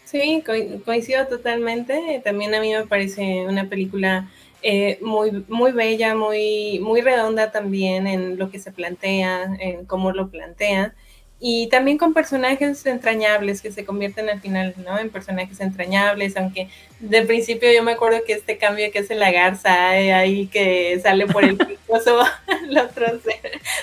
Sí, 0.07 0.43
coincido 0.87 1.27
totalmente. 1.27 2.23
También 2.25 2.55
a 2.55 2.61
mí 2.61 2.73
me 2.73 2.87
parece 2.87 3.45
una 3.47 3.69
película 3.69 4.31
eh, 4.63 4.99
muy, 5.03 5.45
muy 5.49 5.73
bella, 5.73 6.15
muy, 6.15 6.81
muy 6.81 7.01
redonda 7.01 7.51
también 7.51 8.07
en 8.07 8.39
lo 8.39 8.51
que 8.51 8.59
se 8.59 8.73
plantea, 8.73 9.57
en 9.59 9.87
cómo 9.87 10.13
lo 10.13 10.31
plantea 10.31 10.95
y 11.43 11.69
también 11.69 11.97
con 11.97 12.13
personajes 12.13 12.85
entrañables 12.85 13.63
que 13.63 13.73
se 13.73 13.87
convierten 13.87 14.29
al 14.29 14.43
final, 14.43 14.75
¿no? 14.77 14.99
En 14.99 15.09
personajes 15.09 15.59
entrañables, 15.61 16.37
aunque 16.37 16.69
de 16.99 17.23
principio 17.23 17.73
yo 17.73 17.83
me 17.83 17.93
acuerdo 17.93 18.19
que 18.27 18.35
este 18.35 18.59
cambio 18.59 18.93
que 18.93 18.99
hace 18.99 19.15
la 19.15 19.33
garza 19.33 19.99
eh, 19.99 20.13
ahí 20.13 20.49
que 20.49 21.01
sale 21.03 21.27
por 21.27 21.43
el 21.45 21.57
picoso, 21.57 22.21
el 22.69 22.77
otro 22.77 23.07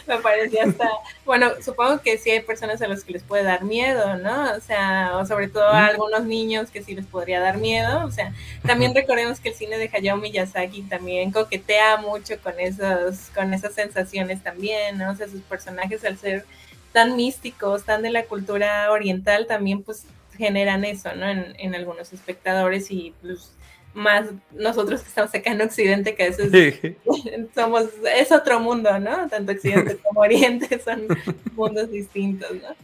me 0.06 0.18
parecía 0.20 0.66
hasta, 0.66 0.88
bueno, 1.26 1.50
supongo 1.60 2.00
que 2.04 2.20
sí 2.20 2.30
hay 2.30 2.42
personas 2.42 2.80
a 2.84 2.88
las 2.88 3.04
que 3.04 3.14
les 3.14 3.24
puede 3.24 3.44
dar 3.44 3.64
miedo, 3.64 4.18
¿no? 4.18 4.54
O 4.54 4.60
sea, 4.60 5.18
o 5.18 5.26
sobre 5.26 5.48
todo 5.48 5.68
a 5.68 5.88
algunos 5.88 6.26
niños 6.26 6.70
que 6.70 6.84
sí 6.84 6.94
les 6.94 7.08
podría 7.08 7.40
dar 7.40 7.58
miedo, 7.58 8.06
o 8.06 8.12
sea, 8.12 8.34
también 8.68 8.94
recordemos 8.94 9.40
que 9.40 9.50
el 9.50 9.56
cine 9.56 9.80
de 9.80 9.90
Hayao 9.92 10.18
Miyazaki 10.18 10.84
también 10.84 11.32
coquetea 11.32 11.98
mucho 11.98 12.36
con 12.44 12.60
esos, 12.60 13.32
con 13.34 13.52
esas 13.56 13.74
sensaciones 13.74 14.44
también, 14.44 15.00
¿no? 15.00 15.12
O 15.12 15.16
sea, 15.16 15.28
sus 15.28 15.42
personajes 15.42 16.06
al 16.06 16.20
ser 16.20 16.46
tan 16.92 17.16
místicos, 17.16 17.84
tan 17.84 18.02
de 18.02 18.12
la 18.12 18.24
cultura 18.24 18.92
oriental, 18.92 19.48
también 19.48 19.84
pues 19.84 20.06
generan 20.38 20.86
eso, 20.86 21.14
¿no? 21.16 21.30
En, 21.30 21.76
algunos 21.76 22.14
espectadores 22.14 22.92
y 22.92 23.14
pues 23.22 23.52
más 23.94 24.28
nosotros 24.52 25.02
que 25.02 25.10
estamos 25.10 25.34
acá 25.34 25.52
en 25.52 25.62
Occidente, 25.62 26.16
que 26.16 26.24
a 26.24 26.30
veces 26.30 26.96
somos, 27.56 27.86
es 28.16 28.32
otro 28.32 28.60
mundo, 28.60 29.00
¿no? 29.00 29.28
Tanto 29.28 29.52
Occidente 29.52 29.98
como 30.04 30.22
Oriente 30.22 30.80
son 30.80 31.08
mundos 31.56 31.92
distintos, 31.92 32.52
¿no? 32.52 32.76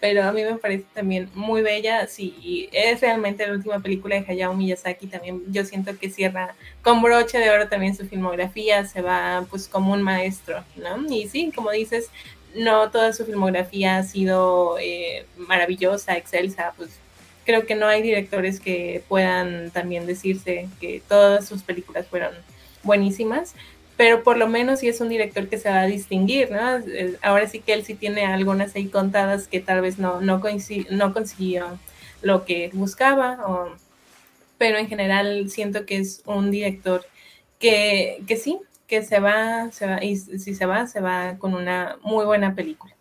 Pero 0.00 0.24
a 0.24 0.32
mí 0.32 0.42
me 0.42 0.56
parece 0.56 0.84
también 0.92 1.30
muy 1.32 1.62
bella, 1.62 2.08
sí, 2.08 2.68
es 2.72 3.00
realmente 3.00 3.46
la 3.46 3.52
última 3.52 3.78
película 3.78 4.16
de 4.16 4.26
Hayao 4.26 4.52
Miyazaki, 4.52 5.06
también 5.06 5.44
yo 5.52 5.64
siento 5.64 5.96
que 5.96 6.10
cierra 6.10 6.56
con 6.82 7.02
broche 7.02 7.38
de 7.38 7.50
oro 7.50 7.68
también 7.68 7.94
su 7.94 8.08
filmografía, 8.08 8.84
se 8.84 9.00
va 9.00 9.46
pues 9.48 9.68
como 9.68 9.92
un 9.92 10.02
maestro, 10.02 10.64
¿no? 10.74 11.06
Y 11.08 11.28
sí, 11.28 11.52
como 11.54 11.70
dices, 11.70 12.10
no 12.54 12.90
toda 12.90 13.12
su 13.12 13.24
filmografía 13.24 13.98
ha 13.98 14.02
sido 14.02 14.76
eh, 14.78 15.26
maravillosa, 15.36 16.16
excelsa, 16.16 16.74
pues 16.76 16.90
creo 17.44 17.66
que 17.66 17.74
no 17.74 17.86
hay 17.86 18.02
directores 18.02 18.60
que 18.60 19.02
puedan 19.08 19.70
también 19.70 20.06
decirse 20.06 20.68
que 20.80 21.02
todas 21.08 21.46
sus 21.46 21.62
películas 21.62 22.06
fueron 22.06 22.32
buenísimas, 22.82 23.54
pero 23.96 24.22
por 24.22 24.36
lo 24.36 24.48
menos 24.48 24.80
sí 24.80 24.88
es 24.88 25.00
un 25.00 25.08
director 25.08 25.48
que 25.48 25.58
se 25.58 25.68
va 25.68 25.80
a 25.80 25.86
distinguir, 25.86 26.50
¿no? 26.50 26.82
Ahora 27.22 27.48
sí 27.48 27.60
que 27.60 27.72
él 27.72 27.84
sí 27.84 27.94
tiene 27.94 28.24
algunas 28.24 28.74
ahí 28.74 28.86
contadas 28.86 29.48
que 29.48 29.60
tal 29.60 29.80
vez 29.80 29.98
no, 29.98 30.20
no, 30.20 30.40
no 30.90 31.12
consiguió 31.12 31.78
lo 32.22 32.44
que 32.44 32.70
buscaba, 32.72 33.38
pero 34.58 34.78
en 34.78 34.88
general 34.88 35.50
siento 35.50 35.86
que 35.86 35.98
es 35.98 36.22
un 36.24 36.50
director 36.50 37.04
que, 37.58 38.22
que 38.26 38.36
sí, 38.36 38.58
que 38.92 39.02
se 39.02 39.20
va, 39.20 39.70
se 39.72 39.86
va, 39.86 40.04
y 40.04 40.16
si 40.16 40.54
se 40.54 40.66
va, 40.66 40.86
se 40.86 41.00
va 41.00 41.38
con 41.38 41.54
una 41.54 41.96
muy 42.02 42.26
buena 42.26 42.54
película. 42.54 42.94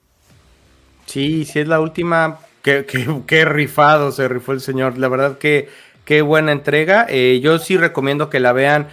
Sí, 1.06 1.44
sí 1.44 1.60
es 1.60 1.68
la 1.68 1.82
última, 1.82 2.40
qué, 2.62 2.86
qué, 3.28 3.44
rifado 3.44 4.14
se 4.14 4.30
rifó 4.30 4.54
el 4.54 4.62
señor, 4.62 4.98
la 4.98 5.10
verdad 5.10 5.38
que 5.38 5.68
qué 6.06 6.22
buena 6.22 6.54
entrega, 6.54 7.08
eh, 7.10 7.42
yo 7.44 7.60
sí 7.60 7.76
recomiendo 7.76 8.30
que 8.30 8.40
la 8.40 8.54
vean. 8.54 8.88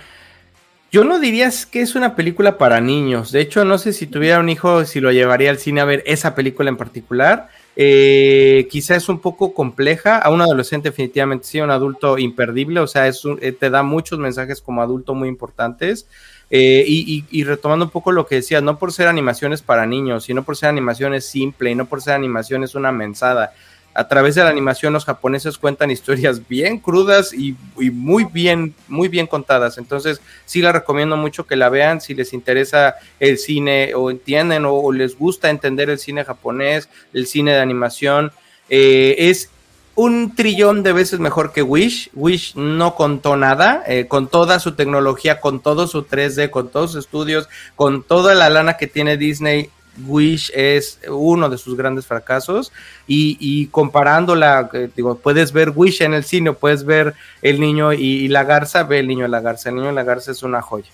Yo 0.91 1.05
no 1.05 1.21
diría 1.21 1.53
que 1.71 1.83
es 1.83 1.95
una 1.95 2.17
película 2.17 2.59
para 2.59 2.81
niños. 2.81 3.31
De 3.31 3.43
hecho, 3.43 3.65
no 3.65 3.79
sé 3.79 3.93
si 3.93 4.09
tuviera 4.09 4.41
un 4.41 4.49
hijo, 4.49 4.85
si 4.85 4.99
lo 4.99 5.13
llevaría 5.13 5.51
al 5.51 5.59
cine 5.59 5.81
a 5.81 5.85
ver 5.85 6.03
esa 6.05 6.35
película 6.35 6.69
en 6.69 6.79
particular. 6.79 7.49
Eh, 7.77 8.67
quizá 8.73 8.97
es 8.97 9.09
un 9.09 9.21
poco 9.21 9.55
compleja. 9.55 10.19
A 10.19 10.31
un 10.31 10.41
adolescente, 10.41 10.89
definitivamente 10.89 11.47
sí, 11.47 11.61
un 11.61 11.71
adulto 11.71 12.19
imperdible. 12.19 12.81
O 12.81 12.87
sea, 12.89 13.07
es 13.07 13.23
eh, 13.41 13.53
te 13.53 13.71
da 13.71 13.83
muchos 13.85 14.19
mensajes 14.19 14.63
como 14.63 14.81
adulto 14.83 15.15
muy 15.15 15.29
importantes. 15.29 16.09
Eh, 16.51 16.85
y, 16.87 17.45
retomando 17.45 17.85
un 17.85 17.91
poco 17.91 18.11
lo 18.11 18.27
que 18.27 18.37
decías, 18.37 18.63
no 18.63 18.79
por 18.79 18.93
ser 18.93 19.07
animaciones 19.07 19.61
para 19.61 19.87
niños, 19.87 20.25
sino 20.25 20.45
por 20.45 20.57
ser 20.57 20.71
animaciones 20.71 21.27
simple 21.27 21.71
y 21.71 21.75
no 21.75 21.87
por 21.87 22.01
ser 22.01 22.15
animaciones 22.15 22.75
una 22.75 22.91
mensada. 22.91 23.53
A 23.95 24.07
través 24.07 24.37
de 24.37 24.45
la 24.45 24.51
animación 24.51 24.93
los 24.93 25.05
japoneses 25.05 25.59
cuentan 25.59 25.91
historias 25.91 26.47
bien 26.49 26.79
crudas 26.79 27.35
y, 27.35 27.55
muy 27.77 28.25
bien, 28.25 28.75
muy 28.87 29.09
bien 29.09 29.27
contadas. 29.27 29.77
Entonces 29.77 30.23
sí 30.47 30.63
la 30.63 30.73
recomiendo 30.73 31.17
mucho 31.17 31.47
que 31.47 31.57
la 31.57 31.69
vean 31.69 32.01
si 32.01 32.15
les 32.15 32.33
interesa 32.33 32.95
el 33.21 33.39
cine 33.39 33.95
o 33.95 34.11
entienden 34.11 34.65
o, 34.67 34.91
les 34.93 35.19
gusta 35.19 35.51
entender 35.51 35.91
el 35.91 35.99
cine 35.99 36.25
japonés, 36.25 36.89
el 37.13 37.27
cine 37.27 37.53
de 37.53 37.61
animación. 37.61 38.33
Eh, 38.71 39.17
es 39.19 39.51
un 39.99 40.37
trillón 40.37 40.85
de 40.85 40.93
veces 40.93 41.19
mejor 41.19 41.53
que 41.53 41.61
Wish. 41.61 42.11
Wish 42.15 42.55
no 42.55 42.95
contó 42.95 43.37
nada, 43.37 43.83
eh, 43.85 44.07
con 44.07 44.29
toda 44.29 44.61
su 44.61 44.77
tecnología, 44.77 45.41
con 45.41 45.59
todo 45.59 45.89
su 45.89 46.05
3D, 46.05 46.51
con 46.51 46.69
todos 46.69 46.93
sus 46.93 47.05
estudios, 47.05 47.49
con 47.75 48.05
toda 48.05 48.37
la 48.37 48.49
lana 48.49 48.77
que 48.77 48.87
tiene 48.87 49.17
Disney. 49.17 49.71
Wish 50.07 50.53
es 50.55 51.01
uno 51.09 51.51
de 51.51 51.59
sus 51.59 51.77
grandes 51.77 52.07
fracasos 52.07 52.73
y, 53.09 53.67
comparándola, 53.73 54.71
eh, 54.73 54.89
digo, 54.95 55.19
puedes 55.19 55.51
ver 55.53 55.73
Wish 55.75 56.01
en 56.03 56.15
el 56.15 56.23
cine, 56.23 56.53
puedes 56.53 56.85
ver 56.85 57.15
El 57.43 57.59
Niño 57.59 57.93
y, 57.93 58.29
la 58.29 58.45
Garza, 58.45 58.85
ve 58.85 59.01
El 59.01 59.09
Niño 59.09 59.27
y 59.27 59.31
la 59.31 59.41
Garza, 59.41 59.71
El 59.71 59.75
Niño 59.75 59.91
y 59.91 59.95
la 59.97 60.05
Garza 60.05 60.31
es 60.31 60.45
una 60.45 60.63
joya. 60.63 60.91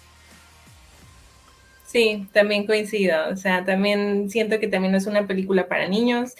Sí, 1.84 2.26
también 2.32 2.66
coincido, 2.66 3.16
o 3.30 3.36
sea, 3.36 3.66
también 3.66 4.30
siento 4.30 4.58
que 4.58 4.66
también 4.66 4.94
es 4.94 5.06
una 5.06 5.26
película 5.26 5.68
para 5.68 5.86
niños, 5.88 6.32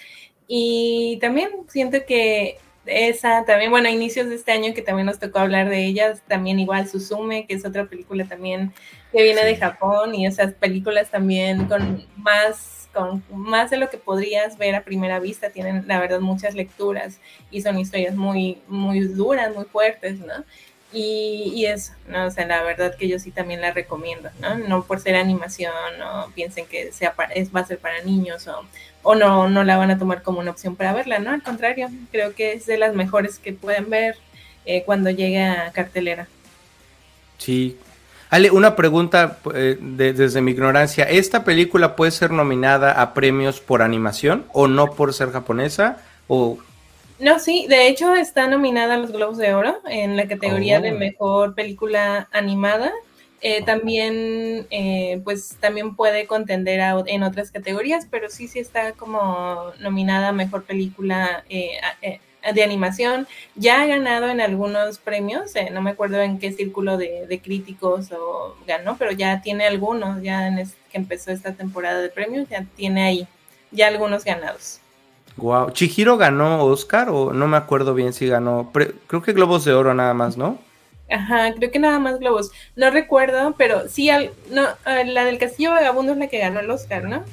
y 0.47 1.19
también 1.21 1.51
siento 1.69 1.99
que 2.07 2.59
esa 2.87 3.45
también, 3.45 3.71
bueno, 3.71 3.89
a 3.89 3.93
inicios 3.93 4.29
de 4.29 4.35
este 4.35 4.53
año 4.53 4.75
que 4.75 4.83
también 4.83 5.07
nos 5.07 5.19
tocó 5.19 5.39
hablar 5.39 5.69
de 5.69 5.85
ellas, 5.87 6.23
también 6.29 6.59
igual 6.59 6.89
Suzume, 6.89 7.47
que 7.47 7.55
es 7.55 7.65
otra 7.65 7.87
película 7.87 8.25
también 8.27 8.73
que 9.13 9.23
viene 9.23 9.45
de 9.45 9.57
Japón 9.57 10.15
y 10.15 10.27
esas 10.27 10.53
películas 10.55 11.11
también 11.11 11.67
con 11.67 12.07
más 12.17 12.89
con 12.93 13.25
más 13.31 13.71
de 13.71 13.77
lo 13.77 13.91
que 13.91 13.99
podrías 13.99 14.57
ver 14.57 14.77
a 14.77 14.85
primera 14.85 15.19
vista, 15.19 15.51
tienen 15.51 15.85
la 15.89 15.99
verdad 15.99 16.21
muchas 16.21 16.55
lecturas 16.55 17.21
y 17.51 17.61
son 17.63 17.79
historias 17.79 18.15
muy 18.15 18.59
muy 18.69 19.01
duras, 19.01 19.55
muy 19.55 19.65
fuertes, 19.65 20.21
¿no? 20.21 20.45
Y, 20.95 21.53
y, 21.57 21.67
eso, 21.67 21.93
¿no? 22.09 22.27
O 22.27 22.31
sea, 22.31 22.47
la 22.47 22.63
verdad 22.63 22.95
que 22.97 23.09
yo 23.09 23.19
sí 23.19 23.33
también 23.33 23.61
la 23.61 23.73
recomiendo, 23.73 24.31
¿no? 24.41 24.55
No 24.57 24.85
por 24.85 25.01
ser 25.01 25.17
animación, 25.17 25.73
no 25.99 26.31
piensen 26.35 26.67
que 26.67 26.93
sea 26.93 27.15
es, 27.35 27.55
va 27.55 27.61
a 27.61 27.67
ser 27.67 27.79
para 27.79 28.01
niños 28.03 28.47
o, 28.47 28.63
o 29.03 29.15
no, 29.17 29.49
no 29.49 29.65
la 29.65 29.77
van 29.77 29.91
a 29.91 29.99
tomar 29.99 30.23
como 30.23 30.39
una 30.39 30.53
opción 30.53 30.77
para 30.77 30.93
verla, 30.93 31.19
¿no? 31.19 31.31
Al 31.31 31.43
contrario, 31.43 31.89
creo 32.13 32.35
que 32.35 32.53
es 32.53 32.67
de 32.67 32.79
las 32.79 32.95
mejores 32.95 33.41
que 33.41 33.53
pueden 33.53 33.91
ver 33.91 34.17
eh, 34.67 34.85
cuando 34.85 35.11
llegue 35.11 35.43
a 35.43 35.73
cartelera. 35.73 36.29
Sí. 37.39 37.77
Ale, 38.31 38.51
una 38.51 38.75
pregunta 38.75 39.39
eh, 39.55 39.77
desde 39.81 40.41
mi 40.41 40.53
ignorancia. 40.53 41.05
¿Esta 41.05 41.45
película 41.45 41.97
puede 41.97 42.11
ser 42.11 42.31
nominada 42.31 43.01
a 43.01 43.15
premios 43.15 43.61
por 43.61 43.83
animación 43.83 44.45
o 44.53 44.67
no 44.67 44.93
por 44.93 45.13
ser 45.13 45.31
japonesa? 45.31 45.99
O 46.27 46.59
no, 47.25 47.39
sí, 47.39 47.67
de 47.69 47.89
hecho 47.89 48.15
está 48.15 48.49
nominada 48.49 48.95
a 48.95 48.99
los 48.99 49.11
Globos 49.11 49.39
de 49.39 49.55
Oro 49.55 49.81
en 49.87 50.15
la 50.15 50.29
categoría 50.29 50.81
de 50.81 50.93
oh. 50.93 50.99
mejor 50.99 51.55
película 51.55 52.29
animada. 52.33 52.93
Eh, 53.41 53.63
también, 53.63 54.67
eh, 54.71 55.23
pues 55.25 55.57
también 55.59 55.97
puede 55.97 56.27
contender 56.27 56.81
en 57.07 57.23
otras 57.23 57.51
categorías, 57.51 58.07
pero 58.11 58.29
sí, 58.29 58.47
sí 58.47 58.59
está 58.59 58.93
como 58.93 59.73
nominada 59.81 60.29
a 60.29 60.33
mejor 60.33 60.65
película 60.65 61.45
eh, 61.49 61.79
de 62.55 62.63
animación. 62.63 63.27
Ya 63.55 63.81
ha 63.81 63.87
ganado 63.87 64.29
en 64.29 64.43
algunos 64.43 64.99
premios, 64.99 65.53
no 65.73 65.81
me 65.81 65.91
acuerdo 65.91 66.21
en 66.21 66.39
qué 66.39 66.53
círculo 66.53 66.99
de, 66.99 67.41
críticos 67.43 68.13
o 68.13 68.55
ganó, 68.67 68.99
pero 68.99 69.13
ya 69.13 69.41
tiene 69.41 69.67
algunos, 69.67 70.23
ya 70.23 70.47
en 70.49 70.57
que 70.91 70.99
empezó 70.99 71.31
esta 71.31 71.55
temporada 71.55 72.03
de 72.03 72.11
premios, 72.11 72.49
ya 72.51 72.67
tiene 72.77 73.03
ahí 73.03 73.29
ya 73.71 73.89
algunos 73.89 74.25
ganados. 74.25 74.81
Wow. 75.37 75.71
¿Chihiro 75.71 76.17
ganó 76.17 76.65
Oscar 76.65 77.09
o 77.11 77.33
no 77.33 77.49
me 77.49 77.57
acuerdo 77.57 77.95
bien 77.95 78.13
si 78.13 78.27
ganó? 78.27 78.71
creo 78.73 79.23
que 79.23 79.33
Globos 79.33 79.65
de 79.65 79.73
Oro 79.73 79.93
nada 79.95 80.15
más, 80.15 80.37
¿no? 80.37 80.59
Ajá, 81.11 81.53
creo 81.55 81.71
que 81.71 81.79
nada 81.79 81.99
más 81.99 82.19
Globos. 82.19 82.51
No 82.77 82.91
recuerdo, 82.91 83.55
pero 83.59 83.89
sí, 83.89 84.11
no, 84.51 84.69
la 84.85 85.25
del 85.25 85.39
Castillo 85.39 85.71
Vagabundo 85.71 86.13
es 86.13 86.19
la 86.19 86.29
que 86.29 86.39
ganó 86.39 86.61
el 86.61 86.71
Oscar, 86.71 87.05
¿no? 87.05 87.25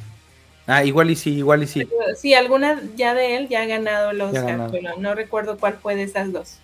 Ah, 0.68 0.84
igual 0.84 1.10
y 1.10 1.16
sí, 1.16 1.38
igual 1.38 1.64
y 1.64 1.68
sí. 1.68 1.88
Sí, 2.16 2.34
alguna 2.34 2.82
ya 2.96 3.14
de 3.14 3.36
él 3.36 3.50
ya 3.50 3.62
ha 3.62 3.66
ganado 3.66 4.12
el 4.12 4.22
Oscar, 4.22 4.70
pero 4.72 4.98
no 4.98 5.16
recuerdo 5.16 5.58
cuál 5.58 5.76
fue 5.76 5.96
de 5.96 6.04
esas 6.04 6.32
dos. 6.32 6.58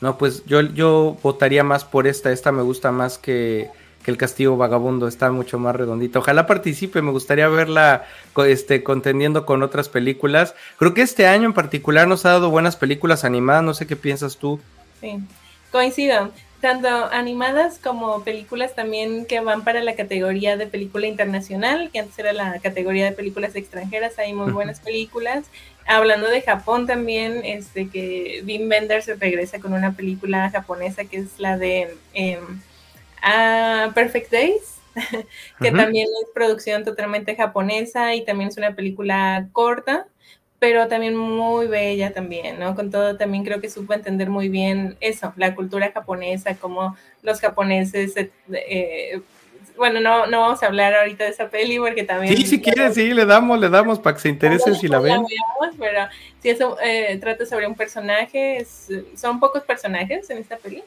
No, 0.00 0.16
pues 0.16 0.44
yo, 0.46 0.60
yo 0.60 1.16
votaría 1.22 1.64
más 1.64 1.84
por 1.84 2.06
esta. 2.06 2.30
Esta 2.30 2.52
me 2.52 2.62
gusta 2.62 2.92
más 2.92 3.18
que, 3.18 3.70
que 4.02 4.10
El 4.10 4.16
Castillo 4.16 4.56
Vagabundo. 4.56 5.08
Está 5.08 5.30
mucho 5.30 5.58
más 5.58 5.76
redondita. 5.76 6.18
Ojalá 6.18 6.46
participe. 6.46 7.02
Me 7.02 7.10
gustaría 7.10 7.48
verla 7.48 8.04
este, 8.46 8.82
contendiendo 8.82 9.46
con 9.46 9.62
otras 9.62 9.88
películas. 9.88 10.54
Creo 10.78 10.94
que 10.94 11.02
este 11.02 11.26
año 11.26 11.46
en 11.46 11.54
particular 11.54 12.08
nos 12.08 12.26
ha 12.26 12.30
dado 12.30 12.50
buenas 12.50 12.76
películas 12.76 13.24
animadas. 13.24 13.62
No 13.62 13.74
sé 13.74 13.86
qué 13.86 13.96
piensas 13.96 14.36
tú. 14.36 14.60
Sí, 15.00 15.18
coincido 15.70 16.30
tanto 16.60 16.88
animadas 16.88 17.78
como 17.78 18.24
películas 18.24 18.74
también 18.74 19.26
que 19.26 19.40
van 19.40 19.62
para 19.62 19.80
la 19.82 19.94
categoría 19.94 20.56
de 20.56 20.66
película 20.66 21.06
internacional, 21.06 21.90
que 21.92 22.00
antes 22.00 22.18
era 22.18 22.32
la 22.32 22.58
categoría 22.58 23.04
de 23.04 23.12
películas 23.12 23.54
extranjeras, 23.54 24.18
hay 24.18 24.32
muy 24.32 24.52
buenas 24.52 24.80
películas. 24.80 25.44
Hablando 25.86 26.28
de 26.28 26.42
Japón 26.42 26.86
también, 26.86 27.40
este 27.44 27.88
que 27.88 28.42
Wim 28.44 28.68
Wenders 28.68 29.06
regresa 29.18 29.58
con 29.58 29.72
una 29.72 29.92
película 29.92 30.50
japonesa 30.50 31.04
que 31.04 31.18
es 31.18 31.38
la 31.38 31.56
de 31.56 31.96
em, 33.22 33.92
Perfect 33.92 34.30
Days, 34.30 34.80
que 35.60 35.70
también 35.70 36.06
es 36.22 36.30
producción 36.34 36.84
totalmente 36.84 37.36
japonesa 37.36 38.14
y 38.14 38.24
también 38.24 38.48
es 38.48 38.56
una 38.56 38.74
película 38.74 39.48
corta 39.52 40.06
pero 40.58 40.88
también 40.88 41.16
muy 41.16 41.66
bella 41.66 42.12
también, 42.12 42.58
¿no? 42.58 42.74
Con 42.74 42.90
todo 42.90 43.16
también 43.16 43.44
creo 43.44 43.60
que 43.60 43.70
supo 43.70 43.92
entender 43.92 44.28
muy 44.28 44.48
bien 44.48 44.96
eso, 45.00 45.32
la 45.36 45.54
cultura 45.54 45.92
japonesa, 45.92 46.56
como 46.56 46.96
los 47.22 47.40
japoneses, 47.40 48.16
eh, 48.16 48.30
eh, 48.50 49.20
bueno, 49.76 50.00
no, 50.00 50.26
no 50.26 50.40
vamos 50.40 50.62
a 50.62 50.66
hablar 50.66 50.94
ahorita 50.94 51.24
de 51.24 51.30
esa 51.30 51.48
peli 51.48 51.78
porque 51.78 52.02
también... 52.02 52.36
Sí, 52.36 52.44
si 52.44 52.60
quieren, 52.60 52.92
sí, 52.92 53.14
le 53.14 53.24
damos, 53.24 53.60
le 53.60 53.68
damos 53.68 54.00
para 54.00 54.16
que 54.16 54.22
se 54.22 54.28
interese 54.28 54.74
si 54.74 54.88
la 54.88 54.98
ven. 54.98 55.24
pero 55.78 56.08
si 56.42 56.50
eso 56.50 56.76
eh, 56.82 57.16
trata 57.20 57.46
sobre 57.46 57.68
un 57.68 57.76
personaje, 57.76 58.66
son 59.14 59.38
pocos 59.38 59.62
personajes 59.62 60.28
en 60.30 60.38
esta 60.38 60.56
peli, 60.56 60.82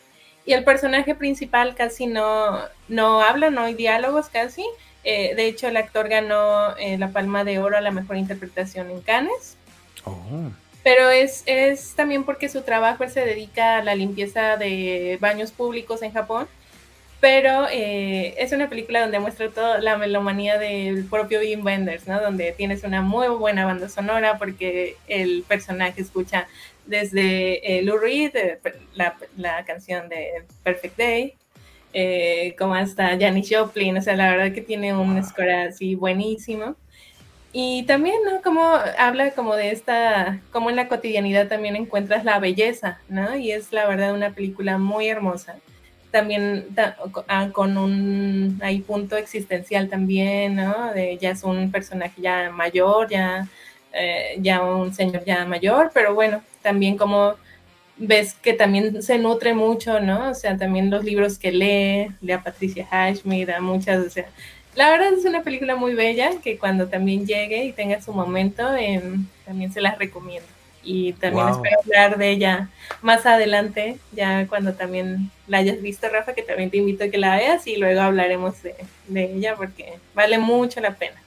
y 0.46 0.54
el 0.54 0.64
personaje 0.64 1.16
principal 1.16 1.76
casi 1.76 2.08
no, 2.08 2.60
no 2.88 3.22
habla, 3.22 3.50
no 3.50 3.62
hay 3.62 3.74
diálogos 3.74 4.30
casi, 4.30 4.66
de 5.04 5.48
hecho, 5.48 5.68
el 5.68 5.78
actor 5.78 6.10
ganó 6.10 6.76
la 6.76 7.10
Palma 7.10 7.44
de 7.44 7.60
Oro 7.60 7.78
a 7.78 7.82
la 7.82 7.92
mejor 7.92 8.18
interpretación 8.18 8.92
en 8.92 9.02
Cannes. 9.02 9.58
Oh. 10.06 10.52
Pero 10.84 11.10
es, 11.10 11.44
es 11.46 11.94
también 11.96 12.24
porque 12.24 12.50
su 12.50 12.62
trabajo 12.62 13.08
se 13.08 13.22
dedica 13.22 13.78
a 13.78 13.84
la 13.84 13.96
limpieza 13.96 14.58
de 14.58 15.18
baños 15.22 15.52
públicos 15.52 16.02
en 16.02 16.12
Japón. 16.12 16.48
Pero 17.20 17.68
eh, 17.70 18.34
es 18.39 18.52
una 18.52 18.68
película 18.68 19.02
donde 19.02 19.20
muestra 19.20 19.48
toda 19.50 19.80
la 19.80 19.96
melomanía 19.96 20.58
del 20.58 21.06
propio 21.06 21.39
Wim 21.39 21.64
Wenders, 21.64 22.08
¿no? 22.08 22.20
Donde 22.20 22.52
tienes 22.52 22.84
una 22.84 23.04
muy 23.04 23.28
buena 23.28 23.64
banda 23.64 23.89
sonora 23.89 24.39
porque 24.39 24.98
el 25.08 25.44
personaje 25.48 26.02
escucha 26.02 26.48
desde 26.92 27.78
eh, 27.80 27.82
Lou 27.82 27.98
Reed, 27.98 28.36
eh, 28.36 28.60
la, 28.94 29.18
la, 29.38 29.66
canción 29.66 30.10
de 30.10 30.44
Perfect 30.64 30.98
Day, 30.98 31.34
eh, 31.94 32.54
como 32.60 32.76
hasta 32.76 33.18
Janis 33.18 33.50
Joplin. 33.50 33.98
O 33.98 34.02
sea, 34.02 34.16
la 34.16 34.30
verdad 34.30 34.54
que 34.54 34.62
tiene 34.62 34.94
un 34.94 35.24
score 35.24 35.50
así 35.50 35.96
buenísimo. 35.96 36.76
Y 37.54 37.84
también, 37.84 38.18
¿no? 38.24 38.42
Como 38.42 38.64
habla 38.98 39.32
como 39.32 39.56
de 39.56 39.72
esta, 39.72 40.39
como 40.52 40.70
en 40.70 40.76
la 40.76 40.88
cotidianidad 40.88 41.48
también 41.48 41.76
encuentras 41.76 42.24
la 42.24 42.39
belleza, 42.39 43.00
¿no? 43.10 43.36
Y 43.36 43.52
es 43.52 43.74
la 43.74 43.88
verdad 43.88 44.14
una 44.14 44.32
película 44.32 44.78
muy 44.78 45.08
hermosa. 45.10 45.56
También 46.12 46.68
ah, 47.28 47.50
con 47.54 47.78
un 47.78 48.60
hay 48.62 48.82
punto 48.82 49.16
existencial 49.18 49.89
también, 49.89 50.56
¿no? 50.56 50.94
De 50.94 51.18
ya 51.18 51.32
es 51.32 51.44
un 51.44 51.72
personaje 51.72 52.22
ya 52.22 52.52
mayor, 52.52 53.10
ya, 53.10 53.48
eh, 53.94 54.38
ya 54.39 54.62
un 54.62 54.94
señor 54.94 55.24
ya 55.26 55.46
mayor, 55.46 55.92
pero 55.94 56.14
bueno, 56.14 56.42
también 56.62 56.97
como 56.97 57.36
ves 57.97 58.34
que 58.34 58.53
también 58.53 59.03
se 59.03 59.18
nutre 59.18 59.53
mucho, 59.53 59.99
¿no? 59.99 60.32
O 60.32 60.34
sea, 60.34 60.57
también 60.57 60.89
los 60.89 61.03
libros 61.03 61.38
que 61.38 61.51
lee, 61.51 62.12
lee 62.22 62.34
a 62.34 62.43
Patricia 62.43 62.88
Highsmith, 62.91 63.49
a 63.49 63.62
muchas, 63.62 64.05
o 64.05 64.09
sea, 64.09 64.26
la 64.76 64.89
verdad 64.89 65.14
es 65.14 65.26
una 65.26 65.43
película 65.43 65.76
muy 65.76 65.93
bella 65.93 66.32
que 66.43 66.57
cuando 66.57 66.88
también 66.88 67.26
llegue 67.26 67.66
y 67.66 67.74
tenga 67.74 68.01
su 68.01 68.14
momento, 68.14 68.76
em, 68.76 69.26
también 69.45 69.72
se 69.72 69.82
las 69.82 69.97
recomiendo. 69.97 70.47
Y 70.84 71.14
también 71.14 71.47
espero 71.49 71.78
hablar 71.84 72.18
de 72.18 72.32
ella 72.32 72.70
más 73.03 73.28
adelante, 73.28 73.97
ya 74.14 74.47
cuando 74.47 74.74
también 74.74 75.30
la 75.47 75.59
hayas 75.59 75.80
visto, 75.80 76.09
Rafa, 76.09 76.34
que 76.34 76.41
también 76.41 76.72
te 76.72 76.78
invito 76.78 77.03
a 77.03 77.09
que 77.09 77.20
la 77.20 77.36
veas 77.36 77.68
y 77.68 77.76
luego 77.76 78.01
hablaremos 78.01 78.64
de, 78.64 78.74
de 79.07 79.36
ella 79.36 79.55
porque 79.55 79.93
vale 80.16 80.39
mucho 80.39 80.82
la 80.82 80.95
pena. 80.95 81.22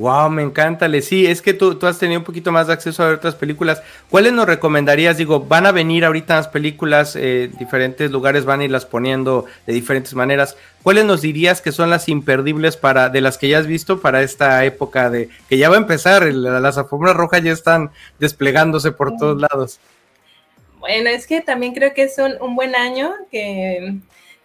Wow, 0.00 0.30
me 0.30 0.42
encanta, 0.42 0.88
Le. 0.88 1.02
Sí, 1.02 1.26
es 1.26 1.42
que 1.42 1.52
tú, 1.52 1.74
tú, 1.74 1.86
has 1.86 1.98
tenido 1.98 2.20
un 2.20 2.24
poquito 2.24 2.50
más 2.52 2.68
de 2.68 2.72
acceso 2.72 3.02
a 3.02 3.06
ver 3.08 3.16
otras 3.16 3.34
películas. 3.34 3.82
¿Cuáles 4.08 4.32
nos 4.32 4.46
recomendarías? 4.46 5.18
Digo, 5.18 5.40
van 5.40 5.66
a 5.66 5.72
venir 5.72 6.06
ahorita 6.06 6.36
las 6.36 6.48
películas, 6.48 7.16
eh, 7.16 7.50
diferentes 7.58 8.10
lugares 8.10 8.46
van 8.46 8.60
a 8.60 8.64
irlas 8.64 8.86
poniendo 8.86 9.44
de 9.66 9.74
diferentes 9.74 10.14
maneras. 10.14 10.56
¿Cuáles 10.82 11.04
nos 11.04 11.20
dirías 11.20 11.60
que 11.60 11.70
son 11.70 11.90
las 11.90 12.08
imperdibles 12.08 12.78
para, 12.78 13.10
de 13.10 13.20
las 13.20 13.36
que 13.36 13.50
ya 13.50 13.58
has 13.58 13.66
visto 13.66 14.00
para 14.00 14.22
esta 14.22 14.64
época 14.64 15.10
de 15.10 15.28
que 15.50 15.58
ya 15.58 15.68
va 15.68 15.74
a 15.76 15.80
empezar? 15.80 16.24
las 16.32 16.78
alfombras 16.78 17.14
rojas 17.14 17.42
ya 17.42 17.52
están 17.52 17.90
desplegándose 18.18 18.92
por 18.92 19.14
todos 19.18 19.38
lados. 19.38 19.80
Bueno, 20.78 21.10
es 21.10 21.26
que 21.26 21.42
también 21.42 21.74
creo 21.74 21.92
que 21.92 22.04
es 22.04 22.16
un 22.40 22.56
buen 22.56 22.74
año 22.74 23.12
que 23.30 23.98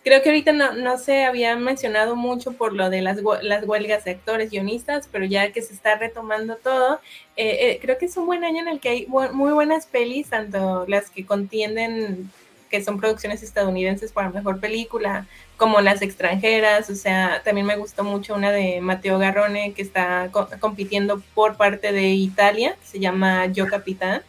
Creo 0.05 0.21
que 0.21 0.29
ahorita 0.29 0.51
no, 0.51 0.73
no 0.73 0.99
se 0.99 1.25
había 1.25 1.55
mencionado 1.55 2.15
mucho 2.15 2.51
por 2.51 2.73
lo 2.73 2.91
de 2.91 3.01
las, 3.01 3.17
las 3.41 3.67
huelgas 3.67 4.03
de 4.03 4.11
actores, 4.11 4.51
guionistas, 4.51 5.09
pero 5.11 5.25
ya 5.25 5.51
que 5.51 5.63
se 5.63 5.73
está 5.73 5.95
retomando 5.95 6.57
todo, 6.57 7.01
eh, 7.35 7.71
eh, 7.71 7.79
creo 7.81 7.97
que 7.97 8.05
es 8.05 8.15
un 8.15 8.27
buen 8.27 8.43
año 8.43 8.61
en 8.61 8.67
el 8.67 8.79
que 8.79 8.89
hay 8.89 9.07
muy 9.07 9.51
buenas 9.51 9.87
pelis, 9.87 10.29
tanto 10.29 10.85
las 10.87 11.09
que 11.09 11.25
contienden, 11.25 12.29
que 12.69 12.83
son 12.83 12.99
producciones 12.99 13.41
estadounidenses 13.41 14.11
para 14.11 14.29
mejor 14.29 14.59
película, 14.59 15.25
como 15.57 15.81
las 15.81 16.03
extranjeras, 16.03 16.87
o 16.91 16.95
sea, 16.95 17.41
también 17.43 17.65
me 17.65 17.75
gustó 17.75 18.03
mucho 18.03 18.35
una 18.35 18.51
de 18.51 18.81
Mateo 18.81 19.17
Garrone 19.17 19.73
que 19.73 19.81
está 19.81 20.29
compitiendo 20.59 21.19
por 21.33 21.57
parte 21.57 21.91
de 21.91 22.09
Italia, 22.09 22.77
se 22.83 22.99
llama 22.99 23.47
Yo 23.47 23.65
Capitán 23.65 24.21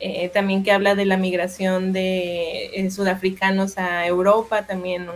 eh, 0.00 0.28
también 0.28 0.64
que 0.64 0.72
habla 0.72 0.94
de 0.94 1.06
la 1.06 1.16
migración 1.16 1.92
de 1.92 2.66
eh, 2.74 2.90
sudafricanos 2.90 3.78
a 3.78 4.06
Europa, 4.06 4.66
también 4.66 5.06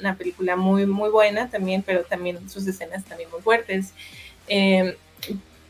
una 0.00 0.14
película 0.14 0.56
muy, 0.56 0.86
muy 0.86 1.10
buena 1.10 1.50
también, 1.50 1.82
pero 1.82 2.04
también 2.04 2.48
sus 2.48 2.66
escenas 2.66 3.04
también 3.04 3.30
muy 3.30 3.40
fuertes. 3.40 3.92
Em, 4.46 4.94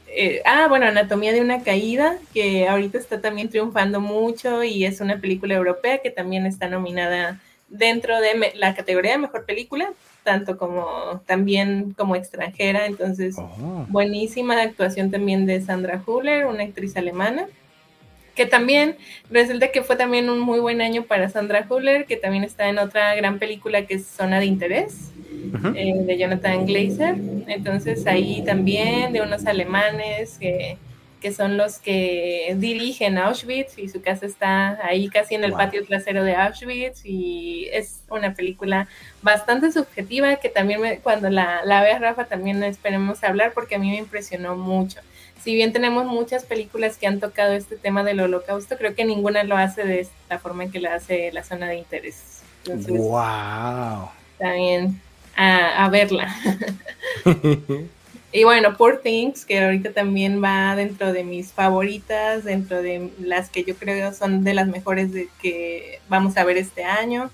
eh, 0.09 0.43
ah, 0.45 0.67
bueno, 0.69 0.87
Anatomía 0.87 1.33
de 1.33 1.41
una 1.41 1.63
caída, 1.63 2.19
que 2.33 2.69
ahorita 2.69 2.99
está 2.99 3.21
también 3.21 3.49
triunfando 3.49 4.01
mucho 4.01 4.63
y 4.63 4.85
es 4.85 5.01
una 5.01 5.19
película 5.19 5.55
europea 5.55 5.99
que 5.99 6.11
también 6.11 6.47
está 6.47 6.69
nominada 6.69 7.41
dentro 7.69 8.21
de 8.21 8.53
la 8.55 8.75
categoría 8.75 9.13
de 9.13 9.19
mejor 9.19 9.45
película, 9.45 9.93
tanto 10.25 10.59
como 10.59 11.23
también 11.27 11.95
como 11.97 12.17
extranjera, 12.17 12.87
entonces 12.87 13.37
oh. 13.39 13.87
buenísima 13.89 14.61
actuación 14.61 15.11
también 15.11 15.47
de 15.47 15.61
Sandra 15.61 16.03
Huller, 16.07 16.47
una 16.47 16.65
actriz 16.65 16.97
alemana 16.97 17.47
que 18.39 18.47
también 18.47 18.97
resulta 19.31 19.73
que 19.73 19.83
fue 19.83 19.97
también 19.97 20.31
un 20.31 20.39
muy 20.39 20.61
buen 20.61 20.81
año 20.81 21.03
para 21.03 21.29
Sandra 21.29 21.67
Huller, 21.69 22.07
que 22.07 22.17
también 22.17 22.45
está 22.45 22.69
en 22.69 22.79
otra 22.79 23.13
gran 23.17 23.41
película 23.41 23.85
que 23.85 23.95
es 23.95 24.07
Zona 24.07 24.39
de 24.39 24.47
Interés, 24.47 25.11
eh, 25.75 25.93
de 26.07 26.17
Jonathan 26.17 26.65
Glazer. 26.65 27.17
Entonces 27.49 28.07
ahí 28.07 28.45
también 28.47 29.13
de 29.13 29.23
unos 29.23 29.45
alemanes 29.45 30.39
que, 30.39 30.77
que, 31.21 31.33
son 31.33 31.57
los 31.57 31.81
que 31.81 32.55
dirigen 32.59 33.19
Auschwitz 33.19 33.77
y 33.77 33.89
su 33.89 34.03
casa 34.03 34.25
está 34.25 34.87
ahí 34.87 35.09
casi 35.09 35.35
en 35.35 35.43
el 35.43 35.53
patio 35.53 35.85
trasero 35.85 36.23
de 36.23 36.37
Auschwitz 36.37 37.05
y 37.05 37.69
es 37.73 38.05
una 38.09 38.35
película 38.35 38.87
bastante 39.21 39.73
subjetiva 39.73 40.37
que 40.37 40.49
también 40.49 41.01
cuando 41.03 41.29
la, 41.29 41.65
la 41.65 41.83
veas 41.83 42.01
Rafa 42.01 42.27
también 42.27 42.63
esperemos 42.63 43.25
hablar 43.25 43.51
porque 43.53 43.75
a 43.75 43.79
mí 43.81 43.91
me 43.91 43.97
impresionó 43.97 44.55
mucho 44.57 45.01
si 45.43 45.55
bien 45.55 45.73
tenemos 45.73 46.07
muchas 46.07 46.45
películas 46.45 46.97
que 46.97 47.07
han 47.07 47.21
tocado 47.21 47.53
este 47.53 47.77
tema 47.77 48.03
del 48.05 48.21
holocausto, 48.21 48.77
creo 48.77 48.95
que 48.95 49.05
ninguna 49.05 49.45
lo 49.45 49.57
hace 49.57 49.85
de 49.85 50.09
la 50.29 50.39
forma 50.39 50.65
en 50.65 50.71
que 50.71 50.81
lo 50.81 50.91
hace 50.91 51.31
la 51.33 51.45
zona 51.45 51.69
de 51.69 51.77
interés. 51.77 52.43
wow. 52.67 54.11
También 54.39 55.01
a, 55.37 55.89
verla. 55.91 56.35
y 58.33 58.45
bueno, 58.45 58.77
Poor 58.77 59.01
Things, 59.03 59.45
que 59.45 59.63
ahorita 59.63 59.93
también 59.93 60.43
va 60.43 60.75
dentro 60.75 61.13
de 61.13 61.25
mis 61.25 61.53
favoritas, 61.53 62.45
dentro 62.45 62.83
de 62.83 63.11
las 63.21 63.49
que 63.51 63.65
yo 63.65 63.77
creo 63.77 64.13
son 64.13 64.45
de 64.45 64.55
las 64.55 64.67
mejores 64.67 65.13
de 65.13 65.29
que 65.41 66.01
vamos 66.09 66.37
a 66.37 66.45
ver 66.45 66.57
este 66.57 66.85
año. 66.85 67.31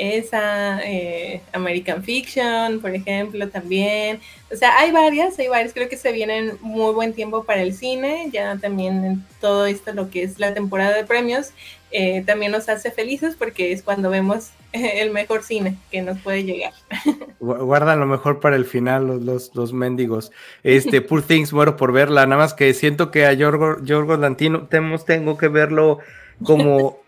Esa, 0.00 0.80
eh, 0.82 1.42
American 1.52 2.02
Fiction, 2.02 2.80
por 2.80 2.94
ejemplo, 2.94 3.48
también. 3.48 4.20
O 4.50 4.56
sea, 4.56 4.78
hay 4.78 4.90
varias, 4.92 5.38
hay 5.38 5.48
varias, 5.48 5.74
creo 5.74 5.88
que 5.88 5.96
se 5.96 6.10
vienen 6.12 6.52
muy 6.62 6.94
buen 6.94 7.12
tiempo 7.12 7.44
para 7.44 7.62
el 7.62 7.74
cine, 7.74 8.30
ya 8.32 8.56
también 8.56 9.04
en 9.04 9.24
todo 9.40 9.66
esto 9.66 9.92
lo 9.92 10.08
que 10.10 10.22
es 10.22 10.38
la 10.38 10.54
temporada 10.54 10.96
de 10.96 11.04
premios, 11.04 11.52
eh, 11.92 12.22
también 12.24 12.52
nos 12.52 12.68
hace 12.68 12.90
felices 12.90 13.34
porque 13.36 13.72
es 13.72 13.82
cuando 13.82 14.10
vemos 14.10 14.52
el 14.72 15.10
mejor 15.10 15.42
cine 15.42 15.76
que 15.90 16.00
nos 16.00 16.18
puede 16.20 16.44
llegar. 16.44 16.72
Guardan 17.40 18.00
lo 18.00 18.06
mejor 18.06 18.40
para 18.40 18.56
el 18.56 18.64
final 18.64 19.06
los, 19.06 19.22
los, 19.22 19.54
los 19.54 19.72
mendigos. 19.72 20.32
Este, 20.62 21.00
Poor 21.02 21.22
Things, 21.22 21.52
muero 21.52 21.76
por 21.76 21.92
verla, 21.92 22.24
nada 22.26 22.40
más 22.40 22.54
que 22.54 22.72
siento 22.72 23.10
que 23.10 23.26
a 23.26 23.34
Yorgo, 23.34 23.82
Yorgo 23.84 24.16
Lantino 24.16 24.66
tengo 24.68 25.36
que 25.36 25.48
verlo 25.48 25.98
como 26.42 26.98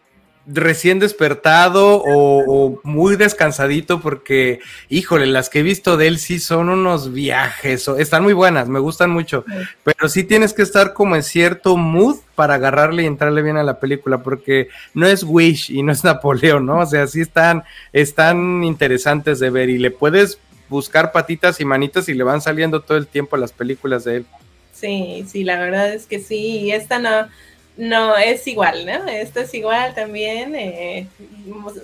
recién 0.46 0.98
despertado 0.98 2.02
o, 2.04 2.80
muy 2.82 3.16
descansadito 3.16 4.00
porque, 4.00 4.60
híjole, 4.88 5.26
las 5.26 5.48
que 5.48 5.60
he 5.60 5.62
visto 5.62 5.96
de 5.96 6.08
él 6.08 6.18
sí 6.18 6.38
son 6.38 6.68
unos 6.68 7.12
viajes, 7.12 7.86
están 7.98 8.22
muy 8.22 8.32
buenas, 8.32 8.68
me 8.68 8.80
gustan 8.80 9.10
mucho, 9.10 9.44
pero 9.84 10.08
sí 10.08 10.24
tienes 10.24 10.52
que 10.52 10.62
estar 10.62 10.92
como 10.94 11.16
en 11.16 11.22
cierto 11.22 11.76
mood 11.76 12.16
para 12.34 12.54
agarrarle 12.54 13.04
y 13.04 13.06
entrarle 13.06 13.42
bien 13.42 13.56
a 13.56 13.62
la 13.62 13.78
película 13.78 14.22
porque 14.22 14.68
no 14.94 15.06
es 15.06 15.22
Wish 15.22 15.70
y 15.70 15.82
no 15.82 15.92
es 15.92 16.02
Napoleón, 16.02 16.66
¿no? 16.66 16.80
O 16.80 16.86
sea, 16.86 17.06
sí 17.06 17.20
están, 17.20 17.62
están 17.92 18.64
interesantes 18.64 19.38
de 19.38 19.50
ver 19.50 19.70
y 19.70 19.78
le 19.78 19.90
puedes 19.90 20.38
buscar 20.68 21.12
patitas 21.12 21.60
y 21.60 21.64
manitas 21.64 22.08
y 22.08 22.14
le 22.14 22.24
van 22.24 22.40
saliendo 22.40 22.80
todo 22.80 22.98
el 22.98 23.06
tiempo 23.06 23.36
las 23.36 23.52
películas 23.52 24.04
de 24.04 24.16
él. 24.16 24.26
Sí, 24.72 25.24
sí, 25.28 25.44
la 25.44 25.60
verdad 25.60 25.92
es 25.92 26.06
que 26.06 26.18
sí, 26.18 26.58
y 26.58 26.72
esta 26.72 26.98
no 26.98 27.28
no, 27.76 28.16
es 28.16 28.46
igual, 28.46 28.84
¿no? 28.84 29.08
Esto 29.08 29.40
es 29.40 29.54
igual 29.54 29.94
también, 29.94 30.54
eh, 30.54 31.06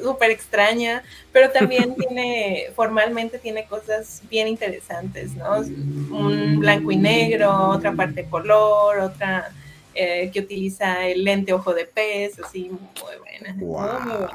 súper 0.02 0.30
extraña, 0.30 1.02
pero 1.32 1.50
también 1.50 1.94
tiene, 1.98 2.66
formalmente 2.76 3.38
tiene 3.38 3.64
cosas 3.64 4.22
bien 4.28 4.48
interesantes, 4.48 5.34
¿no? 5.34 5.58
Un 5.58 6.58
blanco 6.58 6.92
y 6.92 6.96
negro, 6.96 7.70
otra 7.70 7.92
parte 7.92 8.24
color, 8.24 8.98
otra 8.98 9.50
eh, 9.94 10.30
que 10.32 10.40
utiliza 10.40 11.06
el 11.06 11.24
lente 11.24 11.52
ojo 11.52 11.72
de 11.72 11.86
pez, 11.86 12.38
así, 12.38 12.70
muy 12.70 13.16
buena. 13.18 13.54
Wow. 13.58 14.28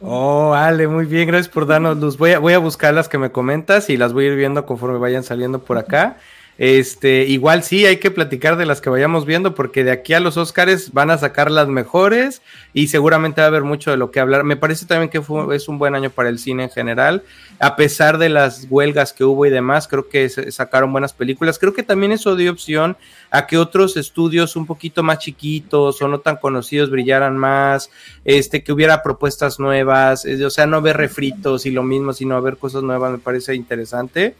Oh, 0.00 0.54
Ale, 0.54 0.88
muy 0.88 1.06
bien, 1.06 1.28
gracias 1.28 1.48
por 1.48 1.66
darnos 1.66 1.96
luz. 1.96 2.18
Voy 2.18 2.32
a, 2.32 2.38
voy 2.38 2.52
a 2.52 2.58
buscar 2.58 2.92
las 2.92 3.08
que 3.08 3.18
me 3.18 3.30
comentas 3.30 3.88
y 3.88 3.96
las 3.96 4.12
voy 4.12 4.24
a 4.24 4.28
ir 4.28 4.36
viendo 4.36 4.66
conforme 4.66 4.98
vayan 4.98 5.22
saliendo 5.22 5.60
por 5.60 5.78
acá. 5.78 6.18
Este, 6.58 7.24
igual 7.26 7.62
sí, 7.62 7.84
hay 7.84 7.98
que 7.98 8.10
platicar 8.10 8.56
de 8.56 8.64
las 8.64 8.80
que 8.80 8.88
vayamos 8.88 9.26
viendo, 9.26 9.54
porque 9.54 9.84
de 9.84 9.90
aquí 9.90 10.14
a 10.14 10.20
los 10.20 10.38
Oscars 10.38 10.92
van 10.92 11.10
a 11.10 11.18
sacar 11.18 11.50
las 11.50 11.68
mejores 11.68 12.40
y 12.72 12.88
seguramente 12.88 13.42
va 13.42 13.46
a 13.46 13.48
haber 13.48 13.64
mucho 13.64 13.90
de 13.90 13.98
lo 13.98 14.10
que 14.10 14.20
hablar. 14.20 14.42
Me 14.42 14.56
parece 14.56 14.86
también 14.86 15.10
que 15.10 15.20
fue, 15.20 15.54
es 15.54 15.68
un 15.68 15.78
buen 15.78 15.94
año 15.94 16.08
para 16.08 16.30
el 16.30 16.38
cine 16.38 16.64
en 16.64 16.70
general, 16.70 17.22
a 17.58 17.76
pesar 17.76 18.16
de 18.16 18.30
las 18.30 18.66
huelgas 18.70 19.12
que 19.12 19.24
hubo 19.24 19.44
y 19.44 19.50
demás, 19.50 19.86
creo 19.86 20.08
que 20.08 20.28
sacaron 20.28 20.92
buenas 20.92 21.12
películas. 21.12 21.58
Creo 21.58 21.74
que 21.74 21.82
también 21.82 22.12
eso 22.12 22.36
dio 22.36 22.52
opción 22.52 22.96
a 23.30 23.46
que 23.46 23.58
otros 23.58 23.98
estudios 23.98 24.56
un 24.56 24.64
poquito 24.64 25.02
más 25.02 25.18
chiquitos 25.18 26.00
o 26.00 26.08
no 26.08 26.20
tan 26.20 26.36
conocidos 26.36 26.88
brillaran 26.88 27.36
más, 27.36 27.90
este, 28.24 28.62
que 28.62 28.72
hubiera 28.72 29.02
propuestas 29.02 29.58
nuevas, 29.60 30.24
o 30.24 30.50
sea, 30.50 30.66
no 30.66 30.80
ver 30.80 30.96
refritos 30.96 31.66
y 31.66 31.70
lo 31.70 31.82
mismo, 31.82 32.14
sino 32.14 32.40
ver 32.40 32.56
cosas 32.56 32.82
nuevas, 32.82 33.12
me 33.12 33.18
parece 33.18 33.54
interesante. 33.54 34.34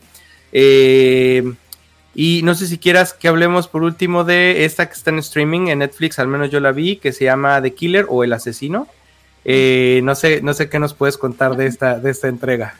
Eh, 0.52 1.52
y 2.18 2.40
no 2.44 2.54
sé 2.54 2.66
si 2.66 2.78
quieras 2.78 3.12
que 3.12 3.28
hablemos 3.28 3.68
por 3.68 3.82
último 3.82 4.24
de 4.24 4.64
esta 4.64 4.86
que 4.86 4.94
está 4.94 5.10
en 5.10 5.18
streaming 5.18 5.66
en 5.66 5.80
Netflix, 5.80 6.18
al 6.18 6.28
menos 6.28 6.50
yo 6.50 6.60
la 6.60 6.72
vi, 6.72 6.96
que 6.96 7.12
se 7.12 7.24
llama 7.24 7.60
The 7.60 7.74
Killer 7.74 8.06
o 8.08 8.24
El 8.24 8.32
Asesino. 8.32 8.88
Eh, 9.44 10.00
no 10.02 10.14
sé, 10.14 10.40
no 10.40 10.54
sé 10.54 10.70
qué 10.70 10.78
nos 10.78 10.94
puedes 10.94 11.18
contar 11.18 11.58
de 11.58 11.66
esta, 11.66 11.98
de 11.98 12.10
esta 12.10 12.28
entrega. 12.28 12.74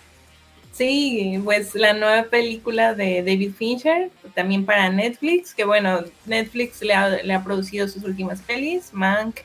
Sí, 0.72 1.38
pues 1.44 1.74
la 1.74 1.92
nueva 1.92 2.22
película 2.30 2.94
de 2.94 3.22
David 3.22 3.52
Fincher, 3.52 4.10
también 4.34 4.64
para 4.64 4.88
Netflix, 4.88 5.54
que 5.54 5.64
bueno, 5.64 6.02
Netflix 6.24 6.80
le 6.80 6.94
ha, 6.94 7.10
le 7.10 7.34
ha 7.34 7.44
producido 7.44 7.88
sus 7.88 8.04
últimas 8.04 8.40
pelis, 8.40 8.88
Mank, 8.94 9.40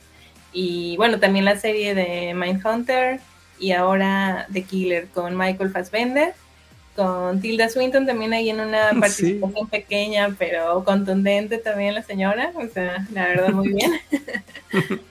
y 0.54 0.96
bueno, 0.96 1.20
también 1.20 1.44
la 1.44 1.58
serie 1.58 1.94
de 1.96 2.34
Mindhunter, 2.34 3.20
y 3.60 3.74
ahora 3.74 4.48
The 4.54 4.64
Killer 4.64 5.08
con 5.14 5.38
Michael 5.38 5.72
Fassbender 5.72 6.34
con 6.96 7.42
Tilda 7.42 7.70
Swinton 7.70 8.06
también 8.06 8.34
ahí 8.34 8.50
en 8.50 8.60
una 8.60 8.92
participación 9.00 9.68
pequeña, 9.68 10.36
pero 10.38 10.84
contundente 10.84 11.58
también 11.58 11.96
la 11.96 12.04
señora, 12.04 12.52
o 12.56 12.68
sea, 12.68 13.06
la 13.14 13.28
verdad 13.28 13.50
muy 13.50 13.74
bien. 13.74 13.92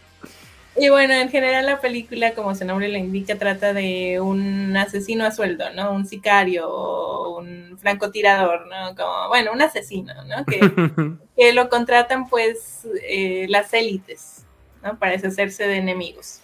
y 0.77 0.89
bueno, 0.89 1.15
en 1.15 1.31
general 1.31 1.67
la 1.67 1.81
película, 1.81 2.35
como 2.35 2.55
su 2.55 2.65
nombre 2.65 2.89
le 2.89 2.99
indica, 2.99 3.37
trata 3.37 3.73
de 3.73 4.21
un 4.21 4.77
asesino 4.77 5.25
a 5.25 5.31
sueldo, 5.31 5.73
¿no? 5.73 5.93
Un 5.93 6.07
sicario 6.07 7.31
un 7.37 7.79
francotirador, 7.79 8.67
¿no? 8.67 8.95
Como, 8.95 9.29
bueno, 9.29 9.53
un 9.53 9.63
asesino, 9.63 10.13
¿no? 10.25 10.45
Que, 10.45 10.61
que 11.37 11.53
lo 11.53 11.69
contratan 11.69 12.29
pues 12.29 12.87
eh, 13.09 13.47
las 13.49 13.73
élites, 13.73 14.45
¿no? 14.83 14.99
Para 14.99 15.13
deshacerse 15.13 15.67
de 15.67 15.77
enemigos. 15.77 16.41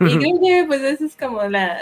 Y 0.00 0.18
creo 0.18 0.40
que 0.40 0.64
pues 0.66 0.82
esa 0.82 1.04
es 1.04 1.16
como 1.16 1.42
la, 1.44 1.78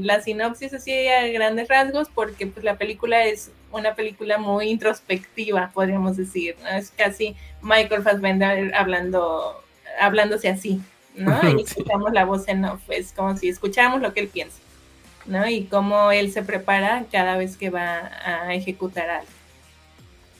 la 0.00 0.22
sinopsis 0.22 0.72
así 0.72 1.08
a 1.08 1.26
grandes 1.28 1.68
rasgos, 1.68 2.08
porque 2.14 2.46
pues 2.46 2.64
la 2.64 2.76
película 2.76 3.24
es 3.24 3.50
una 3.72 3.94
película 3.94 4.38
muy 4.38 4.68
introspectiva, 4.68 5.70
podríamos 5.72 6.16
decir, 6.16 6.56
¿no? 6.62 6.68
Es 6.68 6.90
casi 6.90 7.36
Michael 7.62 8.02
Fassbender 8.02 8.74
hablando, 8.74 9.62
hablándose 10.00 10.48
así, 10.48 10.80
¿no? 11.14 11.38
Y 11.50 11.62
escuchamos 11.66 12.12
la 12.12 12.24
voz 12.24 12.48
en 12.48 12.64
off, 12.64 12.80
es 12.88 13.12
como 13.12 13.36
si 13.36 13.48
escucháramos 13.48 14.00
lo 14.00 14.12
que 14.12 14.20
él 14.20 14.28
piensa, 14.28 14.58
¿no? 15.26 15.46
Y 15.48 15.64
cómo 15.64 16.10
él 16.12 16.32
se 16.32 16.42
prepara 16.42 17.04
cada 17.12 17.36
vez 17.36 17.56
que 17.56 17.70
va 17.70 18.10
a 18.24 18.54
ejecutar 18.54 19.10
algo. 19.10 19.30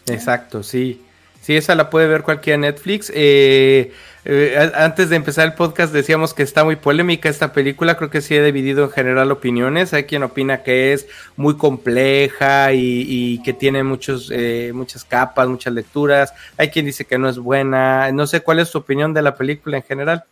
Exacto, 0.06 0.62
sí. 0.62 1.02
Sí, 1.40 1.56
esa 1.56 1.74
la 1.74 1.88
puede 1.88 2.06
ver 2.06 2.22
cualquiera 2.22 2.58
Netflix. 2.58 3.10
Eh, 3.14 3.92
eh, 4.24 4.70
antes 4.74 5.08
de 5.08 5.16
empezar 5.16 5.46
el 5.46 5.54
podcast 5.54 5.92
decíamos 5.94 6.34
que 6.34 6.42
está 6.42 6.62
muy 6.62 6.76
polémica 6.76 7.28
esta 7.28 7.52
película, 7.52 7.96
creo 7.96 8.10
que 8.10 8.20
sí 8.20 8.34
he 8.34 8.42
dividido 8.42 8.84
en 8.84 8.90
general 8.90 9.30
opiniones. 9.32 9.94
Hay 9.94 10.04
quien 10.04 10.22
opina 10.22 10.62
que 10.62 10.92
es 10.92 11.06
muy 11.36 11.56
compleja 11.56 12.72
y, 12.72 13.40
que 13.42 13.52
tiene 13.52 13.82
muchos, 13.82 14.30
eh, 14.32 14.72
muchas 14.74 15.04
capas, 15.04 15.48
muchas 15.48 15.72
lecturas. 15.72 16.34
Hay 16.58 16.70
quien 16.70 16.86
dice 16.86 17.06
que 17.06 17.18
no 17.18 17.28
es 17.28 17.38
buena. 17.38 18.12
No 18.12 18.26
sé 18.26 18.42
cuál 18.42 18.58
es 18.58 18.70
tu 18.70 18.78
opinión 18.78 19.14
de 19.14 19.22
la 19.22 19.36
película 19.36 19.78
en 19.78 19.82
general. 19.84 20.24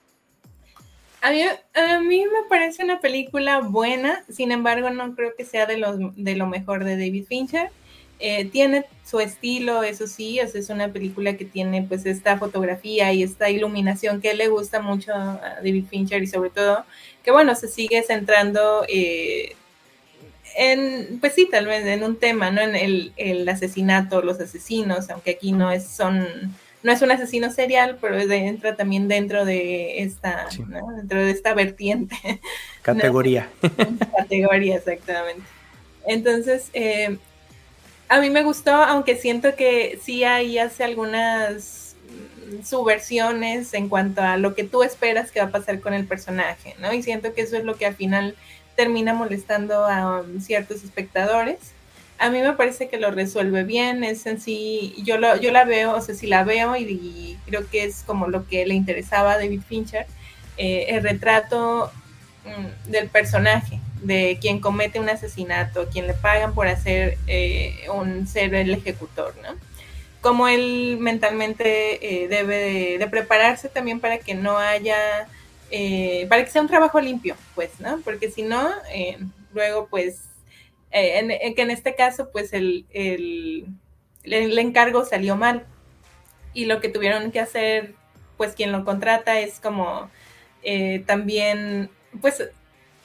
A 1.20 1.30
mí, 1.30 1.42
a 1.42 2.00
mí 2.00 2.24
me 2.24 2.48
parece 2.48 2.84
una 2.84 3.00
película 3.00 3.58
buena, 3.58 4.22
sin 4.28 4.52
embargo 4.52 4.88
no 4.90 5.16
creo 5.16 5.32
que 5.36 5.44
sea 5.44 5.66
de, 5.66 5.76
los, 5.76 5.96
de 6.14 6.36
lo 6.36 6.46
mejor 6.46 6.84
de 6.84 6.92
David 6.92 7.24
Fincher. 7.26 7.70
Eh, 8.20 8.46
tiene 8.46 8.84
su 9.04 9.20
estilo, 9.20 9.84
eso 9.84 10.06
sí, 10.08 10.40
es, 10.40 10.70
una 10.70 10.88
película 10.92 11.36
que 11.36 11.44
tiene 11.44 11.82
pues 11.82 12.04
esta 12.04 12.36
fotografía 12.36 13.12
y 13.12 13.22
esta 13.22 13.48
iluminación 13.48 14.20
que 14.20 14.34
le 14.34 14.48
gusta 14.48 14.80
mucho 14.80 15.14
a 15.14 15.56
David 15.62 15.84
Fincher 15.88 16.22
y 16.22 16.26
sobre 16.26 16.50
todo 16.50 16.84
que 17.22 17.30
bueno, 17.30 17.54
se 17.54 17.68
sigue 17.68 18.02
centrando 18.02 18.84
eh, 18.88 19.54
en, 20.56 21.20
pues 21.20 21.34
sí, 21.34 21.48
tal 21.48 21.66
vez 21.66 21.86
en 21.86 22.02
un 22.02 22.16
tema, 22.16 22.50
¿no? 22.50 22.60
En 22.60 22.74
el, 22.74 23.48
asesinato, 23.48 24.22
los 24.22 24.40
asesinos, 24.40 25.08
aunque 25.10 25.32
aquí 25.32 25.52
no 25.52 25.70
es, 25.70 25.86
son, 25.86 26.26
no 26.82 26.92
es 26.92 27.00
un 27.00 27.12
asesino 27.12 27.52
serial, 27.52 27.98
pero 28.00 28.18
entra 28.18 28.74
también 28.74 29.06
dentro 29.06 29.44
de 29.44 30.02
esta, 30.02 30.48
dentro 30.96 31.20
de 31.20 31.30
esta 31.30 31.54
vertiente. 31.54 32.16
Categoría. 32.82 33.48
Categoría, 34.16 34.76
exactamente. 34.76 35.42
Entonces, 36.06 36.70
eh, 36.72 37.18
a 38.08 38.20
mí 38.20 38.30
me 38.30 38.42
gustó, 38.42 38.72
aunque 38.74 39.16
siento 39.16 39.54
que 39.54 39.98
sí 40.02 40.24
ahí 40.24 40.58
hace 40.58 40.84
algunas 40.84 41.96
subversiones 42.64 43.74
en 43.74 43.88
cuanto 43.88 44.22
a 44.22 44.36
lo 44.36 44.54
que 44.54 44.64
tú 44.64 44.82
esperas 44.82 45.30
que 45.30 45.40
va 45.40 45.46
a 45.46 45.50
pasar 45.50 45.80
con 45.80 45.94
el 45.94 46.06
personaje, 46.06 46.74
¿no? 46.80 46.92
Y 46.92 47.02
siento 47.02 47.34
que 47.34 47.42
eso 47.42 47.56
es 47.56 47.64
lo 47.64 47.76
que 47.76 47.86
al 47.86 47.94
final 47.94 48.34
termina 48.76 49.12
molestando 49.12 49.84
a 49.84 50.20
um, 50.20 50.40
ciertos 50.40 50.82
espectadores. 50.84 51.58
A 52.18 52.30
mí 52.30 52.40
me 52.40 52.52
parece 52.54 52.88
que 52.88 52.98
lo 52.98 53.10
resuelve 53.10 53.64
bien, 53.64 54.02
es 54.02 54.26
en 54.26 54.40
sí, 54.40 54.94
yo, 55.04 55.18
lo, 55.18 55.36
yo 55.36 55.52
la 55.52 55.64
veo, 55.64 55.94
o 55.94 56.00
sea, 56.00 56.14
si 56.14 56.26
la 56.26 56.44
veo 56.44 56.76
y, 56.76 57.38
creo 57.46 57.68
que 57.68 57.84
es 57.84 58.02
como 58.04 58.28
lo 58.28 58.46
que 58.48 58.66
le 58.66 58.74
interesaba 58.74 59.32
a 59.32 59.38
David 59.38 59.60
Fincher, 59.68 60.06
eh, 60.56 60.86
el 60.88 61.02
retrato 61.02 61.92
mm, 62.44 62.90
del 62.90 63.08
personaje, 63.08 63.78
de 64.02 64.38
quien 64.40 64.60
comete 64.60 65.00
un 65.00 65.08
asesinato, 65.08 65.88
quien 65.88 66.06
le 66.06 66.14
pagan 66.14 66.54
por 66.54 66.68
hacer 66.68 67.18
eh, 67.26 67.86
un 67.92 68.26
ser 68.26 68.54
el 68.54 68.72
ejecutor, 68.74 69.34
¿no? 69.42 69.56
Como 70.20 70.48
él 70.48 70.98
mentalmente 71.00 72.24
eh, 72.24 72.28
debe 72.28 72.98
de, 72.98 73.06
prepararse 73.08 73.68
también 73.68 74.00
para 74.00 74.18
que 74.18 74.34
no 74.34 74.58
haya, 74.58 75.28
eh, 75.70 76.26
para 76.28 76.44
que 76.44 76.50
sea 76.50 76.62
un 76.62 76.68
trabajo 76.68 77.00
limpio, 77.00 77.36
pues, 77.54 77.80
¿no? 77.80 78.00
Porque 78.04 78.30
si 78.30 78.42
no, 78.42 78.68
luego, 79.54 79.86
pues, 79.88 80.22
en, 80.90 81.54
que 81.54 81.62
en 81.62 81.70
este 81.70 81.94
caso, 81.94 82.30
pues, 82.32 82.52
el, 82.52 82.86
el, 82.92 83.66
el 84.24 84.58
encargo 84.58 85.04
salió 85.04 85.36
mal 85.36 85.66
y 86.52 86.64
lo 86.64 86.80
que 86.80 86.88
tuvieron 86.88 87.30
que 87.30 87.40
hacer, 87.40 87.94
pues, 88.36 88.54
quien 88.54 88.72
lo 88.72 88.84
contrata 88.84 89.38
es 89.40 89.60
como 89.60 90.10
también, 91.06 91.90
pues, 92.20 92.42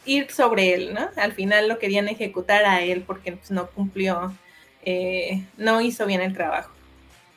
ir 0.05 0.31
sobre 0.31 0.73
él, 0.73 0.93
¿no? 0.93 1.09
Al 1.15 1.33
final 1.33 1.67
lo 1.67 1.79
querían 1.79 2.07
ejecutar 2.07 2.65
a 2.65 2.81
él 2.81 3.03
porque 3.05 3.33
pues, 3.33 3.51
no 3.51 3.67
cumplió, 3.67 4.33
eh, 4.83 5.43
no 5.57 5.81
hizo 5.81 6.05
bien 6.05 6.21
el 6.21 6.33
trabajo. 6.33 6.71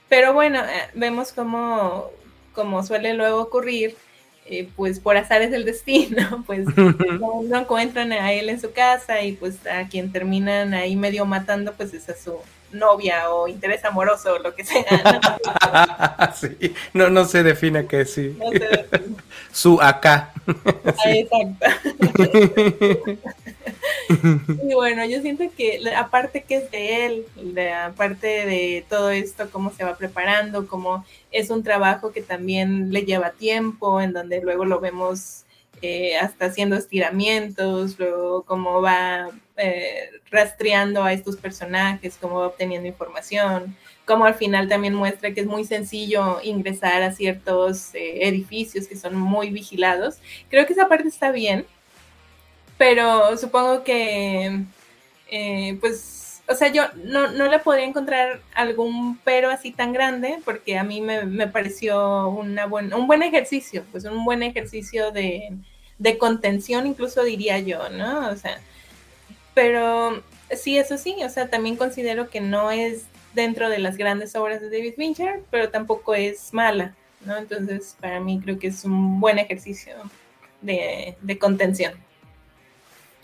Pero 0.08 0.32
bueno, 0.32 0.60
eh, 0.60 0.88
vemos 0.94 1.32
cómo, 1.32 2.10
como 2.52 2.82
suele 2.84 3.14
luego 3.14 3.40
ocurrir, 3.40 3.96
eh, 4.46 4.68
pues 4.76 5.00
por 5.00 5.16
azares 5.16 5.50
del 5.50 5.64
destino, 5.64 6.44
pues 6.46 6.66
no, 6.76 7.42
encuentran 7.58 8.12
a 8.12 8.32
él 8.32 8.48
en 8.48 8.60
su 8.60 8.72
casa 8.72 9.22
y 9.22 9.32
pues 9.32 9.66
a 9.66 9.88
quien 9.88 10.12
terminan 10.12 10.74
ahí 10.74 10.96
medio 10.96 11.26
matando, 11.26 11.72
pues 11.72 11.92
es 11.94 12.08
a 12.08 12.16
su 12.16 12.38
novia 12.78 13.30
o 13.30 13.48
interés 13.48 13.84
amoroso 13.84 14.34
o 14.34 14.38
lo 14.38 14.54
que 14.54 14.64
sea. 14.64 14.84
¿no? 15.04 16.34
sí, 16.34 16.74
no, 16.92 17.08
no 17.10 17.24
se 17.24 17.42
define 17.42 17.86
que 17.86 18.04
sí. 18.04 18.36
su 19.52 19.80
acá. 19.80 20.32
Ah, 21.04 21.10
exacto. 21.10 21.66
y 24.62 24.74
bueno, 24.74 25.04
yo 25.04 25.20
siento 25.20 25.44
que 25.56 25.80
aparte 25.96 26.44
que 26.44 26.58
es 26.58 26.70
de 26.70 27.06
él, 27.06 27.26
aparte 27.84 28.26
de 28.46 28.84
todo 28.88 29.10
esto, 29.10 29.48
cómo 29.50 29.72
se 29.72 29.82
va 29.82 29.96
preparando, 29.96 30.68
cómo 30.68 31.04
es 31.32 31.50
un 31.50 31.64
trabajo 31.64 32.12
que 32.12 32.22
también 32.22 32.92
le 32.92 33.02
lleva 33.02 33.30
tiempo, 33.30 34.00
en 34.00 34.12
donde 34.12 34.40
luego 34.40 34.64
lo 34.64 34.78
vemos 34.78 35.45
eh, 35.82 36.16
hasta 36.16 36.46
haciendo 36.46 36.76
estiramientos, 36.76 37.98
luego 37.98 38.42
cómo 38.44 38.80
va 38.80 39.30
eh, 39.56 40.10
rastreando 40.30 41.02
a 41.02 41.12
estos 41.12 41.36
personajes, 41.36 42.16
cómo 42.20 42.40
va 42.40 42.46
obteniendo 42.46 42.88
información, 42.88 43.76
cómo 44.06 44.24
al 44.24 44.34
final 44.34 44.68
también 44.68 44.94
muestra 44.94 45.32
que 45.32 45.42
es 45.42 45.46
muy 45.46 45.64
sencillo 45.64 46.40
ingresar 46.42 47.02
a 47.02 47.12
ciertos 47.12 47.94
eh, 47.94 48.26
edificios 48.26 48.86
que 48.88 48.96
son 48.96 49.16
muy 49.16 49.50
vigilados. 49.50 50.18
Creo 50.48 50.66
que 50.66 50.72
esa 50.72 50.88
parte 50.88 51.08
está 51.08 51.30
bien, 51.30 51.66
pero 52.78 53.36
supongo 53.36 53.84
que, 53.84 54.64
pues, 55.80 56.25
o 56.48 56.54
sea, 56.54 56.68
yo 56.68 56.84
no, 57.04 57.28
no 57.32 57.48
le 57.48 57.58
podría 57.58 57.84
encontrar 57.84 58.40
algún 58.54 59.18
pero 59.24 59.50
así 59.50 59.72
tan 59.72 59.92
grande, 59.92 60.38
porque 60.44 60.78
a 60.78 60.84
mí 60.84 61.00
me, 61.00 61.46
pareció 61.48 62.28
una 62.28 62.66
buen, 62.66 62.94
un 62.94 63.06
buen 63.06 63.22
ejercicio, 63.22 63.84
pues 63.90 64.04
un 64.04 64.24
buen 64.24 64.42
ejercicio 64.42 65.10
de, 65.10 65.58
contención, 66.18 66.86
incluso 66.86 67.24
diría 67.24 67.58
yo, 67.58 67.88
¿no? 67.88 68.28
O 68.30 68.36
sea, 68.36 68.60
pero 69.54 70.22
sí, 70.56 70.78
eso 70.78 70.98
sí, 70.98 71.16
o 71.24 71.28
sea, 71.28 71.48
también 71.48 71.76
considero 71.76 72.30
que 72.30 72.40
no 72.40 72.70
es 72.70 73.06
dentro 73.34 73.68
de 73.68 73.78
las 73.78 73.96
grandes 73.96 74.36
obras 74.36 74.60
de 74.60 74.70
David 74.70 74.94
Fincher, 74.96 75.42
pero 75.50 75.70
tampoco 75.70 76.14
es 76.14 76.54
mala, 76.54 76.94
¿no? 77.24 77.36
Entonces, 77.36 77.96
para 78.00 78.20
mí 78.20 78.40
creo 78.42 78.58
que 78.58 78.68
es 78.68 78.84
un 78.84 79.20
buen 79.20 79.38
ejercicio 79.38 79.94
de, 80.60 81.16
de 81.20 81.38
contención. 81.38 81.94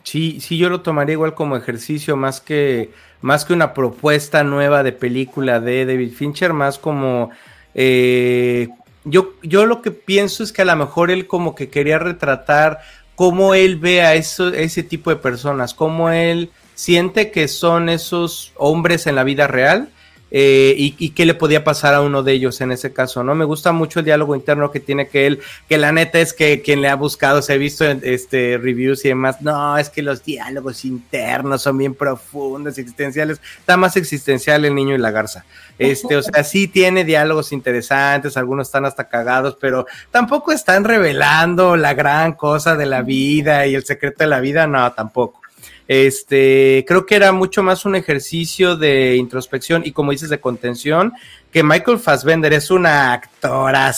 Sí, 0.02 0.40
sí, 0.40 0.58
yo 0.58 0.68
lo 0.68 0.80
tomaría 0.80 1.12
igual 1.12 1.34
como 1.34 1.56
ejercicio, 1.56 2.16
más 2.16 2.40
que, 2.40 2.90
más 3.20 3.44
que 3.44 3.52
una 3.52 3.72
propuesta 3.72 4.42
nueva 4.42 4.82
de 4.82 4.92
película 4.92 5.60
de 5.60 5.86
David 5.86 6.12
Fincher, 6.12 6.52
más 6.52 6.78
como 6.78 7.30
eh, 7.74 8.68
yo, 9.04 9.34
yo 9.42 9.66
lo 9.66 9.82
que 9.82 9.90
pienso 9.90 10.42
es 10.42 10.52
que 10.52 10.62
a 10.62 10.66
lo 10.66 10.76
mejor 10.76 11.10
él 11.10 11.26
como 11.26 11.54
que 11.54 11.68
quería 11.68 11.98
retratar 11.98 12.80
cómo 13.14 13.54
él 13.54 13.76
ve 13.76 14.02
a 14.02 14.14
eso, 14.14 14.48
ese 14.48 14.82
tipo 14.82 15.10
de 15.10 15.16
personas, 15.16 15.74
cómo 15.74 16.10
él 16.10 16.50
siente 16.74 17.30
que 17.30 17.48
son 17.48 17.88
esos 17.88 18.52
hombres 18.56 19.06
en 19.06 19.16
la 19.16 19.24
vida 19.24 19.46
real 19.46 19.90
eh, 20.34 20.74
y, 20.78 21.10
qué 21.10 21.26
le 21.26 21.34
podía 21.34 21.62
pasar 21.62 21.92
a 21.92 22.00
uno 22.00 22.22
de 22.22 22.32
ellos 22.32 22.62
en 22.62 22.72
ese 22.72 22.90
caso, 22.90 23.22
¿no? 23.22 23.34
Me 23.34 23.44
gusta 23.44 23.70
mucho 23.72 23.98
el 23.98 24.06
diálogo 24.06 24.34
interno 24.34 24.70
que 24.70 24.80
tiene 24.80 25.06
que 25.06 25.26
él, 25.26 25.40
que 25.68 25.76
la 25.76 25.92
neta 25.92 26.20
es 26.20 26.32
que 26.32 26.62
quien 26.62 26.80
le 26.80 26.88
ha 26.88 26.96
buscado, 26.96 27.42
se 27.42 27.52
ha 27.52 27.58
visto 27.58 27.84
en 27.84 28.00
este, 28.02 28.56
reviews 28.56 29.04
y 29.04 29.08
demás, 29.08 29.42
no, 29.42 29.76
es 29.76 29.90
que 29.90 30.00
los 30.00 30.24
diálogos 30.24 30.86
internos 30.86 31.60
son 31.60 31.76
bien 31.76 31.94
profundos, 31.94 32.78
existenciales, 32.78 33.42
está 33.58 33.76
más 33.76 33.94
existencial 33.98 34.64
el 34.64 34.74
niño 34.74 34.94
y 34.94 34.98
la 34.98 35.10
garza. 35.10 35.44
Este, 35.78 36.16
o 36.16 36.22
sea, 36.22 36.42
sí 36.44 36.66
tiene 36.66 37.04
diálogos 37.04 37.52
interesantes, 37.52 38.38
algunos 38.38 38.68
están 38.68 38.86
hasta 38.86 39.10
cagados, 39.10 39.58
pero 39.60 39.86
tampoco 40.10 40.52
están 40.52 40.84
revelando 40.84 41.76
la 41.76 41.92
gran 41.92 42.32
cosa 42.32 42.74
de 42.74 42.86
la 42.86 43.02
vida 43.02 43.66
y 43.66 43.74
el 43.74 43.84
secreto 43.84 44.24
de 44.24 44.30
la 44.30 44.40
vida, 44.40 44.66
no, 44.66 44.90
tampoco. 44.92 45.41
Este, 45.88 46.84
creo 46.86 47.06
que 47.06 47.16
era 47.16 47.32
mucho 47.32 47.62
más 47.62 47.84
un 47.84 47.96
ejercicio 47.96 48.76
de 48.76 49.16
introspección 49.16 49.82
y 49.84 49.92
como 49.92 50.12
dices 50.12 50.30
de 50.30 50.40
contención, 50.40 51.12
que 51.50 51.62
Michael 51.62 51.98
Fassbender 51.98 52.52
es 52.52 52.70
una 52.70 53.12
actora 53.12 53.92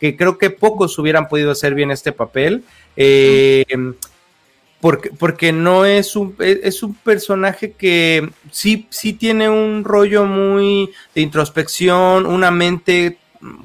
que 0.00 0.16
creo 0.16 0.38
que 0.38 0.50
pocos 0.50 0.98
hubieran 0.98 1.28
podido 1.28 1.52
hacer 1.52 1.74
bien 1.74 1.90
este 1.90 2.12
papel. 2.12 2.64
Eh, 2.96 3.64
porque, 4.80 5.10
porque, 5.10 5.52
no 5.52 5.84
es 5.84 6.16
un, 6.16 6.34
es 6.40 6.82
un 6.82 6.94
personaje 6.94 7.70
que 7.70 8.28
sí, 8.50 8.88
sí 8.90 9.12
tiene 9.12 9.48
un 9.48 9.84
rollo 9.84 10.24
muy 10.24 10.90
de 11.14 11.20
introspección, 11.20 12.26
una 12.26 12.50
mente 12.50 13.18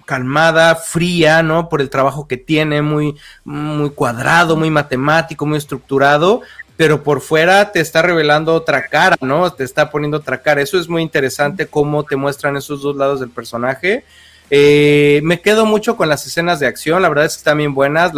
calmada, 0.06 0.76
fría, 0.76 1.44
¿no? 1.44 1.70
Por 1.70 1.82
el 1.82 1.90
trabajo 1.90 2.28
que 2.28 2.38
tiene, 2.38 2.82
muy, 2.82 3.16
muy 3.44 3.90
cuadrado, 3.92 4.56
muy 4.56 4.70
matemático, 4.70 5.46
muy 5.46 5.58
estructurado, 5.58 6.42
pero 6.76 7.04
por 7.04 7.22
fuera 7.22 7.72
te 7.72 7.80
está 7.80 8.02
revelando 8.02 8.54
otra 8.54 8.88
cara, 8.88 9.16
¿no? 9.22 9.52
Te 9.52 9.64
está 9.64 9.90
poniendo 9.90 10.18
otra 10.18 10.42
cara. 10.42 10.62
Eso 10.62 10.80
es 10.80 10.88
muy 10.88 11.02
interesante 11.02 11.68
cómo 11.68 12.04
te 12.04 12.16
muestran 12.16 12.56
esos 12.56 12.82
dos 12.82 12.96
lados 12.96 13.20
del 13.20 13.30
personaje. 13.30 14.04
Eh, 14.50 15.20
me 15.24 15.42
quedo 15.42 15.66
mucho 15.66 15.98
con 15.98 16.08
las 16.08 16.26
escenas 16.26 16.60
de 16.60 16.68
acción, 16.68 17.02
la 17.02 17.10
verdad 17.10 17.26
es 17.26 17.34
que 17.34 17.40
están 17.40 17.58
bien 17.58 17.74
buenas. 17.74 18.14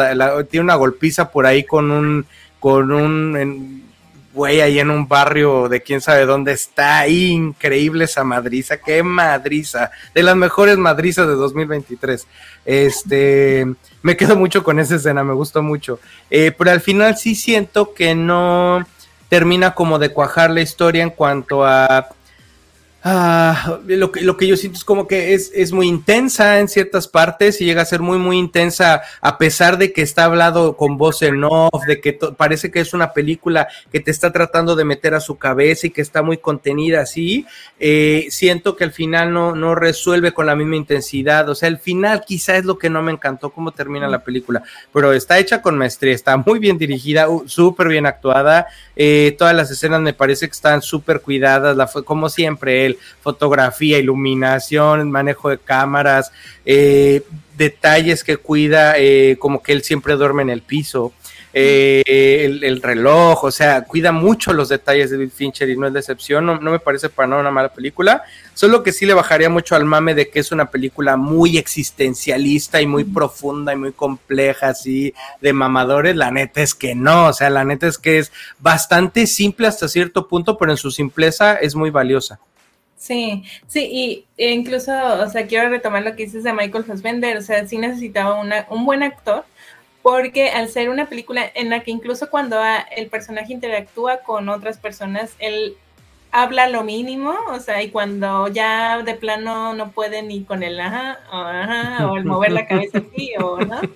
tiene 0.50 0.64
una 0.64 0.76
golpiza 0.76 1.32
por 1.32 1.46
ahí 1.46 1.64
con 1.64 1.90
un, 1.90 2.26
con 2.60 2.92
un, 2.92 3.89
güey 4.40 4.62
ahí 4.62 4.80
en 4.80 4.90
un 4.90 5.06
barrio 5.06 5.68
de 5.68 5.82
quién 5.82 6.00
sabe 6.00 6.26
dónde 6.26 6.54
está. 6.54 7.06
Increíble 7.10 8.06
esa 8.06 8.24
madriza, 8.24 8.78
qué 8.78 9.04
madriza, 9.04 9.92
de 10.16 10.24
las 10.24 10.38
mejores 10.38 10.78
madrizas 10.78 11.28
de 11.28 11.34
2023. 11.34 12.26
Este, 12.64 13.68
me 14.02 14.16
quedo 14.16 14.38
mucho 14.38 14.64
con 14.64 14.80
esa 14.80 14.96
escena, 14.96 15.26
me 15.26 15.34
gustó 15.34 15.62
mucho. 15.62 16.00
Eh, 16.30 16.54
pero 16.58 16.72
al 16.72 16.80
final 16.80 17.18
sí 17.18 17.36
siento 17.36 17.94
que 17.94 18.16
no 18.16 18.88
termina 19.28 19.76
como 19.76 20.00
de 20.00 20.14
cuajar 20.14 20.52
la 20.52 20.62
historia 20.62 21.04
en 21.04 21.10
cuanto 21.10 21.66
a 21.66 22.08
Ah, 23.02 23.80
lo, 23.88 24.12
que, 24.12 24.22
lo 24.22 24.36
que 24.36 24.46
yo 24.46 24.58
siento 24.58 24.78
es 24.78 24.84
como 24.84 25.08
que 25.08 25.34
es, 25.34 25.54
es, 25.56 25.72
muy 25.72 25.88
intensa 25.88 26.60
en 26.60 26.68
ciertas 26.68 27.08
partes 27.08 27.62
y 27.62 27.66
llega 27.66 27.82
a 27.82 27.86
ser 27.86 28.02
muy, 28.02 28.18
muy 28.18 28.38
intensa 28.38 29.04
a 29.22 29.38
pesar 29.38 29.78
de 29.78 29.94
que 29.94 30.02
está 30.02 30.26
hablado 30.26 30.76
con 30.76 30.98
voz 30.98 31.22
en 31.22 31.46
off, 31.46 31.86
de 31.88 32.02
que 32.02 32.20
parece 32.36 32.72
que 32.72 32.82
es 32.82 32.94
una 32.94 33.14
película 33.14 33.70
que 33.90 34.02
te 34.02 34.12
está 34.12 34.34
tratando 34.34 34.76
de 34.76 34.84
meter 34.84 35.14
a 35.14 35.22
su 35.22 35.38
cabeza 35.38 35.88
y 35.88 35.92
que 35.92 36.02
está 36.02 36.24
muy 36.24 36.40
contenida 36.40 37.00
así. 37.00 37.46
Eh, 37.80 38.28
siento 38.32 38.76
que 38.76 38.84
al 38.84 38.92
final 38.92 39.32
no, 39.32 39.56
no 39.56 39.76
resuelve 39.76 40.34
con 40.34 40.46
la 40.46 40.58
misma 40.58 40.76
intensidad. 40.76 41.48
O 41.48 41.56
sea, 41.56 41.70
el 41.70 41.78
final 41.78 42.24
quizá 42.28 42.58
es 42.58 42.66
lo 42.66 42.78
que 42.78 42.90
no 42.90 43.02
me 43.02 43.14
encantó 43.14 43.52
cómo 43.52 43.72
termina 43.72 44.10
la 44.10 44.26
película, 44.26 44.62
pero 44.92 45.14
está 45.14 45.40
hecha 45.40 45.62
con 45.62 45.78
maestría, 45.78 46.14
está 46.14 46.36
muy 46.36 46.60
bien 46.60 46.78
dirigida, 46.78 47.28
súper 47.46 47.88
bien 47.88 48.06
actuada. 48.06 48.68
Eh, 48.98 49.38
todas 49.38 49.56
las 49.56 49.72
escenas 49.72 50.02
me 50.02 50.14
parece 50.14 50.48
que 50.48 50.52
están 50.52 50.82
súper 50.82 51.22
cuidadas, 51.22 51.94
como 52.04 52.28
siempre 52.28 52.89
fotografía, 53.22 54.00
iluminación, 54.00 55.12
manejo 55.12 55.50
de 55.50 55.58
cámaras, 55.58 56.32
eh, 56.66 57.24
detalles 57.58 58.24
que 58.24 58.38
cuida, 58.38 58.96
eh, 58.98 59.38
como 59.38 59.62
que 59.62 59.74
él 59.74 59.84
siempre 59.84 60.16
duerme 60.16 60.42
en 60.42 60.50
el 60.50 60.62
piso. 60.62 61.14
Eh, 61.52 62.60
el, 62.62 62.82
reloj, 62.82 63.44
o 63.44 63.50
sea, 63.50 63.84
cuida 63.84 64.12
mucho 64.12 64.54
los 64.54 64.70
detalles 64.70 65.10
de 65.10 65.18
Bill 65.18 65.32
Fincher 65.32 65.68
y 65.68 65.76
no 65.76 65.88
es 65.88 65.94
decepción, 65.94 66.46
no, 66.46 66.60
no, 66.60 66.70
me 66.70 66.78
parece 66.78 67.10
para 67.10 67.28
nada 67.28 67.42
una 67.42 67.50
mala 67.50 67.74
película, 67.74 68.22
solo 68.54 68.84
que 68.84 68.92
sí 68.92 69.08
le 69.08 69.16
bajaría 69.16 69.50
mucho 69.50 69.76
al 69.76 69.84
mame 69.84 70.14
de 70.14 70.30
que 70.30 70.40
es 70.40 70.52
una 70.52 70.70
película 70.70 71.18
muy 71.18 71.58
existencialista 71.58 72.82
y 72.82 72.86
muy 72.86 73.04
profunda 73.04 73.74
y 73.74 73.78
muy 73.78 73.94
compleja, 73.94 74.70
así 74.70 75.16
de 75.42 75.52
mamadores, 75.52 76.16
la 76.16 76.30
neta 76.30 76.62
es 76.62 76.76
que 76.76 76.94
no, 76.94 77.28
o 77.28 77.34
sea, 77.34 77.50
la 77.50 77.66
neta 77.66 77.88
es 77.88 77.98
que 77.98 78.20
es 78.20 78.32
bastante 78.60 79.26
simple 79.26 79.66
hasta 79.66 79.88
cierto 79.88 80.28
punto, 80.28 80.56
pero 80.56 80.72
en 80.72 80.78
su 80.78 80.92
simpleza 80.92 81.56
es 81.56 81.74
muy 81.74 81.90
valiosa. 81.90 82.40
Sí, 83.00 83.44
sí, 83.66 83.88
y 83.90 84.26
e 84.38 84.52
incluso, 84.52 84.92
o 85.24 85.30
sea, 85.30 85.48
quiero 85.48 85.70
retomar 85.70 86.04
lo 86.04 86.18
que 86.18 86.26
dices 86.26 86.44
de 86.44 86.52
Michael 86.52 86.84
Fassbender, 86.84 87.38
o 87.38 87.42
sea, 87.42 87.66
sí 87.66 87.78
necesitaba 87.78 88.36
una, 88.36 88.68
un 88.70 88.86
buen 88.86 89.04
actor, 89.04 89.46
porque 90.02 90.50
al 90.50 90.68
ser 90.68 90.90
una 90.90 91.08
película 91.08 91.50
en 91.56 91.70
la 91.70 91.80
que 91.82 91.92
incluso 91.92 92.30
cuando 92.30 92.58
el 92.96 93.08
personaje 93.08 93.54
interactúa 93.54 94.18
con 94.18 94.50
otras 94.50 94.80
personas, 94.80 95.34
él 95.40 95.78
habla 96.32 96.70
lo 96.70 96.84
mínimo, 96.84 97.34
o 97.52 97.60
sea, 97.60 97.82
y 97.82 97.90
cuando 97.90 98.48
ya 98.48 99.02
de 99.04 99.16
plano 99.16 99.74
no 99.74 99.92
puede 99.92 100.22
ni 100.22 100.44
con 100.44 100.64
el 100.64 100.80
ajá, 100.80 101.20
o 101.32 101.36
ajá, 101.38 102.12
o 102.12 102.18
el 102.18 102.26
mover 102.26 102.52
la 102.52 102.68
cabeza 102.68 103.00
así, 103.00 103.34
o 103.42 103.60
no. 103.60 103.82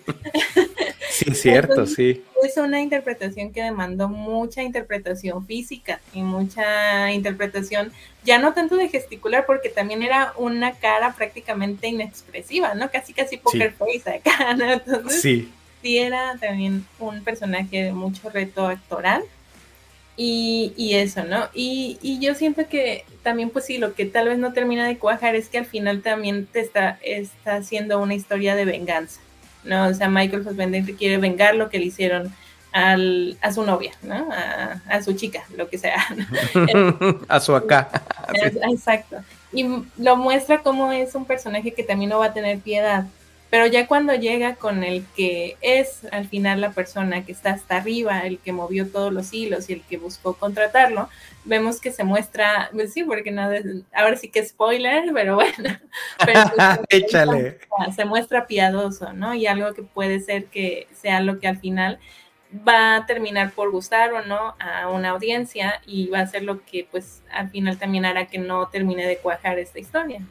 Sí, 1.13 1.36
cierto, 1.36 1.86
sí. 1.86 2.23
Es 2.43 2.57
una 2.57 2.81
interpretación 2.81 3.53
que 3.53 3.61
demandó 3.61 4.09
mucha 4.09 4.63
interpretación 4.63 5.45
física 5.45 6.01
y 6.11 6.23
mucha 6.23 7.11
interpretación, 7.11 7.91
ya 8.23 8.39
no 8.39 8.53
tanto 8.53 8.75
de 8.77 8.89
gesticular, 8.89 9.45
porque 9.45 9.69
también 9.69 10.01
era 10.01 10.34
una 10.38 10.71
cara 10.71 11.13
prácticamente 11.13 11.88
inexpresiva, 11.88 12.73
¿no? 12.73 12.89
Casi, 12.89 13.13
casi 13.13 13.38
poker 13.38 13.73
face 13.73 14.09
acá, 14.09 14.55
¿no? 14.55 15.09
sí. 15.09 15.51
sí 15.84 15.99
era 15.99 16.36
también 16.39 16.84
un 16.97 17.23
personaje 17.23 17.84
de 17.84 17.93
mucho 17.93 18.31
reto 18.31 18.65
actoral. 18.65 19.23
Y, 20.16 20.74
y 20.78 20.93
eso, 20.93 21.24
¿no? 21.24 21.49
Y, 21.53 21.97
y, 22.03 22.20
yo 22.20 22.36
siento 22.36 22.68
que 22.68 23.03
también, 23.24 23.49
pues 23.49 23.66
sí, 23.66 23.80
lo 23.80 23.95
que 23.95 24.05
tal 24.05 24.28
vez 24.28 24.38
no 24.38 24.53
termina 24.53 24.86
de 24.86 24.99
cuajar 24.99 25.36
es 25.36 25.49
que 25.49 25.57
al 25.57 25.66
final 25.66 26.03
también 26.03 26.45
te 26.45 26.59
está, 26.59 26.99
está 27.01 27.55
haciendo 27.55 27.99
una 27.99 28.14
historia 28.14 28.55
de 28.55 28.66
venganza, 28.66 29.22
¿no? 29.64 29.88
O 29.88 29.93
sea, 29.93 30.09
Michael 30.09 30.43
Fassbender 30.43 30.84
quiere 30.95 31.18
vengar 31.18 31.55
lo 31.55 31.70
que 31.70 31.80
le 31.80 31.86
hicieron 31.86 32.32
al, 32.74 33.38
a 33.41 33.51
su 33.51 33.64
novia, 33.64 33.93
¿no? 34.03 34.30
A, 34.32 34.82
a 34.88 35.01
su 35.01 35.14
chica, 35.14 35.43
lo 35.57 35.68
que 35.68 35.80
sea. 35.80 36.05
a 37.28 37.39
su 37.39 37.55
acá. 37.55 37.89
Exacto. 38.72 39.18
Y 39.51 39.66
lo 39.97 40.16
muestra 40.16 40.61
como 40.61 40.91
es 40.91 41.16
un 41.16 41.26
personaje 41.26 41.74
que 41.74 41.84
también 41.84 42.11
no 42.11 42.20
va 42.20 42.28
a 42.28 42.34
tener 42.34 42.59
piedad, 42.59 43.05
pero 43.54 43.68
ya 43.68 43.86
cuando 43.86 44.16
llega 44.16 44.56
con 44.56 44.84
el 44.84 45.06
que 45.16 45.58
es 45.62 46.08
al 46.12 46.28
final 46.28 46.60
la 46.60 46.72
persona 46.72 47.24
que 47.24 47.32
está 47.32 47.51
hasta 47.51 47.78
arriba, 47.78 48.22
el 48.22 48.39
que 48.39 48.51
movió 48.51 48.89
todos 48.89 49.14
los 49.14 49.32
hilos 49.32 49.70
y 49.70 49.74
el 49.74 49.84
que 49.84 49.97
buscó 49.97 50.34
contratarlo, 50.34 51.08
vemos 51.45 51.80
que 51.80 51.91
se 51.91 52.04
muestra, 52.04 52.72
pues 52.74 52.93
sí, 52.93 53.04
porque 53.04 53.30
no, 53.30 53.47
ahora 53.93 54.18
sí 54.18 54.30
que 54.30 54.43
spoiler, 54.43 55.04
pero 55.14 55.36
bueno, 55.36 55.70
pero 56.26 56.41
pues, 56.56 56.80
Échale. 56.89 57.60
se 57.95 58.06
muestra 58.06 58.47
piadoso, 58.47 59.14
¿no? 59.14 59.36
Y 59.36 59.45
algo 59.45 59.72
que 59.76 59.84
puede 59.84 60.20
ser 60.20 60.45
que 60.45 60.88
sea 60.99 61.20
lo 61.20 61.39
que 61.39 61.47
al 61.47 61.60
final 61.60 61.99
va 62.68 62.95
a 62.95 63.06
terminar 63.06 63.51
por 63.51 63.70
gustar 63.70 64.14
o 64.14 64.26
no 64.26 64.56
a 64.60 64.89
una 64.89 65.12
audiencia 65.12 65.80
y 65.86 66.08
va 66.08 66.22
a 66.22 66.28
ser 66.28 66.41
lo 66.41 66.66
que 66.66 66.88
pues 66.89 67.22
al 67.32 67.51
final 67.51 67.78
también 67.78 68.06
hará 68.06 68.26
que 68.26 68.39
no 68.39 68.68
termine 68.70 69.06
de 69.06 69.18
cuajar 69.18 69.60
esta 69.60 69.78
historia. 69.78 70.22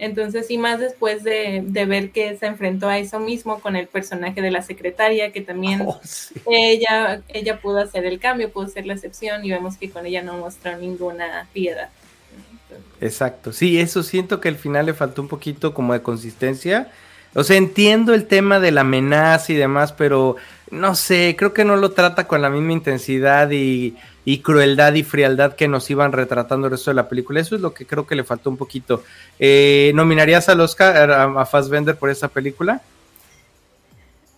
Entonces, 0.00 0.50
y 0.50 0.56
más 0.56 0.80
después 0.80 1.22
de, 1.24 1.62
ver 1.86 2.10
que 2.10 2.34
se 2.38 2.46
enfrentó 2.46 2.88
a 2.88 2.98
eso 2.98 3.20
mismo 3.20 3.60
con 3.60 3.76
el 3.76 3.86
personaje 3.86 4.40
de 4.40 4.50
la 4.50 4.62
secretaria, 4.62 5.30
que 5.30 5.42
también 5.42 5.82
oh, 5.86 6.00
ella, 6.50 7.20
ella 7.28 7.60
pudo 7.60 7.80
hacer 7.80 8.06
el 8.06 8.18
cambio, 8.18 8.50
pudo 8.50 8.66
ser 8.68 8.86
la 8.86 8.94
excepción, 8.94 9.44
y 9.44 9.50
vemos 9.50 9.76
que 9.76 9.90
con 9.90 10.06
ella 10.06 10.22
no 10.22 10.38
mostró 10.38 10.74
ninguna 10.78 11.46
piedad. 11.52 11.90
Exacto, 13.02 13.52
sí, 13.52 13.78
eso 13.78 14.02
siento 14.02 14.40
que 14.40 14.48
al 14.48 14.56
final 14.56 14.86
le 14.86 14.94
faltó 14.94 15.20
un 15.20 15.28
poquito 15.28 15.74
como 15.74 15.92
de 15.92 16.00
consistencia. 16.00 16.90
O 17.34 17.44
sea, 17.44 17.58
entiendo 17.58 18.14
el 18.14 18.26
tema 18.26 18.58
de 18.58 18.70
la 18.70 18.80
amenaza 18.80 19.52
y 19.52 19.56
demás, 19.56 19.92
pero 19.92 20.36
no 20.70 20.94
sé, 20.94 21.36
creo 21.36 21.52
que 21.52 21.66
no 21.66 21.76
lo 21.76 21.90
trata 21.90 22.26
con 22.26 22.40
la 22.40 22.48
misma 22.48 22.72
intensidad 22.72 23.50
y 23.50 23.96
y 24.24 24.38
crueldad 24.38 24.94
y 24.94 25.02
frialdad 25.02 25.54
que 25.54 25.68
nos 25.68 25.90
iban 25.90 26.12
retratando 26.12 26.66
el 26.66 26.72
resto 26.72 26.90
de 26.90 26.96
la 26.96 27.08
película. 27.08 27.40
Eso 27.40 27.54
es 27.54 27.60
lo 27.60 27.72
que 27.72 27.86
creo 27.86 28.06
que 28.06 28.14
le 28.14 28.24
faltó 28.24 28.50
un 28.50 28.56
poquito. 28.56 29.02
Eh, 29.38 29.92
¿Nominarías 29.94 30.48
al 30.48 30.60
Oscar 30.60 31.10
a, 31.10 31.24
a 31.24 31.46
Fassbender 31.46 31.96
por 31.96 32.10
esa 32.10 32.28
película? 32.28 32.82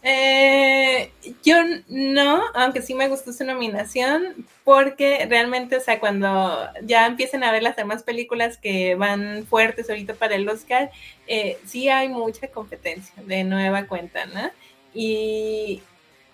Eh, 0.04 1.12
yo 1.44 1.56
no, 1.88 2.42
aunque 2.54 2.82
sí 2.82 2.94
me 2.94 3.08
gustó 3.08 3.32
su 3.32 3.44
nominación, 3.44 4.46
porque 4.64 5.26
realmente, 5.28 5.76
o 5.76 5.80
sea, 5.80 6.00
cuando 6.00 6.68
ya 6.82 7.06
empiecen 7.06 7.44
a 7.44 7.52
ver 7.52 7.62
las 7.62 7.76
demás 7.76 8.02
películas 8.02 8.58
que 8.58 8.96
van 8.96 9.46
fuertes 9.46 9.88
ahorita 9.88 10.14
para 10.14 10.34
el 10.34 10.48
Oscar, 10.48 10.90
eh, 11.28 11.58
sí 11.64 11.88
hay 11.88 12.08
mucha 12.08 12.48
competencia 12.48 13.14
de 13.24 13.44
nueva 13.44 13.86
cuenta, 13.86 14.26
¿no? 14.26 14.50
Y, 14.92 15.82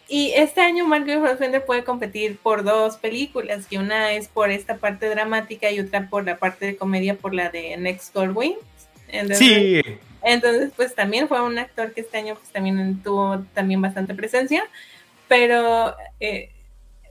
y 0.09 0.33
este 0.35 0.63
año 0.63 0.89
Michael 0.89 1.21
Fassbender 1.21 1.65
puede 1.65 1.85
competir 1.85 2.39
por 2.39 2.65
dos 2.65 2.97
películas, 2.97 3.67
que 3.67 3.79
una 3.79 4.13
es 4.13 4.27
por 4.29 4.51
esta 4.51 4.79
parte 4.79 5.09
dramática 5.09 5.71
y 5.71 5.81
otra 5.81 6.09
por 6.09 6.25
la 6.25 6.39
parte 6.39 6.65
de 6.65 6.77
comedia, 6.77 7.15
por 7.15 7.35
la 7.35 7.51
de 7.51 7.77
Next 7.77 8.15
Gold 8.15 8.35
Wings. 8.35 8.59
Entonces, 9.09 9.39
sí. 9.39 9.83
Entonces, 10.23 10.73
pues 10.75 10.95
también 10.95 11.29
fue 11.29 11.43
un 11.43 11.59
actor 11.59 11.93
que 11.93 12.01
este 12.01 12.19
año 12.19 12.35
pues 12.35 12.49
también 12.51 13.01
tuvo 13.03 13.45
también 13.55 13.83
bastante 13.83 14.15
presencia, 14.15 14.65
pero 15.29 15.95
eh, 16.21 16.51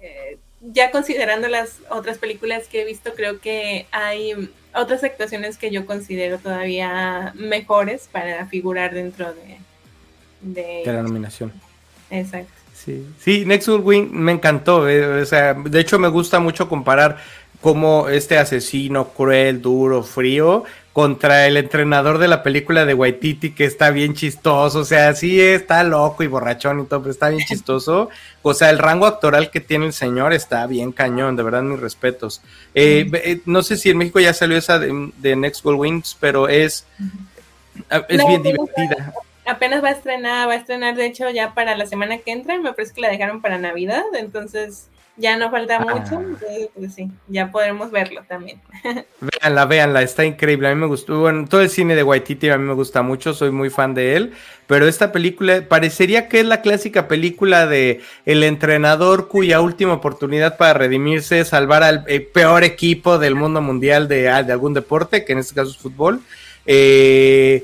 eh, 0.01 0.37
ya 0.61 0.89
considerando 0.91 1.47
las 1.47 1.79
otras 1.89 2.17
películas 2.17 2.67
que 2.67 2.81
he 2.81 2.85
visto, 2.85 3.13
creo 3.13 3.39
que 3.39 3.85
hay 3.91 4.49
otras 4.73 5.03
actuaciones 5.03 5.57
que 5.57 5.71
yo 5.71 5.85
considero 5.85 6.39
todavía 6.39 7.31
mejores 7.35 8.09
para 8.11 8.47
figurar 8.47 8.93
dentro 8.93 9.33
de, 9.33 9.57
de, 10.41 10.83
de 10.83 10.93
la 10.93 11.03
nominación. 11.03 11.53
Exacto. 12.09 12.56
Sí, 12.85 13.05
sí, 13.19 13.43
Next 13.45 13.67
Wing 13.67 14.09
me 14.11 14.33
encantó. 14.33 14.87
Eh, 14.87 15.21
o 15.21 15.25
sea, 15.25 15.53
de 15.53 15.79
hecho 15.79 15.97
me 15.99 16.07
gusta 16.07 16.39
mucho 16.39 16.69
comparar 16.69 17.17
cómo 17.61 18.07
este 18.07 18.37
asesino 18.37 19.09
cruel, 19.09 19.61
duro, 19.61 20.03
frío, 20.03 20.63
contra 20.93 21.47
el 21.47 21.57
entrenador 21.57 22.17
de 22.17 22.27
la 22.27 22.43
película 22.43 22.85
de 22.85 22.93
Waititi, 22.93 23.51
que 23.51 23.65
está 23.65 23.89
bien 23.89 24.13
chistoso. 24.13 24.79
O 24.79 24.85
sea, 24.85 25.13
sí 25.15 25.41
está 25.41 25.83
loco 25.83 26.23
y 26.23 26.27
borrachón 26.27 26.79
y 26.79 26.85
todo, 26.85 27.01
pero 27.01 27.11
está 27.11 27.29
bien 27.29 27.45
chistoso. 27.47 28.09
O 28.43 28.53
sea, 28.53 28.69
el 28.69 28.77
rango 28.77 29.07
actoral 29.07 29.49
que 29.49 29.59
tiene 29.59 29.87
el 29.87 29.93
señor 29.93 30.33
está 30.33 30.65
bien 30.67 30.91
cañón, 30.91 31.35
de 31.35 31.43
verdad, 31.43 31.63
mis 31.63 31.79
respetos. 31.79 32.41
Eh, 32.75 33.09
eh, 33.13 33.41
no 33.45 33.63
sé 33.63 33.75
si 33.75 33.89
en 33.89 33.97
México 33.97 34.19
ya 34.19 34.33
salió 34.33 34.55
esa 34.57 34.77
de, 34.79 35.35
Next 35.35 35.63
Gold 35.63 35.79
Wings, 35.79 36.15
pero 36.19 36.47
es, 36.47 36.85
es 38.07 38.27
bien 38.27 38.43
divertida 38.43 39.13
apenas 39.47 39.83
va 39.83 39.89
a 39.89 39.93
estrenar, 39.93 40.47
va 40.47 40.53
a 40.53 40.57
estrenar 40.57 40.95
de 40.95 41.05
hecho 41.05 41.29
ya 41.29 41.53
para 41.53 41.75
la 41.75 41.85
semana 41.85 42.17
que 42.19 42.31
entra, 42.31 42.57
me 42.57 42.73
parece 42.73 42.93
que 42.93 43.01
la 43.01 43.09
dejaron 43.09 43.41
para 43.41 43.57
Navidad, 43.57 44.03
entonces 44.13 44.89
ya 45.15 45.35
no 45.35 45.49
falta 45.49 45.77
ah. 45.77 45.95
mucho, 45.95 46.21
pues 46.75 46.93
sí, 46.93 47.09
ya 47.27 47.51
podremos 47.51 47.89
verlo 47.89 48.23
también. 48.27 48.61
Véanla, 49.19 49.65
véanla, 49.65 50.01
está 50.03 50.25
increíble, 50.25 50.67
a 50.67 50.75
mí 50.75 50.79
me 50.79 50.85
gustó, 50.85 51.21
bueno, 51.21 51.47
todo 51.47 51.61
el 51.61 51.69
cine 51.69 51.95
de 51.95 52.03
Waititi 52.03 52.49
a 52.49 52.57
mí 52.57 52.65
me 52.65 52.73
gusta 52.73 53.01
mucho, 53.01 53.33
soy 53.33 53.49
muy 53.49 53.69
fan 53.69 53.95
de 53.95 54.15
él, 54.15 54.33
pero 54.67 54.87
esta 54.87 55.11
película 55.11 55.63
parecería 55.67 56.29
que 56.29 56.39
es 56.39 56.45
la 56.45 56.61
clásica 56.61 57.07
película 57.07 57.65
de 57.65 58.01
el 58.25 58.43
entrenador 58.43 59.27
cuya 59.27 59.61
última 59.61 59.93
oportunidad 59.93 60.57
para 60.57 60.73
redimirse 60.73 61.39
es 61.39 61.47
salvar 61.47 61.83
al 61.83 62.03
eh, 62.07 62.19
peor 62.19 62.63
equipo 62.63 63.17
del 63.17 63.35
mundo 63.35 63.61
mundial 63.61 64.07
de, 64.07 64.23
de 64.23 64.51
algún 64.51 64.73
deporte, 64.73 65.25
que 65.25 65.33
en 65.33 65.39
este 65.39 65.55
caso 65.55 65.71
es 65.71 65.77
fútbol. 65.77 66.21
Eh, 66.65 67.63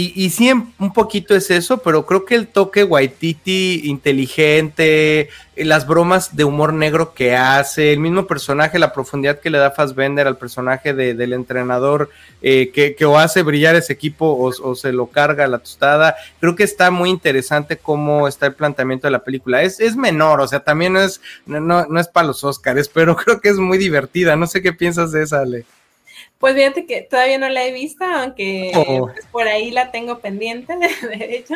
y, 0.00 0.12
y, 0.14 0.30
sí, 0.30 0.48
un 0.52 0.92
poquito 0.92 1.34
es 1.34 1.50
eso, 1.50 1.78
pero 1.78 2.06
creo 2.06 2.24
que 2.24 2.36
el 2.36 2.46
toque 2.46 2.84
Waititi 2.84 3.80
inteligente, 3.82 5.22
eh, 5.56 5.64
las 5.64 5.88
bromas 5.88 6.36
de 6.36 6.44
humor 6.44 6.72
negro 6.72 7.14
que 7.14 7.34
hace, 7.34 7.94
el 7.94 7.98
mismo 7.98 8.28
personaje, 8.28 8.78
la 8.78 8.92
profundidad 8.92 9.40
que 9.40 9.50
le 9.50 9.58
da 9.58 9.72
Fassbender 9.72 10.28
al 10.28 10.36
personaje 10.36 10.94
del 10.94 11.32
entrenador, 11.32 12.10
eh, 12.42 12.70
que, 12.72 12.94
que, 12.94 13.06
o 13.06 13.18
hace 13.18 13.42
brillar 13.42 13.74
ese 13.74 13.92
equipo 13.92 14.36
o, 14.38 14.74
se 14.76 14.92
lo 14.92 15.08
carga 15.08 15.48
la 15.48 15.58
tostada. 15.58 16.14
Creo 16.38 16.54
que 16.54 16.62
está 16.62 16.92
muy 16.92 17.10
interesante 17.10 17.76
cómo 17.76 18.28
está 18.28 18.46
el 18.46 18.54
planteamiento 18.54 19.08
de 19.08 19.10
la 19.10 19.24
película. 19.24 19.64
Es, 19.64 19.80
es 19.80 19.96
menor, 19.96 20.40
o 20.40 20.46
sea, 20.46 20.60
también 20.60 20.92
no 20.92 21.00
es, 21.00 21.20
no, 21.44 21.60
no 21.86 21.98
es 21.98 22.06
para 22.06 22.28
los 22.28 22.44
Oscars, 22.44 22.88
pero 22.94 23.16
creo 23.16 23.40
que 23.40 23.48
es 23.48 23.56
muy 23.56 23.78
divertida. 23.78 24.36
No 24.36 24.46
sé 24.46 24.62
qué 24.62 24.72
piensas 24.72 25.10
de 25.10 25.24
esa, 25.24 25.40
Ale. 25.40 25.64
Pues 26.38 26.54
fíjate 26.54 26.86
que 26.86 27.02
todavía 27.02 27.38
no 27.38 27.48
la 27.48 27.64
he 27.64 27.72
visto, 27.72 28.04
aunque 28.04 28.72
oh. 28.74 29.10
pues, 29.12 29.26
por 29.26 29.48
ahí 29.48 29.70
la 29.70 29.90
tengo 29.90 30.20
pendiente, 30.20 30.74
de 31.02 31.36
hecho. 31.36 31.54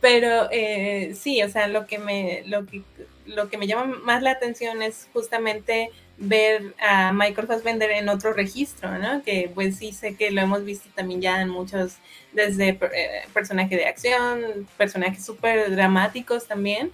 Pero 0.00 0.48
eh, 0.50 1.14
sí, 1.18 1.42
o 1.42 1.48
sea, 1.48 1.68
lo 1.68 1.86
que 1.86 1.98
me, 1.98 2.42
lo 2.46 2.66
que, 2.66 2.82
lo 3.26 3.48
que 3.48 3.58
me 3.58 3.66
llama 3.66 3.96
más 4.04 4.22
la 4.22 4.30
atención 4.30 4.82
es 4.82 5.08
justamente 5.12 5.90
ver 6.18 6.74
a 6.80 7.12
Michael 7.12 7.46
Fassbender 7.46 7.90
en 7.92 8.08
otro 8.08 8.32
registro, 8.32 8.98
¿no? 8.98 9.22
Que 9.22 9.50
pues 9.54 9.76
sí 9.78 9.92
sé 9.92 10.16
que 10.16 10.30
lo 10.30 10.40
hemos 10.40 10.64
visto 10.64 10.88
también 10.94 11.20
ya 11.20 11.40
en 11.40 11.48
muchos, 11.48 11.96
desde 12.32 12.70
eh, 12.70 12.78
personajes 13.32 13.78
de 13.78 13.86
acción, 13.86 14.68
personajes 14.76 15.24
súper 15.24 15.70
dramáticos 15.70 16.46
también, 16.46 16.90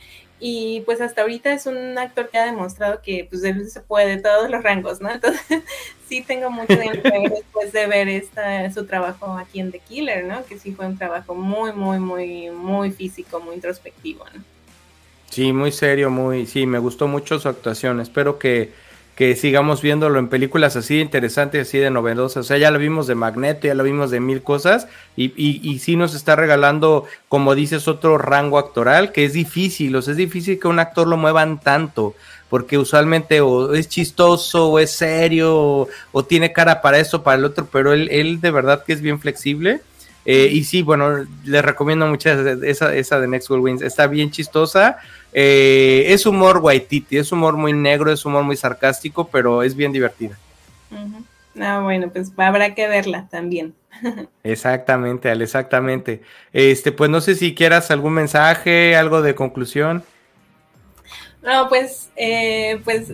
y 0.47 0.83
pues 0.83 1.01
hasta 1.01 1.23
ahorita 1.23 1.55
es 1.55 1.65
un 1.65 1.97
actor 1.97 2.29
que 2.29 2.37
ha 2.37 2.45
demostrado 2.45 3.01
que 3.01 3.27
pues 3.31 3.43
él 3.45 3.67
se 3.71 3.81
puede 3.81 4.17
de 4.17 4.23
todos 4.23 4.51
los 4.51 4.63
rangos, 4.63 5.01
¿no? 5.01 5.11
Entonces 5.15 5.63
sí 6.07 6.21
tengo 6.21 6.51
mucho 6.51 6.77
de 6.77 7.31
después 7.31 7.73
de 7.73 7.87
ver 7.87 8.09
esta, 8.11 8.71
su 8.71 8.85
trabajo 8.85 9.39
aquí 9.39 9.61
en 9.61 9.73
The 9.73 9.79
Killer, 9.79 10.27
¿no? 10.27 10.45
Que 10.45 10.59
sí 10.59 10.73
fue 10.73 10.85
un 10.85 10.99
trabajo 10.99 11.35
muy, 11.35 11.73
muy, 11.73 11.99
muy, 11.99 12.51
muy 12.51 12.91
físico, 12.91 13.41
muy 13.41 13.55
introspectivo, 13.55 14.27
¿no? 14.35 14.45
Sí, 15.31 15.51
muy 15.55 15.73
serio, 15.73 16.11
muy, 16.11 16.45
sí, 16.45 16.67
me 16.67 16.79
gustó 16.79 17.09
mucho 17.09 17.41
su 17.41 17.49
actuación. 17.49 18.01
Espero 18.01 18.39
que 18.39 18.71
que 19.15 19.37
sigamos 19.37 19.81
viéndolo 19.81 20.19
en 20.19 20.29
películas 20.29 20.75
así 20.77 20.97
de 20.97 21.03
interesantes, 21.03 21.69
así 21.69 21.79
de 21.79 21.91
novedosas. 21.91 22.39
O 22.39 22.49
sea, 22.49 22.59
ya 22.59 22.71
lo 22.71 22.79
vimos 22.79 23.07
de 23.07 23.15
Magneto, 23.15 23.67
ya 23.67 23.75
lo 23.75 23.85
vimos 23.85 24.11
de 24.11 24.21
mil 24.21 24.43
cosas, 24.43 24.89
y, 25.17 25.33
y, 25.37 25.79
sí 25.79 25.97
nos 25.97 26.15
está 26.15 26.35
regalando, 26.35 27.05
como 27.29 27.55
dices, 27.55 27.87
otro 27.87 28.19
rango 28.19 28.59
actoral 28.59 29.13
que 29.13 29.25
es 29.25 29.33
difícil, 29.33 29.95
o 29.95 30.03
sea, 30.03 30.13
es 30.13 30.19
difícil 30.19 30.59
que 30.59 30.69
un 30.69 30.81
actor 30.81 31.07
lo 31.07 31.17
muevan 31.17 31.61
tanto, 31.61 32.15
porque 32.49 32.77
usualmente 32.77 33.41
o 33.41 33.75
es 33.75 33.89
chistoso, 33.89 34.69
o 34.71 34.79
es 34.81 34.91
serio, 34.91 35.89
o, 36.13 36.25
tiene 36.25 36.53
cara 36.53 36.83
para 36.83 36.99
eso, 36.99 37.23
para 37.23 37.39
el 37.39 37.45
otro, 37.45 37.69
pero 37.71 37.93
él, 37.93 38.09
él 38.11 38.41
de 38.41 38.51
verdad 38.51 38.85
que 38.85 38.93
es 38.93 39.01
bien 39.01 39.21
flexible. 39.21 39.81
Eh, 40.25 40.49
y 40.51 40.65
sí, 40.65 40.83
bueno, 40.83 41.27
les 41.45 41.65
recomiendo 41.65 42.07
mucho 42.07 42.31
esa, 42.31 42.95
esa 42.95 43.21
de 43.21 43.29
Next 43.29 43.51
World 43.51 43.65
Wins. 43.65 43.83
Está 43.83 44.07
bien 44.07 44.31
chistosa. 44.31 44.99
Eh, 45.33 46.05
es 46.09 46.27
humor 46.27 46.59
Waititi, 46.59 47.19
es 47.19 47.33
humor 47.33 47.57
muy 47.57 47.73
negro, 47.73 48.13
es 48.13 48.25
humor 48.25 48.45
muy 48.45 48.57
sarcástico, 48.57 49.29
pero 49.29 49.63
es 49.63 49.75
bien 49.75 49.93
divertida. 49.93 50.39
Ah, 51.61 51.81
bueno, 51.83 52.09
pues 52.11 52.33
habrá 52.37 52.75
que 52.75 52.89
verla 52.89 53.27
también. 53.31 53.75
Exactamente, 54.43 55.31
Ale, 55.31 55.45
exactamente. 55.45 56.23
Este, 56.53 56.93
pues 56.93 57.11
no 57.11 57.21
sé 57.21 57.35
si 57.35 57.55
quieras 57.55 57.91
algún 57.91 58.15
mensaje, 58.15 58.97
algo 58.97 59.23
de 59.23 59.35
conclusión. 59.35 60.03
No, 61.43 61.69
pues, 61.69 62.11
eh, 62.17 62.81
pues 62.85 63.13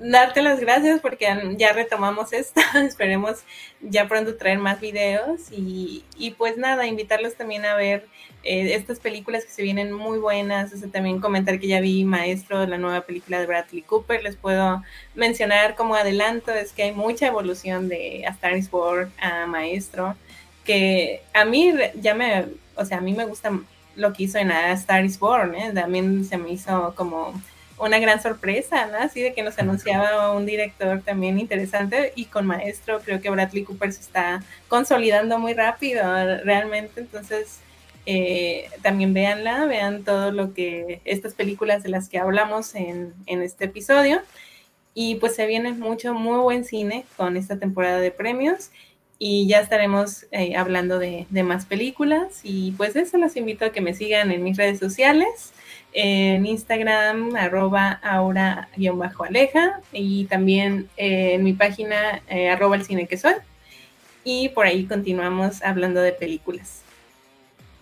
darte 0.00 0.42
las 0.42 0.60
gracias 0.60 1.00
porque 1.00 1.28
ya 1.56 1.72
retomamos 1.72 2.32
esto. 2.32 2.60
Esperemos 2.74 3.42
ya 3.80 4.08
pronto 4.08 4.36
traer 4.36 4.58
más 4.58 4.80
videos 4.80 5.52
y, 5.52 6.04
y 6.16 6.32
pues 6.32 6.56
nada, 6.56 6.86
invitarlos 6.86 7.34
también 7.34 7.64
a 7.64 7.74
ver 7.74 8.06
eh, 8.42 8.74
estas 8.74 8.98
películas 9.00 9.44
que 9.44 9.50
se 9.50 9.62
vienen 9.62 9.92
muy 9.92 10.18
buenas. 10.18 10.72
O 10.72 10.88
también 10.88 11.20
comentar 11.20 11.60
que 11.60 11.66
ya 11.66 11.80
vi 11.80 12.04
Maestro, 12.04 12.66
la 12.66 12.78
nueva 12.78 13.02
película 13.02 13.38
de 13.38 13.46
Bradley 13.46 13.82
Cooper. 13.82 14.22
Les 14.22 14.36
puedo 14.36 14.82
mencionar 15.14 15.74
como 15.76 15.94
adelanto, 15.94 16.52
es 16.52 16.72
que 16.72 16.84
hay 16.84 16.92
mucha 16.92 17.26
evolución 17.26 17.88
de 17.88 18.24
A 18.26 18.30
Star 18.30 18.56
is 18.56 18.70
Born 18.70 19.12
a 19.20 19.46
Maestro, 19.46 20.16
que 20.64 21.22
a 21.34 21.44
mí 21.44 21.72
ya 21.96 22.14
me, 22.14 22.46
o 22.76 22.84
sea, 22.84 22.98
a 22.98 23.00
mí 23.00 23.12
me 23.12 23.26
gusta 23.26 23.52
lo 23.96 24.12
que 24.12 24.24
hizo 24.24 24.38
en 24.38 24.50
A 24.50 24.72
Star 24.72 25.04
is 25.04 25.18
Born, 25.18 25.54
¿eh? 25.54 25.72
también 25.74 26.24
se 26.24 26.38
me 26.38 26.50
hizo 26.52 26.94
como 26.96 27.34
una 27.80 27.98
gran 27.98 28.22
sorpresa, 28.22 28.86
¿no? 28.86 28.98
Así 28.98 29.22
de 29.22 29.32
que 29.32 29.42
nos 29.42 29.58
anunciaba 29.58 30.32
un 30.32 30.44
director 30.44 31.00
también 31.02 31.40
interesante 31.40 32.12
y 32.14 32.26
con 32.26 32.46
maestro, 32.46 33.00
creo 33.00 33.20
que 33.20 33.30
Bradley 33.30 33.64
Cooper 33.64 33.92
se 33.92 34.02
está 34.02 34.42
consolidando 34.68 35.38
muy 35.38 35.54
rápido 35.54 36.02
realmente, 36.44 37.00
entonces 37.00 37.60
eh, 38.06 38.68
también 38.82 39.14
véanla, 39.14 39.64
vean 39.64 40.04
todo 40.04 40.30
lo 40.30 40.52
que, 40.52 41.00
estas 41.04 41.34
películas 41.34 41.82
de 41.82 41.88
las 41.88 42.08
que 42.08 42.18
hablamos 42.18 42.74
en, 42.74 43.14
este 43.26 43.64
episodio. 43.64 44.20
Y 44.92 45.14
pues 45.16 45.34
se 45.36 45.46
viene 45.46 45.72
mucho, 45.72 46.14
muy 46.14 46.38
buen 46.38 46.64
cine 46.64 47.04
con 47.16 47.36
esta 47.36 47.58
temporada 47.58 48.00
de 48.00 48.10
premios 48.10 48.70
y 49.18 49.46
ya 49.46 49.60
estaremos 49.60 50.26
eh, 50.32 50.56
hablando 50.56 50.98
de, 50.98 51.26
de, 51.30 51.42
más 51.44 51.64
películas. 51.64 52.40
Y 52.42 52.72
pues 52.72 52.96
eso 52.96 53.16
los 53.16 53.36
invito 53.36 53.64
a 53.66 53.72
que 53.72 53.80
me 53.80 53.94
sigan 53.94 54.32
en 54.32 54.42
mis 54.42 54.56
redes 54.56 54.80
sociales 54.80 55.52
en 55.92 56.46
Instagram, 56.46 57.34
arroba 57.36 58.00
aura-aleja, 58.02 59.80
y 59.92 60.24
también 60.26 60.88
en 60.96 61.42
mi 61.42 61.52
página, 61.52 62.22
eh, 62.28 62.48
arroba 62.50 62.76
el 62.76 62.84
cine 62.84 63.06
que 63.06 63.16
soy. 63.16 63.34
Y 64.24 64.50
por 64.50 64.66
ahí 64.66 64.84
continuamos 64.84 65.62
hablando 65.62 66.00
de 66.00 66.12
películas. 66.12 66.82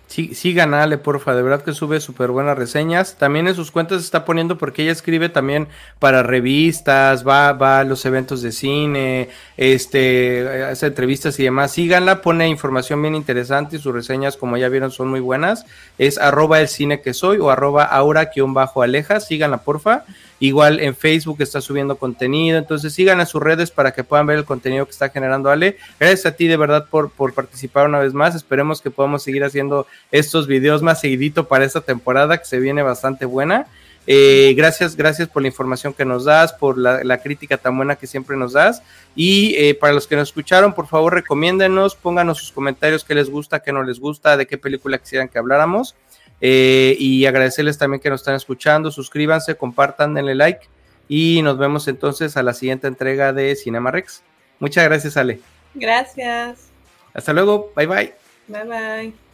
Sí, 0.08 0.34
sigan 0.34 0.72
Ale, 0.72 0.96
porfa, 0.96 1.34
de 1.34 1.42
verdad 1.42 1.62
que 1.62 1.74
sube 1.74 2.00
súper 2.00 2.30
buenas 2.30 2.56
reseñas. 2.56 3.18
También 3.18 3.46
en 3.46 3.54
sus 3.54 3.70
cuentas 3.70 4.02
está 4.02 4.24
poniendo 4.24 4.56
porque 4.56 4.82
ella 4.82 4.92
escribe 4.92 5.28
también 5.28 5.68
para 5.98 6.22
revistas, 6.22 7.28
va, 7.28 7.52
va 7.52 7.80
a 7.80 7.84
los 7.84 8.06
eventos 8.06 8.40
de 8.40 8.50
cine, 8.50 9.28
este, 9.58 10.64
hace 10.64 10.86
entrevistas 10.86 11.38
y 11.38 11.44
demás. 11.44 11.72
Síganla, 11.72 12.22
pone 12.22 12.48
información 12.48 13.02
bien 13.02 13.14
interesante 13.14 13.76
y 13.76 13.80
sus 13.80 13.92
reseñas, 13.92 14.38
como 14.38 14.56
ya 14.56 14.70
vieron, 14.70 14.90
son 14.90 15.08
muy 15.08 15.20
buenas. 15.20 15.66
Es 15.98 16.16
arroba 16.16 16.58
el 16.60 16.68
cine 16.68 17.02
que 17.02 17.12
soy 17.12 17.36
o 17.36 17.50
arroba 17.50 17.84
aura-aleja, 17.84 19.20
síganla, 19.20 19.58
porfa. 19.58 20.04
Igual 20.40 20.80
en 20.80 20.94
Facebook 20.94 21.38
está 21.40 21.60
subiendo 21.60 21.96
contenido, 21.96 22.58
entonces 22.58 22.92
sigan 22.92 23.20
a 23.20 23.26
sus 23.26 23.42
redes 23.42 23.70
para 23.70 23.92
que 23.92 24.04
puedan 24.04 24.26
ver 24.26 24.38
el 24.38 24.44
contenido 24.44 24.84
que 24.84 24.92
está 24.92 25.08
generando 25.08 25.50
Ale. 25.50 25.76
Gracias 25.98 26.26
a 26.26 26.36
ti 26.36 26.46
de 26.46 26.56
verdad 26.56 26.86
por, 26.88 27.10
por 27.10 27.34
participar 27.34 27.86
una 27.86 27.98
vez 27.98 28.14
más. 28.14 28.34
Esperemos 28.34 28.80
que 28.80 28.90
podamos 28.90 29.22
seguir 29.22 29.44
haciendo 29.44 29.86
estos 30.12 30.46
videos 30.46 30.82
más 30.82 31.00
seguidito 31.00 31.48
para 31.48 31.64
esta 31.64 31.80
temporada 31.80 32.38
que 32.38 32.44
se 32.44 32.60
viene 32.60 32.82
bastante 32.82 33.24
buena. 33.24 33.66
Eh, 34.10 34.54
gracias, 34.56 34.96
gracias 34.96 35.28
por 35.28 35.42
la 35.42 35.48
información 35.48 35.92
que 35.92 36.06
nos 36.06 36.24
das, 36.24 36.54
por 36.54 36.78
la, 36.78 37.18
crítica 37.18 37.58
tan 37.58 37.76
buena 37.76 37.96
que 37.96 38.06
siempre 38.06 38.38
nos 38.38 38.54
das. 38.54 38.82
Y 39.14 39.54
eh, 39.56 39.74
para 39.74 39.92
los 39.92 40.06
que 40.06 40.16
nos 40.16 40.28
escucharon, 40.28 40.72
por 40.72 40.86
favor, 40.86 41.12
recomiéndenos, 41.12 41.94
pónganos 41.94 42.38
sus 42.38 42.50
comentarios, 42.50 43.04
qué 43.04 43.14
les 43.14 43.28
gusta, 43.28 43.60
qué 43.60 43.70
no 43.70 43.82
les 43.82 44.00
gusta, 44.00 44.38
de 44.38 44.46
qué 44.46 44.56
película 44.56 44.96
quisieran 44.96 45.28
que 45.28 45.38
habláramos. 45.38 45.94
Eh, 46.40 46.96
y 46.98 47.26
agradecerles 47.26 47.78
también 47.78 48.00
que 48.00 48.10
nos 48.10 48.20
están 48.20 48.34
escuchando. 48.34 48.90
Suscríbanse, 48.90 49.56
compartan, 49.56 50.14
denle 50.14 50.34
like. 50.34 50.68
Y 51.08 51.40
nos 51.42 51.58
vemos 51.58 51.88
entonces 51.88 52.36
a 52.36 52.42
la 52.42 52.54
siguiente 52.54 52.86
entrega 52.86 53.32
de 53.32 53.56
Cinema 53.56 53.90
Rex. 53.90 54.22
Muchas 54.58 54.84
gracias, 54.84 55.16
Ale. 55.16 55.40
Gracias. 55.74 56.68
Hasta 57.14 57.32
luego. 57.32 57.72
Bye 57.74 57.86
bye. 57.86 58.14
Bye 58.48 58.64
bye. 58.64 59.27